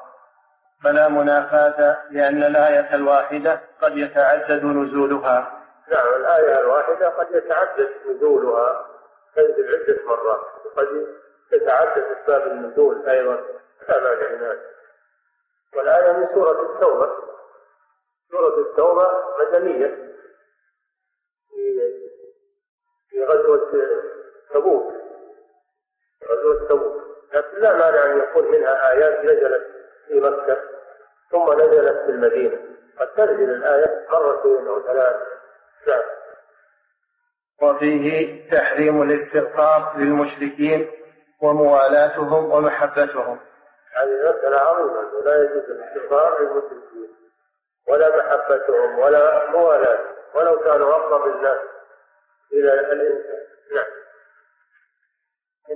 فلا 0.84 1.08
منافاة 1.08 1.98
لأن 2.10 2.42
الآية 2.42 2.94
الواحدة 2.94 3.60
قد 3.82 3.96
يتعدد 3.96 4.64
نزولها. 4.64 5.64
نعم 5.88 6.14
الآية 6.14 6.60
الواحدة 6.60 7.08
قد 7.08 7.34
يتعدد 7.34 7.90
نزولها. 8.06 8.86
تنزل 9.36 9.68
عدة 9.68 10.04
مرات؟ 10.06 10.40
وقد 10.64 11.06
تتعدد 11.50 12.02
أسباب 12.02 12.46
النزول 12.46 13.08
أيضا. 13.08 13.34
من 13.34 13.88
هذا 13.88 14.60
والآية 15.76 16.12
من 16.12 16.26
سورة 16.26 16.74
التوبة. 16.74 17.10
سورة 18.30 18.60
التوبة 18.60 19.10
مدنية. 19.40 20.14
في 21.50 21.80
في 23.10 23.24
غزوة 23.24 23.70
تبوك. 24.54 24.92
غزوة 26.30 26.68
تبوك. 26.68 27.04
لكن 27.34 27.60
لا 27.60 27.72
مانع 27.72 28.04
أن 28.04 28.18
يكون 28.18 28.50
منها 28.50 28.90
آيات 28.90 29.24
نزلت. 29.24 29.73
في 30.14 30.20
مكة 30.20 30.60
ثم 31.30 31.52
نزلت 31.52 32.04
في 32.04 32.10
المدينة. 32.10 32.58
قد 33.00 33.08
تنزل 33.16 33.50
الآية 33.50 34.06
مرتين 34.10 34.68
أو 34.68 34.82
ثلاث 34.82 35.16
نعم. 35.88 36.02
وفيه 37.62 38.50
تحريم 38.50 39.02
الاستغفار 39.02 39.98
للمشركين 39.98 40.90
وموالاتهم 41.42 42.52
ومحبتهم. 42.52 43.40
هذه 43.96 44.30
مسألة 44.30 44.56
عظيمة 44.56 45.20
لا 45.24 45.42
يجوز 45.42 45.70
الاستغفار 45.70 46.40
للمشركين 46.40 47.14
ولا 47.88 48.16
محبتهم 48.16 48.98
ولا 48.98 49.50
موالاتهم 49.50 50.14
ولو 50.34 50.58
كانوا 50.58 50.94
أقرب 50.94 51.36
الناس 51.36 51.58
إلى 52.52 52.72
الإنسان. 52.72 53.44
نعم. 53.74 53.94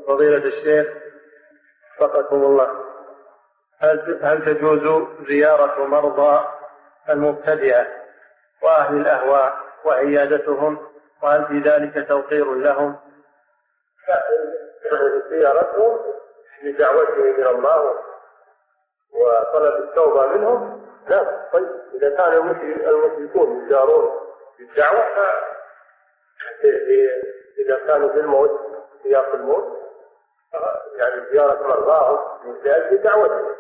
فضيلة 0.09 0.45
الشيخ 0.45 0.87
وفقكم 2.01 2.43
الله. 2.45 2.88
هل 3.81 4.19
هل 4.23 4.45
تجوز 4.45 5.09
زيارة 5.29 5.87
مرضى 5.87 6.45
المبتدئة 7.11 7.87
وأهل 8.63 8.97
الأهواء 8.97 9.57
وعيادتهم 9.85 10.79
وهل 11.23 11.47
في 11.47 11.71
ذلك 11.71 12.09
توقير 12.09 12.55
لهم؟ 12.55 12.97
زيارتهم 15.31 15.99
لدعوتهم 16.63 17.35
إلى 17.35 17.51
الله 17.51 17.95
وطلب 19.13 19.85
التوبة 19.85 20.27
منهم 20.27 20.89
لا 21.09 21.49
طيب 21.53 21.69
إذا 21.95 22.17
كان 22.17 22.33
المشركون 22.33 23.67
يزارون 23.67 24.11
بالدعوة 24.59 25.05
إذا 27.59 27.87
كانوا 27.87 28.09
بالموت 28.09 28.61
سياق 29.03 29.35
الموت 29.35 29.79
يعني 30.97 31.33
زيارة 31.33 31.67
مرضاهم 31.67 32.19
من 32.45 32.55
لأجل 32.65 33.03
دعوتهم 33.03 33.55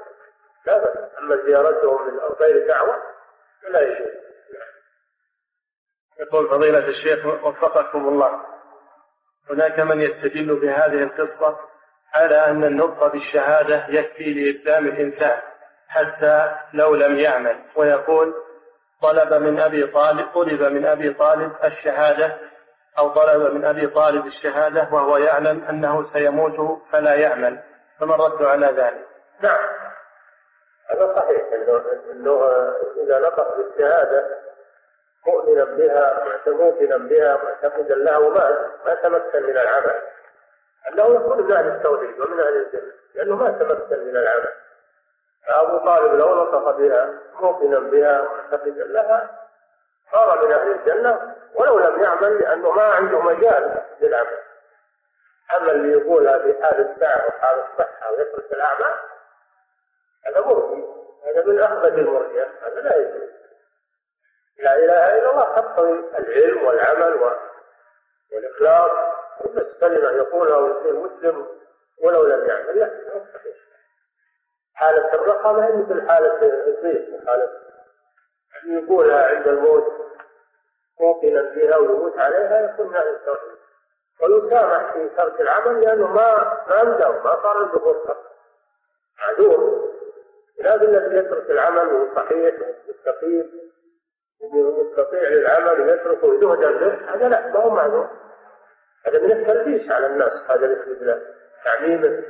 لا 0.67 0.83
أما 1.19 1.37
زيارتهم 1.47 2.07
من 2.07 2.19
غير 2.41 2.69
دعوة 2.69 2.95
فلا 3.63 3.81
يجوز 3.81 4.19
يقول 6.21 6.49
فضيلة 6.49 6.89
الشيخ 6.89 7.27
وفقكم 7.27 8.09
الله. 8.09 8.41
هناك 9.51 9.81
من 9.81 10.01
يستدل 10.01 10.61
بهذه 10.61 11.03
القصة 11.03 11.59
على 12.15 12.35
أن 12.47 12.65
النطق 12.65 13.07
بالشهادة 13.13 13.87
يكفي 13.89 14.35
لإسلام 14.35 14.87
الإنسان 14.87 15.41
حتى 15.89 16.57
لو 16.75 16.95
لم 16.95 17.19
يعمل 17.19 17.65
ويقول 17.77 18.35
طلب 19.03 19.35
من 19.43 19.61
أبي 19.61 19.87
طالب 19.87 20.27
طلب 20.35 20.63
من 20.63 20.87
أبي 20.87 21.15
طالب 21.15 21.53
الشهادة 21.65 22.39
أو 22.99 23.09
طلب 23.09 23.55
من 23.55 23.65
أبي 23.65 23.87
طالب 23.87 24.27
الشهادة 24.27 24.89
وهو 24.93 25.17
يعلم 25.17 25.65
أنه 25.65 26.03
سيموت 26.13 26.83
فلا 26.93 27.15
يعمل. 27.15 27.63
فما 28.01 28.15
الرد 28.15 28.43
على 28.43 28.67
ذلك؟ 28.67 29.07
نعم. 29.41 29.88
هذا 30.91 31.07
صحيح 31.07 31.53
انه 31.53 31.83
إنه 32.11 32.45
إذا 32.97 33.19
نطق 33.19 33.57
بالشهادة 33.57 34.39
مؤمنا 35.27 35.65
بها 35.65 36.25
موقنا 36.47 36.97
بها 36.97 37.37
معتقدا 37.45 37.95
لها 37.95 38.19
ومات 38.19 38.59
ما 38.87 38.95
تمكن 38.95 39.43
من 39.43 39.59
العمل. 39.59 40.03
أنه 40.89 41.15
يكون 41.15 41.43
من 41.43 41.53
أهل 41.53 41.67
التوحيد 41.69 42.21
ومن 42.21 42.41
أهل 42.41 42.57
الجنه 42.57 42.93
لأنه 43.15 43.37
ما 43.37 43.51
تمكن 43.51 44.05
من 44.05 44.17
العمل. 44.17 44.53
فابو 45.47 45.79
طالب 45.79 46.15
لو 46.15 46.43
نطق 46.43 46.77
بها 46.77 47.15
موقنا 47.41 47.79
بها 47.79 48.23
معتقدا 48.23 48.85
لها 48.85 49.31
صار 50.13 50.47
من 50.47 50.53
أهل 50.53 50.73
الجنة 50.73 51.35
ولو 51.55 51.79
لم 51.79 52.03
يعمل 52.03 52.39
لأنه 52.39 52.71
ما 52.71 52.83
عنده 52.83 53.21
مجال 53.21 53.83
للعمل. 54.01 54.39
أما 55.57 55.73
اللي 55.73 55.93
يقولها 55.93 56.39
في 56.39 56.63
حال 56.63 56.91
الساعة 56.91 57.27
وحال 57.27 57.59
الصحة 57.59 58.11
ويترك 58.13 58.53
الأعمال 58.53 58.95
هذا 60.29 60.41
مرجي 60.41 60.85
هذا 61.27 61.45
من 61.47 61.61
أخبث 61.61 61.93
المرجية 61.93 62.53
هذا 62.63 62.81
لا 62.81 62.97
يجوز. 62.97 63.31
لا 64.59 64.77
إله 64.77 65.19
إلا 65.19 65.31
الله. 65.31 65.57
تقتضي 65.57 65.93
العلم 66.19 66.65
والعمل 66.67 67.33
والإخلاص. 68.33 68.91
بس 69.55 69.79
كلمة 69.81 70.11
يقولها 70.11 70.57
ويصير 70.57 70.95
مسلم 70.95 71.47
ولو 72.03 72.25
لم 72.27 72.47
يعمل 72.47 72.79
لا 72.79 72.91
حالة 74.75 75.15
الرقة 75.15 75.53
ما 75.53 75.67
هي 75.67 75.73
مثل 75.73 76.09
حالة 76.09 76.43
الضيق 76.43 77.27
حالة 77.27 77.51
يقولها 78.67 79.29
عند 79.29 79.49
الموت 79.49 79.93
موقنا 81.01 81.55
فيها 81.55 81.77
ويموت 81.77 82.19
عليها 82.19 82.71
يكون 82.73 82.97
هذا 82.97 83.11
التوحيد. 83.11 83.59
ويسامح 84.23 84.93
في 84.93 85.09
ترك 85.09 85.41
العمل 85.41 85.81
لأنه 85.81 86.07
ما 86.07 86.65
ما 86.69 86.75
عنده 86.75 87.11
ما 87.11 87.37
صار 87.37 87.57
عنده 87.57 87.79
فرصة 87.79 88.17
معذور 89.19 89.78
لازم 90.61 90.89
الذي 90.89 91.17
يترك 91.17 91.51
العمل 91.51 91.89
وهو 91.89 92.15
صحيح 92.15 92.55
ومستقيم 92.55 93.51
ومستطيع 94.41 95.23
للعمل 95.23 95.81
ويتركه 95.81 96.41
جهدا 96.41 96.71
به 96.71 97.15
هذا 97.15 97.29
لا 97.29 97.47
ما 97.47 97.61
هو 97.61 97.71
معذور. 97.71 98.11
هذا 99.07 99.19
من 99.23 99.33
التلبيس 99.33 99.91
على 99.91 100.07
الناس 100.07 100.51
هذا 100.51 100.67
الاستدلال 100.67 101.35
تعميمه 101.65 102.23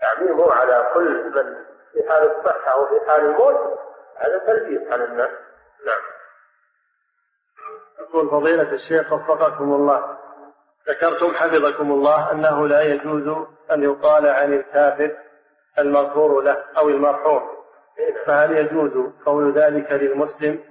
تعميمه 0.00 0.52
على 0.52 0.90
كل 0.94 1.24
من 1.24 1.56
في 1.92 2.08
حال 2.08 2.30
الصحة 2.30 2.80
وفي 2.80 3.06
حال 3.06 3.24
الموت 3.24 3.78
هذا 4.16 4.38
تلبيس 4.38 4.92
على 4.92 5.04
الناس. 5.04 5.30
نعم. 5.86 6.00
يقول 8.00 8.30
فضيلة 8.30 8.72
الشيخ 8.72 9.12
وفقكم 9.12 9.74
الله. 9.74 10.18
ذكرتم 10.88 11.34
حفظكم 11.34 11.92
الله 11.92 12.32
أنه 12.32 12.68
لا 12.68 12.80
يجوز 12.80 13.46
أن 13.70 13.82
يقال 13.82 14.26
عن 14.26 14.52
الكافر 14.52 15.16
المغفور 15.78 16.42
له 16.42 16.64
أو 16.78 16.88
المرحوم. 16.88 17.60
فهل 18.26 18.56
يجوز 18.56 19.12
قول 19.26 19.52
ذلك 19.52 19.92
للمسلم؟ 19.92 20.64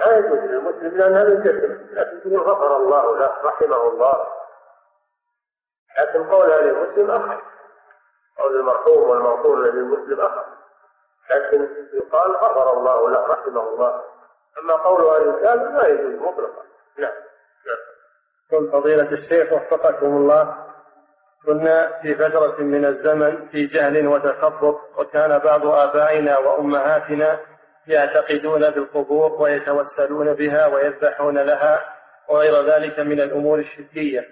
لا 0.00 0.16
يجوز 0.16 0.38
للمسلم 0.38 0.96
لأن 0.96 1.16
هذا 1.16 1.32
الجسم. 1.32 1.94
لكن 1.94 2.20
تقول 2.20 2.40
غفر 2.40 2.76
الله 2.76 3.18
له 3.18 3.42
رحمه 3.44 3.88
الله. 3.88 4.26
لكن 5.98 6.24
قولها 6.24 6.62
للمسلم 6.62 7.10
أخر. 7.10 7.42
قول 8.38 8.56
المرحوم 8.56 9.10
والمغفور 9.10 9.62
للمسلم 9.62 10.20
أخر. 10.20 10.44
لكن 11.30 11.68
يقال 11.94 12.30
غفر 12.32 12.72
الله 12.72 13.10
له 13.10 13.26
رحمه 13.26 13.68
الله. 13.68 14.02
أما 14.58 14.74
قولها 14.74 15.18
للكافر 15.18 15.70
لا 15.70 15.88
يجوز 15.88 16.22
مطلقا. 16.22 16.62
نعم. 16.98 17.12
نعم. 17.66 17.78
قل 18.52 18.72
فضيلة 18.72 19.12
الشيخ 19.12 19.52
وفقكم 19.52 20.06
الله. 20.06 20.63
كنا 21.46 22.00
في 22.02 22.14
فترة 22.14 22.56
من 22.60 22.84
الزمن 22.84 23.48
في 23.48 23.66
جهل 23.66 24.06
وتخبط 24.06 24.80
وكان 24.98 25.38
بعض 25.38 25.66
آبائنا 25.66 26.38
وأمهاتنا 26.38 27.40
يعتقدون 27.86 28.70
بالقبور 28.70 29.42
ويتوسلون 29.42 30.34
بها 30.34 30.66
ويذبحون 30.66 31.38
لها 31.38 31.80
وغير 32.28 32.66
ذلك 32.66 32.98
من 33.00 33.20
الأمور 33.20 33.58
الشركية 33.58 34.24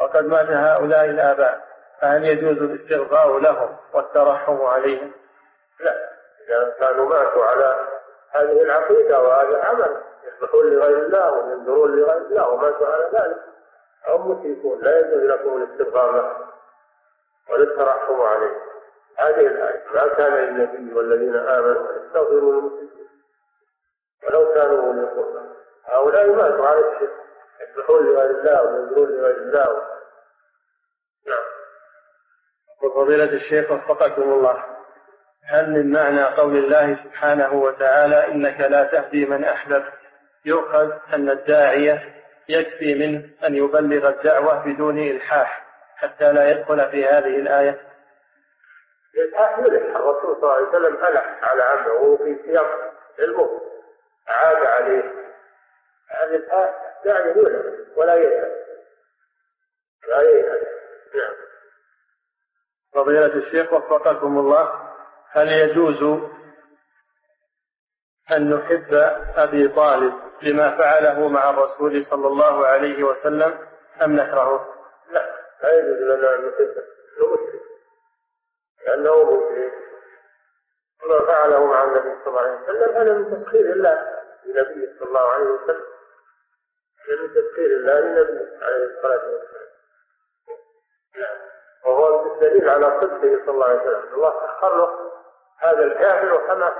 وقد 0.00 0.24
مات 0.24 0.46
هؤلاء 0.46 1.04
الآباء 1.04 1.60
فهل 2.00 2.24
يجوز 2.24 2.58
الاستغفار 2.58 3.38
لهم 3.38 3.76
والترحم 3.94 4.62
عليهم؟ 4.62 5.12
لا 5.80 5.92
إذا 6.48 6.74
كانوا 6.80 7.08
ماتوا 7.08 7.44
على 7.44 7.76
هذه 8.30 8.62
العقيدة 8.62 9.22
وهذا 9.22 9.48
العمل 9.48 9.96
يذبحون 10.24 10.70
لغير 10.70 10.98
الله 10.98 11.32
وينذرون 11.32 12.00
لغير 12.00 12.16
الله 12.16 12.48
وماتوا 12.48 12.86
على 12.86 13.04
ذلك 13.12 13.36
هم 14.08 14.30
مشركون 14.30 14.82
لا 14.82 14.98
يجوز 14.98 15.22
لكم 15.22 15.62
الاستغفار 15.62 16.12
لهم 16.12 16.43
ولا 17.50 17.62
الترحم 17.62 18.22
عليهم 18.22 18.60
هذه 19.18 19.46
الآية. 19.46 19.84
ما 19.94 20.14
كان 20.14 20.32
للنبي 20.32 20.94
والذين 20.94 21.36
آمنوا 21.36 21.90
أن 21.90 22.06
يستغفروا 22.06 22.52
للمشركين 22.52 23.08
ولو 24.26 24.54
كانوا 24.54 24.86
أولي 24.86 25.00
القربى. 25.00 25.48
هؤلاء 25.84 26.32
ماتوا 26.32 26.66
على 26.66 26.78
الشرك. 26.78 27.10
يذبحون 27.60 28.06
لغير 28.06 28.30
الله 28.30 28.62
وينذرون 28.62 29.08
لغير 29.08 29.36
الله. 29.36 29.66
نعم. 31.26 31.44
وفضيلة 32.82 33.32
الشيخ 33.32 33.70
وفقكم 33.70 34.22
الله. 34.22 34.64
هل 35.46 35.70
من 35.70 35.92
معنى 35.92 36.24
قول 36.24 36.56
الله 36.56 37.04
سبحانه 37.04 37.54
وتعالى 37.54 38.28
إنك 38.28 38.60
لا 38.60 38.84
تهدي 38.84 39.26
من 39.26 39.44
أحببت؟ 39.44 39.92
يؤخذ 40.44 40.92
أن 41.14 41.30
الداعية 41.30 42.14
يكفي 42.48 42.94
منه 42.94 43.30
أن 43.46 43.54
يبلغ 43.54 44.08
الدعوة 44.08 44.64
بدون 44.64 44.98
إلحاح. 44.98 45.63
حتى 46.04 46.32
لا 46.32 46.50
يدخل 46.50 46.90
في 46.90 47.06
هذه 47.06 47.36
الآية. 47.36 47.80
يلح 49.58 49.96
الرسول 49.96 50.36
صلى 50.40 50.42
الله 50.42 50.52
عليه 50.52 50.68
وسلم 50.68 51.04
ألح 51.04 51.38
على 51.42 51.90
وهو 51.90 52.16
في 52.16 52.36
سياق 52.44 52.92
علمه 53.18 53.60
عاد 54.28 54.66
عليه. 54.66 55.02
هذا 56.10 56.36
الإلحاح 56.36 56.74
داعية 57.04 57.32
يلح 57.36 57.62
ولا 57.96 58.14
ييأس 58.14 58.52
لا 60.08 60.20
ييأس 60.22 60.62
نعم. 61.14 61.34
فضيلة 62.94 63.34
الشيخ 63.34 63.72
وفقكم 63.72 64.38
الله 64.38 64.94
هل 65.30 65.48
يجوز 65.48 66.20
أن 68.32 68.50
نحب 68.50 68.94
أبي 69.36 69.68
طالب 69.68 70.14
لما 70.42 70.78
فعله 70.78 71.28
مع 71.28 71.50
الرسول 71.50 72.04
صلى 72.04 72.26
الله 72.26 72.66
عليه 72.66 73.04
وسلم 73.04 73.58
أم 74.02 74.12
نكرهه؟ 74.12 74.73
يجوز 75.72 75.98
لنا 75.98 76.34
أن 76.34 76.48
نحبه 76.48 76.84
لأنه 78.86 79.24
مشرك. 79.24 79.72
وما 81.04 81.26
فعله 81.26 81.66
مع 81.66 81.84
النبي 81.84 82.24
صلى 82.24 82.26
الله 82.26 82.40
عليه 82.40 82.62
وسلم 82.62 82.96
هذا 82.96 83.12
من 83.12 83.36
تسخير 83.36 83.72
الله 83.72 84.22
لنبيه 84.44 84.98
صلى 84.98 85.08
الله 85.08 85.32
عليه 85.32 85.44
وسلم. 85.44 85.84
هذا 87.04 87.22
من 87.22 87.28
تسخير 87.28 87.66
الله 87.66 88.00
لنبيه 88.00 88.64
عليه 88.64 88.84
الصلاة 88.84 89.24
والسلام. 89.28 89.68
نعم. 91.16 91.36
وهو 91.86 92.38
دليل 92.40 92.68
على 92.68 93.00
صدقه 93.00 93.44
صلى 93.46 93.50
الله 93.50 93.66
عليه 93.66 93.80
وسلم. 93.80 94.14
الله 94.14 94.30
سخر 94.30 94.76
له 94.76 94.90
هذا 95.58 95.84
الكافر 95.84 96.32
وحمى 96.32 96.74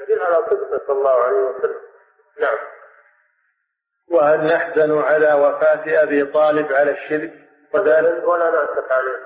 دليل 0.00 0.22
على 0.22 0.44
صدقه 0.50 0.80
صلى 0.86 0.98
الله 0.98 1.22
عليه 1.22 1.38
وسلم. 1.38 1.80
نعم. 2.40 2.58
وهل 4.10 4.46
نحزن 4.46 4.98
على 4.98 5.34
وفاة 5.34 6.02
أبي 6.02 6.24
طالب 6.24 6.72
على 6.72 6.90
الشرك. 6.90 7.43
وذلك 7.74 8.28
ولا 8.28 8.50
نأسف 8.50 8.92
عليه. 8.92 9.18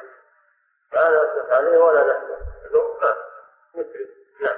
لا 0.92 1.08
نأسف 1.10 1.52
عليه 1.52 1.78
ولا 1.78 2.00
نحزن 2.00 2.38
نعم. 4.42 4.54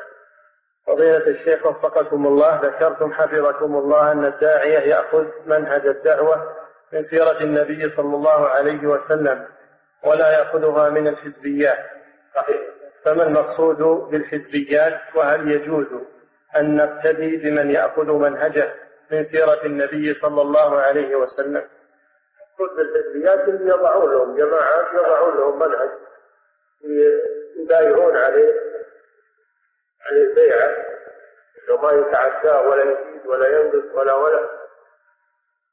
فضيلة 0.86 1.26
الشيخ 1.26 1.66
وفقكم 1.66 2.26
الله 2.26 2.60
ذكرتم 2.60 3.12
حفظكم 3.12 3.76
الله 3.76 4.12
أن 4.12 4.24
الداعية 4.24 4.78
يأخذ 4.78 5.24
منهج 5.46 5.86
الدعوة 5.86 6.56
من 6.92 7.02
سيرة 7.02 7.40
النبي 7.40 7.90
صلى 7.96 8.16
الله 8.16 8.48
عليه 8.48 8.86
وسلم 8.86 9.46
ولا 10.04 10.32
يأخذها 10.38 10.88
من 10.88 11.08
الحزبيات. 11.08 11.90
صحيح. 12.34 12.60
فما 13.04 13.22
المقصود 13.22 13.82
بالحزبيات؟ 14.10 15.00
وهل 15.14 15.50
يجوز 15.50 15.86
أن 16.56 16.76
نقتدي 16.76 17.36
بمن 17.36 17.70
يأخذ 17.70 18.06
منهجه 18.06 18.74
من 19.10 19.22
سيرة 19.24 19.64
النبي 19.64 20.14
صلى 20.14 20.42
الله 20.42 20.80
عليه 20.80 21.16
وسلم؟ 21.16 21.62
المقصود 22.60 22.76
بالحزبيات 22.76 23.48
اللي 23.48 23.70
يضعون 23.70 24.10
لهم 24.10 24.36
جماعات 24.36 24.86
يضعون 24.94 25.36
لهم 25.36 25.58
منهج 25.58 25.90
يبايعون 27.56 28.16
عليه 28.16 28.54
على 30.06 30.22
البيعة. 30.22 30.86
إنه 31.68 31.76
ما 31.82 31.92
يتعدى 31.92 32.68
ولا 32.68 32.82
يزيد 32.82 33.26
ولا 33.26 33.60
ينقص 33.60 33.94
ولا 33.94 34.14
ولا. 34.14 34.48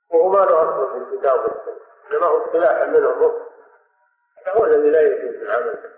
وهو 0.09 0.29
ما 0.29 0.37
له 0.37 0.61
أصل 0.61 0.91
في 0.91 1.15
الكتاب 1.15 1.39
والسنة. 1.39 1.77
إنما 2.11 2.25
هو 2.25 2.45
اصطلاحا 2.45 2.85
منهم 2.85 3.47
هو 4.47 4.65
الذي 4.65 4.89
لا 4.89 5.01
يجوز 5.01 5.41
العمل. 5.41 5.91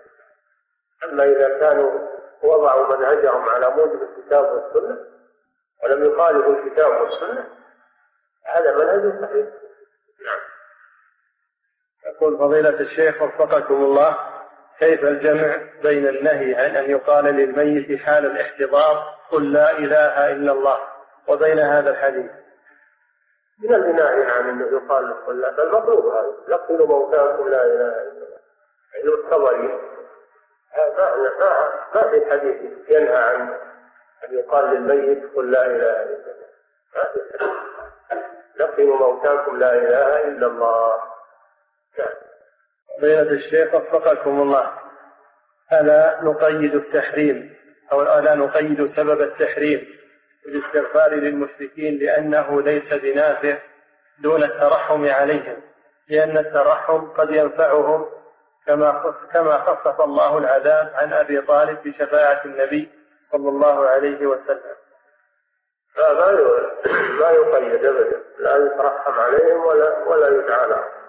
أما 1.04 1.24
إذا 1.24 1.58
كانوا 1.58 2.08
وضعوا 2.42 2.96
منهجهم 2.96 3.48
على 3.48 3.70
موجب 3.70 4.02
الكتاب 4.02 4.44
والسنة 4.52 4.98
ولم 5.82 6.04
يخالفوا 6.04 6.52
الكتاب 6.52 7.00
والسنة 7.00 7.48
هذا 8.44 8.76
منهج 8.76 9.22
صحيح. 9.22 9.59
يقول 12.20 12.38
فضيلة 12.38 12.80
الشيخ 12.80 13.22
وفقكم 13.22 13.74
الله 13.74 14.16
كيف 14.78 15.04
الجمع 15.04 15.56
بين 15.82 16.06
النهي 16.06 16.54
عن 16.54 16.76
أن 16.76 16.90
يقال 16.90 17.24
للميت 17.24 18.00
حال 18.00 18.26
الاحتضار 18.26 19.14
قل 19.30 19.52
لا 19.52 19.78
إله 19.78 20.32
إلا 20.32 20.52
الله؟ 20.52 20.78
وبين 21.28 21.58
هذا 21.58 21.90
الحديث. 21.90 22.30
من 23.62 23.74
النهي 23.74 24.24
عن 24.30 24.48
أنه 24.48 24.66
يقال 24.66 25.08
له 25.08 25.14
قل 25.26 25.40
لا 25.40 25.50
بل 25.50 25.70
مطلوب 25.72 26.06
هذا. 26.06 26.34
لقنوا 26.48 26.86
موتاكم 26.86 27.48
لا 27.48 27.64
إله 27.64 28.02
إلا 28.02 28.12
الله. 28.12 28.38
علم 28.94 29.12
الطبري 29.12 29.80
ما 30.76 31.70
ما 31.94 32.10
في 32.10 32.30
حديث 32.30 32.56
ينهى 32.88 33.16
عن 33.16 33.40
أن 34.24 34.38
يقال 34.38 34.64
للميت 34.64 35.34
قل 35.36 35.50
لا 35.50 35.66
إله 35.66 36.02
إلا 36.02 36.16
الله. 36.16 36.50
لقنوا 38.56 38.96
موتاكم 38.96 39.58
لا 39.58 39.74
إله 39.74 40.28
إلا 40.28 40.46
الله. 40.46 41.09
فضيلة 42.98 43.30
الشيخ 43.30 43.74
وفقكم 43.74 44.42
الله. 44.42 44.72
ألا 45.72 46.20
نقيد 46.22 46.74
التحريم 46.74 47.56
أو 47.92 48.02
ألا 48.02 48.34
نقيد 48.34 48.84
سبب 48.96 49.20
التحريم 49.20 49.86
بالاستغفار 50.44 51.10
للمشركين 51.14 51.98
لأنه 51.98 52.62
ليس 52.62 52.92
بنافع 52.92 53.58
دون 54.22 54.42
الترحم 54.42 55.06
عليهم 55.06 55.62
لأن 56.08 56.38
الترحم 56.38 57.06
قد 57.10 57.30
ينفعهم 57.30 58.06
كما 58.66 59.14
كما 59.32 59.58
خفف 59.58 60.00
الله 60.00 60.38
العذاب 60.38 60.92
عن 60.94 61.12
أبي 61.12 61.40
طالب 61.40 61.78
بشفاعة 61.84 62.44
النبي 62.44 62.90
صلى 63.32 63.48
الله 63.48 63.88
عليه 63.88 64.26
وسلم. 64.26 64.76
لا 65.96 66.12
ما 67.20 67.30
يقيد 67.30 67.84
ابدا. 67.84 68.22
لا 68.38 68.56
يترحم 68.56 69.12
عليهم 69.12 69.60
ولا 69.66 69.98
ولا 70.08 70.28
يدعى 70.28 70.68
لهم. 70.68 70.99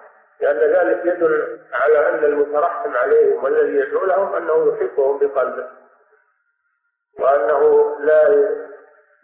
لأن 0.42 0.58
ذلك 0.58 1.06
يدل 1.06 1.60
على 1.74 2.10
أن 2.10 2.24
المترحم 2.24 2.98
عليهم 2.98 3.44
والذي 3.44 3.76
يدعو 3.76 4.06
لهم 4.06 4.36
أنه 4.36 4.74
يحبهم 4.74 5.20
بقلبه. 5.20 5.70
وأنه 7.20 7.96
لا 8.00 8.24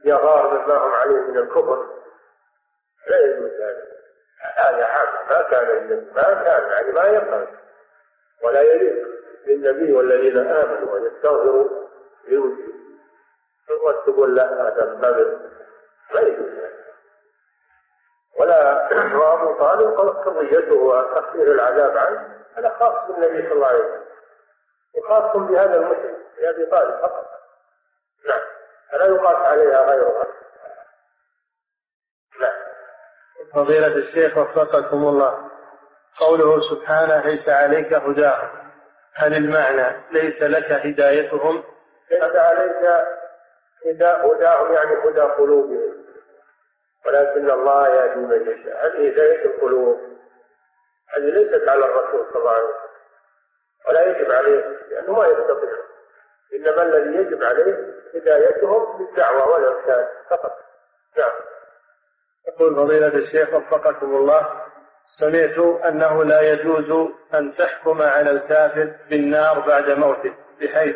يغار 0.05 0.53
مما 0.53 0.77
هم 0.77 0.91
عليه 0.91 1.17
من 1.17 1.37
الكفر. 1.37 1.87
لا 3.09 3.19
يجوز 3.19 3.51
ذلك 3.51 3.87
هذا 4.55 4.85
عام 4.85 5.07
ما 5.29 5.41
كان 5.41 6.07
ما 6.15 6.43
كان 6.43 6.69
يعني 6.69 6.91
ما 6.91 7.05
ينبغي. 7.05 7.47
ولا 8.43 8.61
يليق 8.61 9.07
للنبي 9.47 9.93
والذين 9.93 10.37
آمنوا 10.37 10.93
وأن 10.93 11.05
يستغفروا 11.05 11.87
للمشركين 12.27 12.77
تقول 14.05 14.35
لا 14.35 14.67
هذا 14.67 14.99
ما 16.13 16.19
يجوز. 16.19 16.57
ولا 18.39 18.87
وأبو 19.19 19.59
طالب 19.59 19.99
قضيته 19.99 20.75
وتخفيف 20.75 21.41
العذاب 21.41 21.97
عنه. 21.97 22.37
هذا 22.57 22.69
خاص 22.69 23.11
بالنبي 23.11 23.41
صلى 23.43 23.53
الله 23.53 23.67
عليه 23.67 23.79
وسلم. 23.79 24.07
وخاص 24.97 25.37
بهذا 25.37 25.75
المشرك 25.75 26.15
بأبي 26.37 26.65
طالب 26.65 27.01
فقط. 27.01 27.25
نعم. 28.29 28.39
فلا 28.91 29.05
يقاس 29.05 29.47
عليها 29.47 29.91
غيرها. 29.91 30.27
نعم. 32.41 32.53
فضيلة 33.53 33.95
الشيخ 33.95 34.37
وفقكم 34.37 35.07
الله. 35.07 35.49
قوله 36.19 36.61
سبحانه 36.61 37.19
ليس 37.19 37.49
عليك 37.49 37.93
هداهم. 37.93 38.49
هل 39.13 39.33
المعنى 39.33 40.03
ليس 40.11 40.41
لك 40.41 40.71
هدايتهم 40.71 41.63
ليس 42.11 42.35
عليك 42.35 43.07
هداهم 43.85 44.73
يعني 44.73 44.91
هدى 45.05 45.21
قلوبهم. 45.21 45.96
ولكن 47.07 47.51
الله 47.51 47.87
يهدي 47.87 48.19
من 48.19 48.41
يشاء. 48.41 48.87
هذه 48.87 49.11
هداية 49.11 49.45
القلوب. 49.45 49.99
هذه 51.09 51.23
ليست 51.23 51.67
على 51.67 51.85
الرسول 51.85 52.25
صلى 52.33 52.39
الله 52.39 52.51
عليه 52.51 52.63
وسلم. 52.63 52.87
ولا 53.87 54.05
يجب 54.05 54.31
عليه 54.31 54.65
لأنه 54.91 55.11
ما 55.11 55.25
يستطيع. 55.27 55.77
إنما 56.53 56.83
الذي 56.83 57.17
يجب 57.17 57.43
عليه 57.43 57.77
هدايتهم 58.15 58.97
بالدعوة 58.97 59.49
والإرشاد 59.49 60.07
فقط. 60.29 60.51
نعم. 61.17 61.31
يقول 62.47 62.75
فضيلة 62.75 63.07
الشيخ 63.07 63.53
وفقكم 63.53 64.15
الله 64.15 64.63
سمعت 65.19 65.57
أنه 65.85 66.23
لا 66.23 66.41
يجوز 66.41 67.09
أن 67.33 67.55
تحكم 67.55 68.01
على 68.01 68.31
الكافر 68.31 68.95
بالنار 69.09 69.59
بعد 69.59 69.91
موته 69.91 70.33
بحيث 70.61 70.95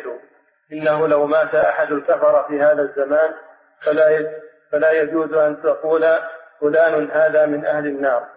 إنه 0.72 1.08
لو 1.08 1.26
مات 1.26 1.54
أحد 1.54 1.92
الكفر 1.92 2.44
في 2.48 2.60
هذا 2.60 2.82
الزمان 2.82 3.34
فلا 3.84 4.08
فلا 4.72 4.90
يجوز 4.90 5.32
أن 5.34 5.62
تقول 5.62 6.18
فلان 6.60 7.10
هذا 7.10 7.46
من 7.46 7.66
أهل 7.66 7.86
النار. 7.86 8.28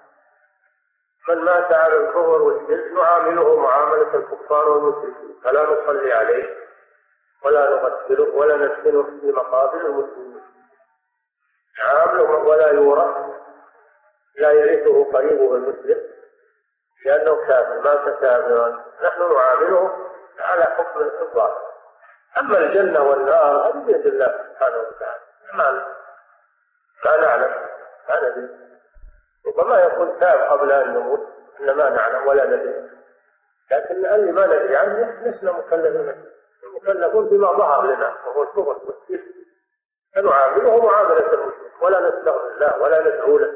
من 1.29 1.35
مات 1.35 1.73
على 1.73 1.95
الكفر 1.95 2.41
والشرك 2.41 2.91
نعامله 2.91 3.59
معاملة 3.59 4.15
الكفار 4.15 4.69
والمشركين. 4.69 5.39
فلا 5.43 5.63
نصلي 5.63 6.13
عليه 6.13 6.57
ولا 7.45 7.69
نغسله 7.69 8.35
ولا 8.35 8.55
ندفنه 8.55 9.03
في 9.03 9.31
مقابر 9.31 9.85
المسلمين. 9.85 10.43
نعامله 11.79 12.29
ولا 12.29 12.71
يورث 12.71 13.15
لا 14.35 14.51
يرثه 14.51 15.11
قريبه 15.11 15.55
المسلم 15.55 16.01
لأنه 17.05 17.47
كافر 17.47 17.81
مات 17.81 18.19
كافرا. 18.21 18.83
نحن 19.03 19.33
نعامله 19.33 20.09
على 20.39 20.63
حكم 20.63 20.99
الظاهر 21.21 21.61
أما 22.37 22.57
الجنة 22.57 23.03
والنار 23.03 23.67
هذه 23.67 23.85
بيد 23.85 24.05
الله 24.05 24.25
سبحانه 24.25 24.77
وتعالى. 24.77 25.95
ما 27.05 27.17
نعلم 27.17 27.53
ما 28.09 28.29
ندري 28.29 28.49
ربما 29.47 29.79
يكون 29.79 30.19
تاب 30.19 30.39
قبل 30.39 30.71
أن 30.71 30.95
يموت 30.95 31.19
إن 31.59 31.71
ما 31.75 31.89
نعلم 31.89 32.27
ولا 32.27 32.45
ندري. 32.45 32.89
لكن 33.71 34.05
اللي 34.05 34.31
ما 34.31 34.45
ندري 34.45 34.75
عنه 34.77 35.21
لسنا 35.23 35.51
مكلفين 35.51 36.25
مكلفون 36.75 37.29
بما 37.29 37.51
ظهر 37.51 37.85
لنا 37.85 38.17
وهو 38.25 38.43
الكفر 38.43 38.59
والشرك 38.69 39.25
فنعامله 40.15 40.85
معاملة 40.85 41.33
المسلم 41.33 41.71
ولا 41.81 41.99
نستغفر 41.99 42.47
الله 42.47 42.81
ولا 42.81 43.01
ندعو 43.01 43.37
له. 43.37 43.53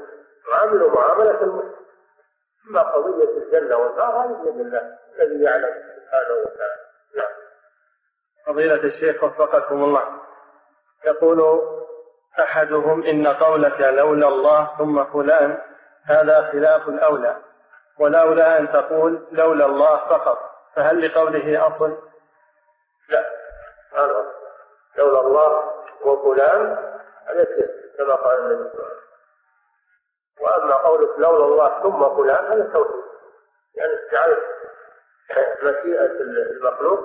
نعامله 0.51 0.89
معاملة 0.89 1.41
المسلم 1.41 1.79
أما 2.69 2.81
قضية 2.81 3.37
الجنة 3.37 3.77
والنار 3.77 4.25
هذه 4.25 4.43
بيد 4.43 4.59
الله. 4.59 4.97
الذي 5.15 5.43
يعلم 5.43 5.73
سبحانه 5.95 6.33
وتعالى. 6.39 6.81
نعم. 7.15 7.31
فضيلة 8.47 8.83
الشيخ 8.83 9.23
وفقكم 9.23 9.83
الله. 9.83 10.19
يقول 11.05 11.39
أحدهم 12.43 13.03
إن 13.03 13.27
قولك 13.27 13.81
لولا 13.81 14.27
الله 14.27 14.77
ثم 14.77 15.05
فلان 15.05 15.61
هذا 16.05 16.51
خلاف 16.51 16.87
الأولى. 16.89 17.37
ولولا 17.99 18.59
أن 18.59 18.71
تقول 18.71 19.27
لولا 19.31 19.65
الله 19.65 19.97
فقط 19.97 20.37
فهل 20.75 21.07
لقوله 21.07 21.67
أصل؟ 21.67 21.97
لا. 23.09 23.25
هذا 23.93 24.25
لولا 24.97 25.21
الله 25.21 25.63
وفلان 26.05 26.77
هذا 27.27 27.45
كما 27.97 28.15
قال 28.15 28.39
النبي 28.39 28.69
صلى 28.69 28.73
الله 28.73 28.85
عليه 28.85 28.95
وسلم. 28.95 29.09
وأما 30.41 30.75
قولك 30.75 31.19
لولا 31.19 31.45
الله 31.45 31.83
ثم 31.83 32.15
فلان 32.15 32.45
هذا 32.51 32.73
توحيد. 32.73 33.03
يعني 33.75 33.93
جعلت 34.11 34.39
مشيئة 35.63 36.05
المخلوق 36.05 36.99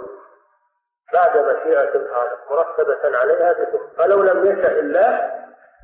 بعد 1.13 1.37
مشيئة 1.39 1.95
الخالق 1.95 2.53
مرتبة 2.53 3.19
عليها 3.19 3.53
بكفر 3.53 3.89
فلو 3.97 4.23
لم 4.23 4.47
يشأ 4.47 4.79
الله 4.79 5.33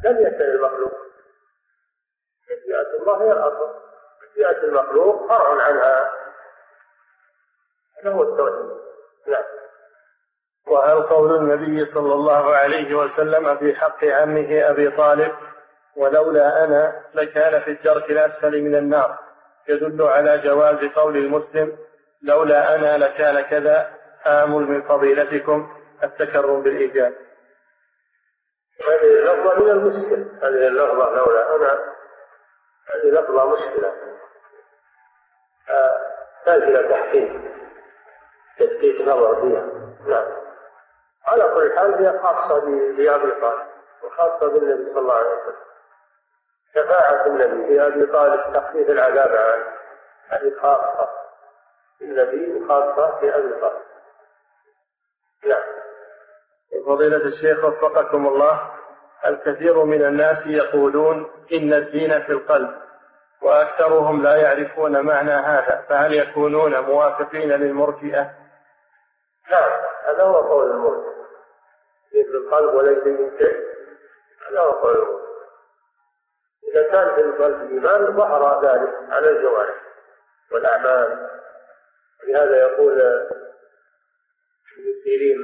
لم 0.04 0.18
يشأ 0.18 0.44
المخلوق. 0.44 0.92
مشيئة 2.50 3.00
الله 3.00 3.22
هي 3.22 3.32
الأصل. 3.32 3.74
مشيئة 4.22 4.64
المخلوق 4.64 5.28
فرع 5.28 5.62
عنها. 5.62 6.10
هذا 8.00 8.12
هو 8.12 8.22
التوحيد. 8.22 8.80
نعم. 9.26 9.44
وهل 10.66 11.02
قول 11.02 11.36
النبي 11.36 11.84
صلى 11.84 12.14
الله 12.14 12.54
عليه 12.56 12.94
وسلم 12.94 13.58
في 13.58 13.74
حق 13.74 14.04
عمه 14.04 14.70
أبي 14.70 14.90
طالب 14.90 15.32
ولولا 15.96 16.64
أنا 16.64 17.04
لكان 17.14 17.60
في 17.60 17.70
الدرك 17.70 18.10
الأسفل 18.10 18.62
من 18.62 18.74
النار 18.74 19.18
يدل 19.68 20.02
على 20.02 20.38
جواز 20.38 20.84
قول 20.84 21.16
المسلم 21.16 21.78
لولا 22.22 22.74
أنا 22.74 22.98
لكان 22.98 23.40
كذا 23.40 23.99
آمل 24.26 24.66
من 24.66 24.82
فضيلتكم 24.82 25.76
التكرم 26.02 26.62
بالإيجاب. 26.62 27.14
هذه 28.88 29.18
اللفظة 29.18 29.54
من 29.54 29.70
المشكل 29.70 30.26
هذه 30.42 30.66
اللفظة 30.68 31.10
لولا 31.10 31.56
أنا 31.56 31.94
هذه 32.94 33.10
لفظة 33.10 33.50
مشكلة. 33.50 33.94
تحتاج 36.34 36.62
إلى 36.62 36.88
تحقيق. 36.88 37.40
تدقيق 38.58 39.00
نظر 39.00 39.40
فيها. 39.40 39.66
نعم. 40.06 40.26
على 41.26 41.42
كل 41.54 41.78
حال 41.78 42.06
هي 42.06 42.18
خاصة 42.18 42.60
بأبي 42.96 43.30
طالب 43.40 43.66
وخاصة 44.02 44.48
بالنبي 44.48 44.90
صلى 44.90 44.98
الله 45.00 45.14
عليه 45.14 45.28
وسلم. 45.28 45.56
شفاعة 46.74 47.26
النبي 47.26 47.66
في 47.66 47.86
أبي 47.86 48.06
طالب 48.06 48.52
تخفيف 48.52 48.90
العذاب 48.90 49.28
عنه 49.28 49.64
هذه 50.28 50.52
خاصة 50.62 51.08
بالنبي 52.00 52.52
وخاصة 52.52 53.20
بأبي 53.20 53.60
طالب. 53.60 53.89
نعم. 55.46 55.62
فضيلة 56.86 57.16
الشيخ 57.16 57.64
وفقكم 57.64 58.26
الله 58.26 58.70
الكثير 59.26 59.84
من 59.84 60.04
الناس 60.04 60.46
يقولون 60.46 61.30
إن 61.52 61.72
الدين 61.72 62.22
في 62.22 62.32
القلب 62.32 62.74
وأكثرهم 63.42 64.22
لا 64.22 64.36
يعرفون 64.36 65.06
معنى 65.06 65.32
هذا 65.32 65.84
فهل 65.88 66.14
يكونون 66.14 66.80
موافقين 66.80 67.52
للمرجئة؟ 67.52 68.30
نعم 69.50 69.70
هذا 70.04 70.22
هو 70.22 70.36
قول 70.36 70.70
المرجئة. 70.70 71.10
في 72.10 72.20
القلب 72.20 72.74
وليس 72.74 73.06
من 73.06 73.38
شيء 73.38 73.56
هذا 74.50 74.60
هو 74.60 74.70
قول 74.70 74.96
المرجئة. 74.96 75.30
إذا 76.72 76.90
كان 76.90 77.14
في 77.14 77.20
القلب 77.20 77.62
الإيمان 77.62 78.16
ظهر 78.16 78.64
ذلك؟ 78.64 78.94
على 79.10 79.30
الجوارح 79.30 79.74
والأعمال. 80.52 81.28
لهذا 82.28 82.56
يقول 82.56 83.00
ابن 84.80 85.02
سيرين 85.04 85.38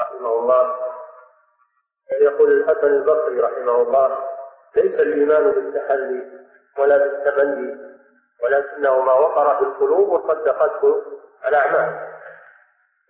رحمه 0.00 0.38
الله. 0.38 0.76
يقول 2.20 2.52
الحسن 2.52 2.86
البصري 2.86 3.40
رحمه 3.40 3.82
الله 3.82 4.18
ليس 4.76 5.00
الإيمان 5.00 5.50
بالتحلي 5.50 6.22
ولا 6.78 6.96
بالتمني 6.98 7.92
ولكنه 8.42 9.02
ما 9.02 9.12
وقر 9.12 9.56
في 9.56 9.62
القلوب 9.62 10.08
وصدقته 10.08 11.02
الأعمال 11.48 12.12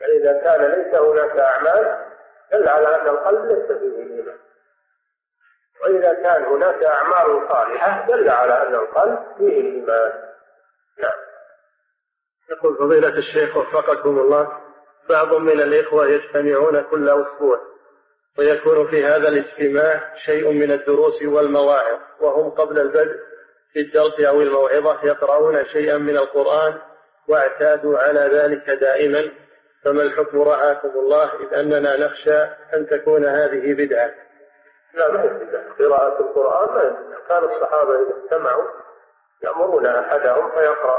فإذا 0.00 0.32
كان 0.32 0.70
ليس 0.70 0.94
هناك 0.94 1.36
أعمال 1.36 2.06
دل 2.52 2.68
على 2.68 2.86
أن 3.00 3.08
القلب 3.08 3.44
ليس 3.44 3.72
فيه 3.72 3.96
إيمان. 3.96 4.38
وإذا 5.82 6.14
كان 6.14 6.44
هناك 6.44 6.84
أعمال 6.84 7.48
صالحة 7.48 8.06
دل 8.06 8.28
على 8.28 8.62
أن 8.62 8.74
القلب 8.74 9.18
فيه 9.38 9.60
الإيمان 9.60 10.12
نعم. 10.98 11.18
يقول 12.50 12.76
فضيلة 12.76 13.18
الشيخ 13.18 13.56
وفقكم 13.56 14.18
الله 14.18 14.61
بعض 15.08 15.34
من 15.34 15.60
الإخوة 15.60 16.06
يجتمعون 16.06 16.82
كل 16.82 17.08
أسبوع 17.08 17.60
ويكون 18.38 18.90
في 18.90 19.04
هذا 19.04 19.28
الاجتماع 19.28 20.14
شيء 20.26 20.50
من 20.50 20.72
الدروس 20.72 21.22
والمواعظ 21.22 21.98
وهم 22.20 22.50
قبل 22.50 22.78
البدء 22.78 23.16
في 23.72 23.80
الدرس 23.80 24.20
أو 24.20 24.42
الموعظة 24.42 25.04
يقرؤون 25.04 25.64
شيئا 25.64 25.98
من 25.98 26.16
القرآن 26.16 26.78
واعتادوا 27.28 27.98
على 27.98 28.20
ذلك 28.20 28.70
دائما. 28.70 29.30
فما 29.84 30.02
الحكم؟ 30.02 30.42
رعاكم 30.42 30.88
الله 30.88 31.30
إذ 31.40 31.54
أننا 31.54 31.96
نخشى 31.96 32.42
أن 32.74 32.86
تكون 32.90 33.24
هذه 33.24 33.74
بدعة. 33.74 34.10
لا 34.94 35.12
ما 35.12 35.40
قراءة 35.78 36.20
القرآن 36.20 36.96
كان 37.28 37.44
الصحابة 37.44 37.94
إذا 37.94 38.24
استمعوا 38.24 38.64
يأمرون 39.44 39.86
أحدهم 39.86 40.50
فيقرأ 40.50 40.98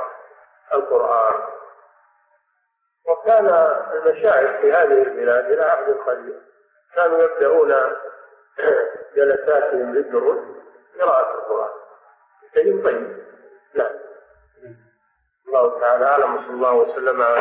القرآن. 0.74 1.34
وكان 3.08 3.46
المشايخ 3.94 4.62
في 4.62 4.72
هذه 4.74 5.02
البلاد 5.04 5.52
إلى 5.52 5.62
عهد 5.64 5.94
قريب 5.94 6.40
كانوا 6.96 7.24
يبدأون 7.24 7.74
جلساتهم 9.16 9.94
للدروس 9.96 10.40
قراءة 11.00 11.36
القرآن. 11.36 11.70
شيء 12.54 12.84
طيب. 12.84 13.18
نعم. 13.74 13.92
الله 15.48 15.80
تعالى 15.80 16.06
أعلم. 16.06 16.36
وصلى 16.36 16.54
الله 16.54 16.74
وسلم 16.74 17.22
على 17.22 17.40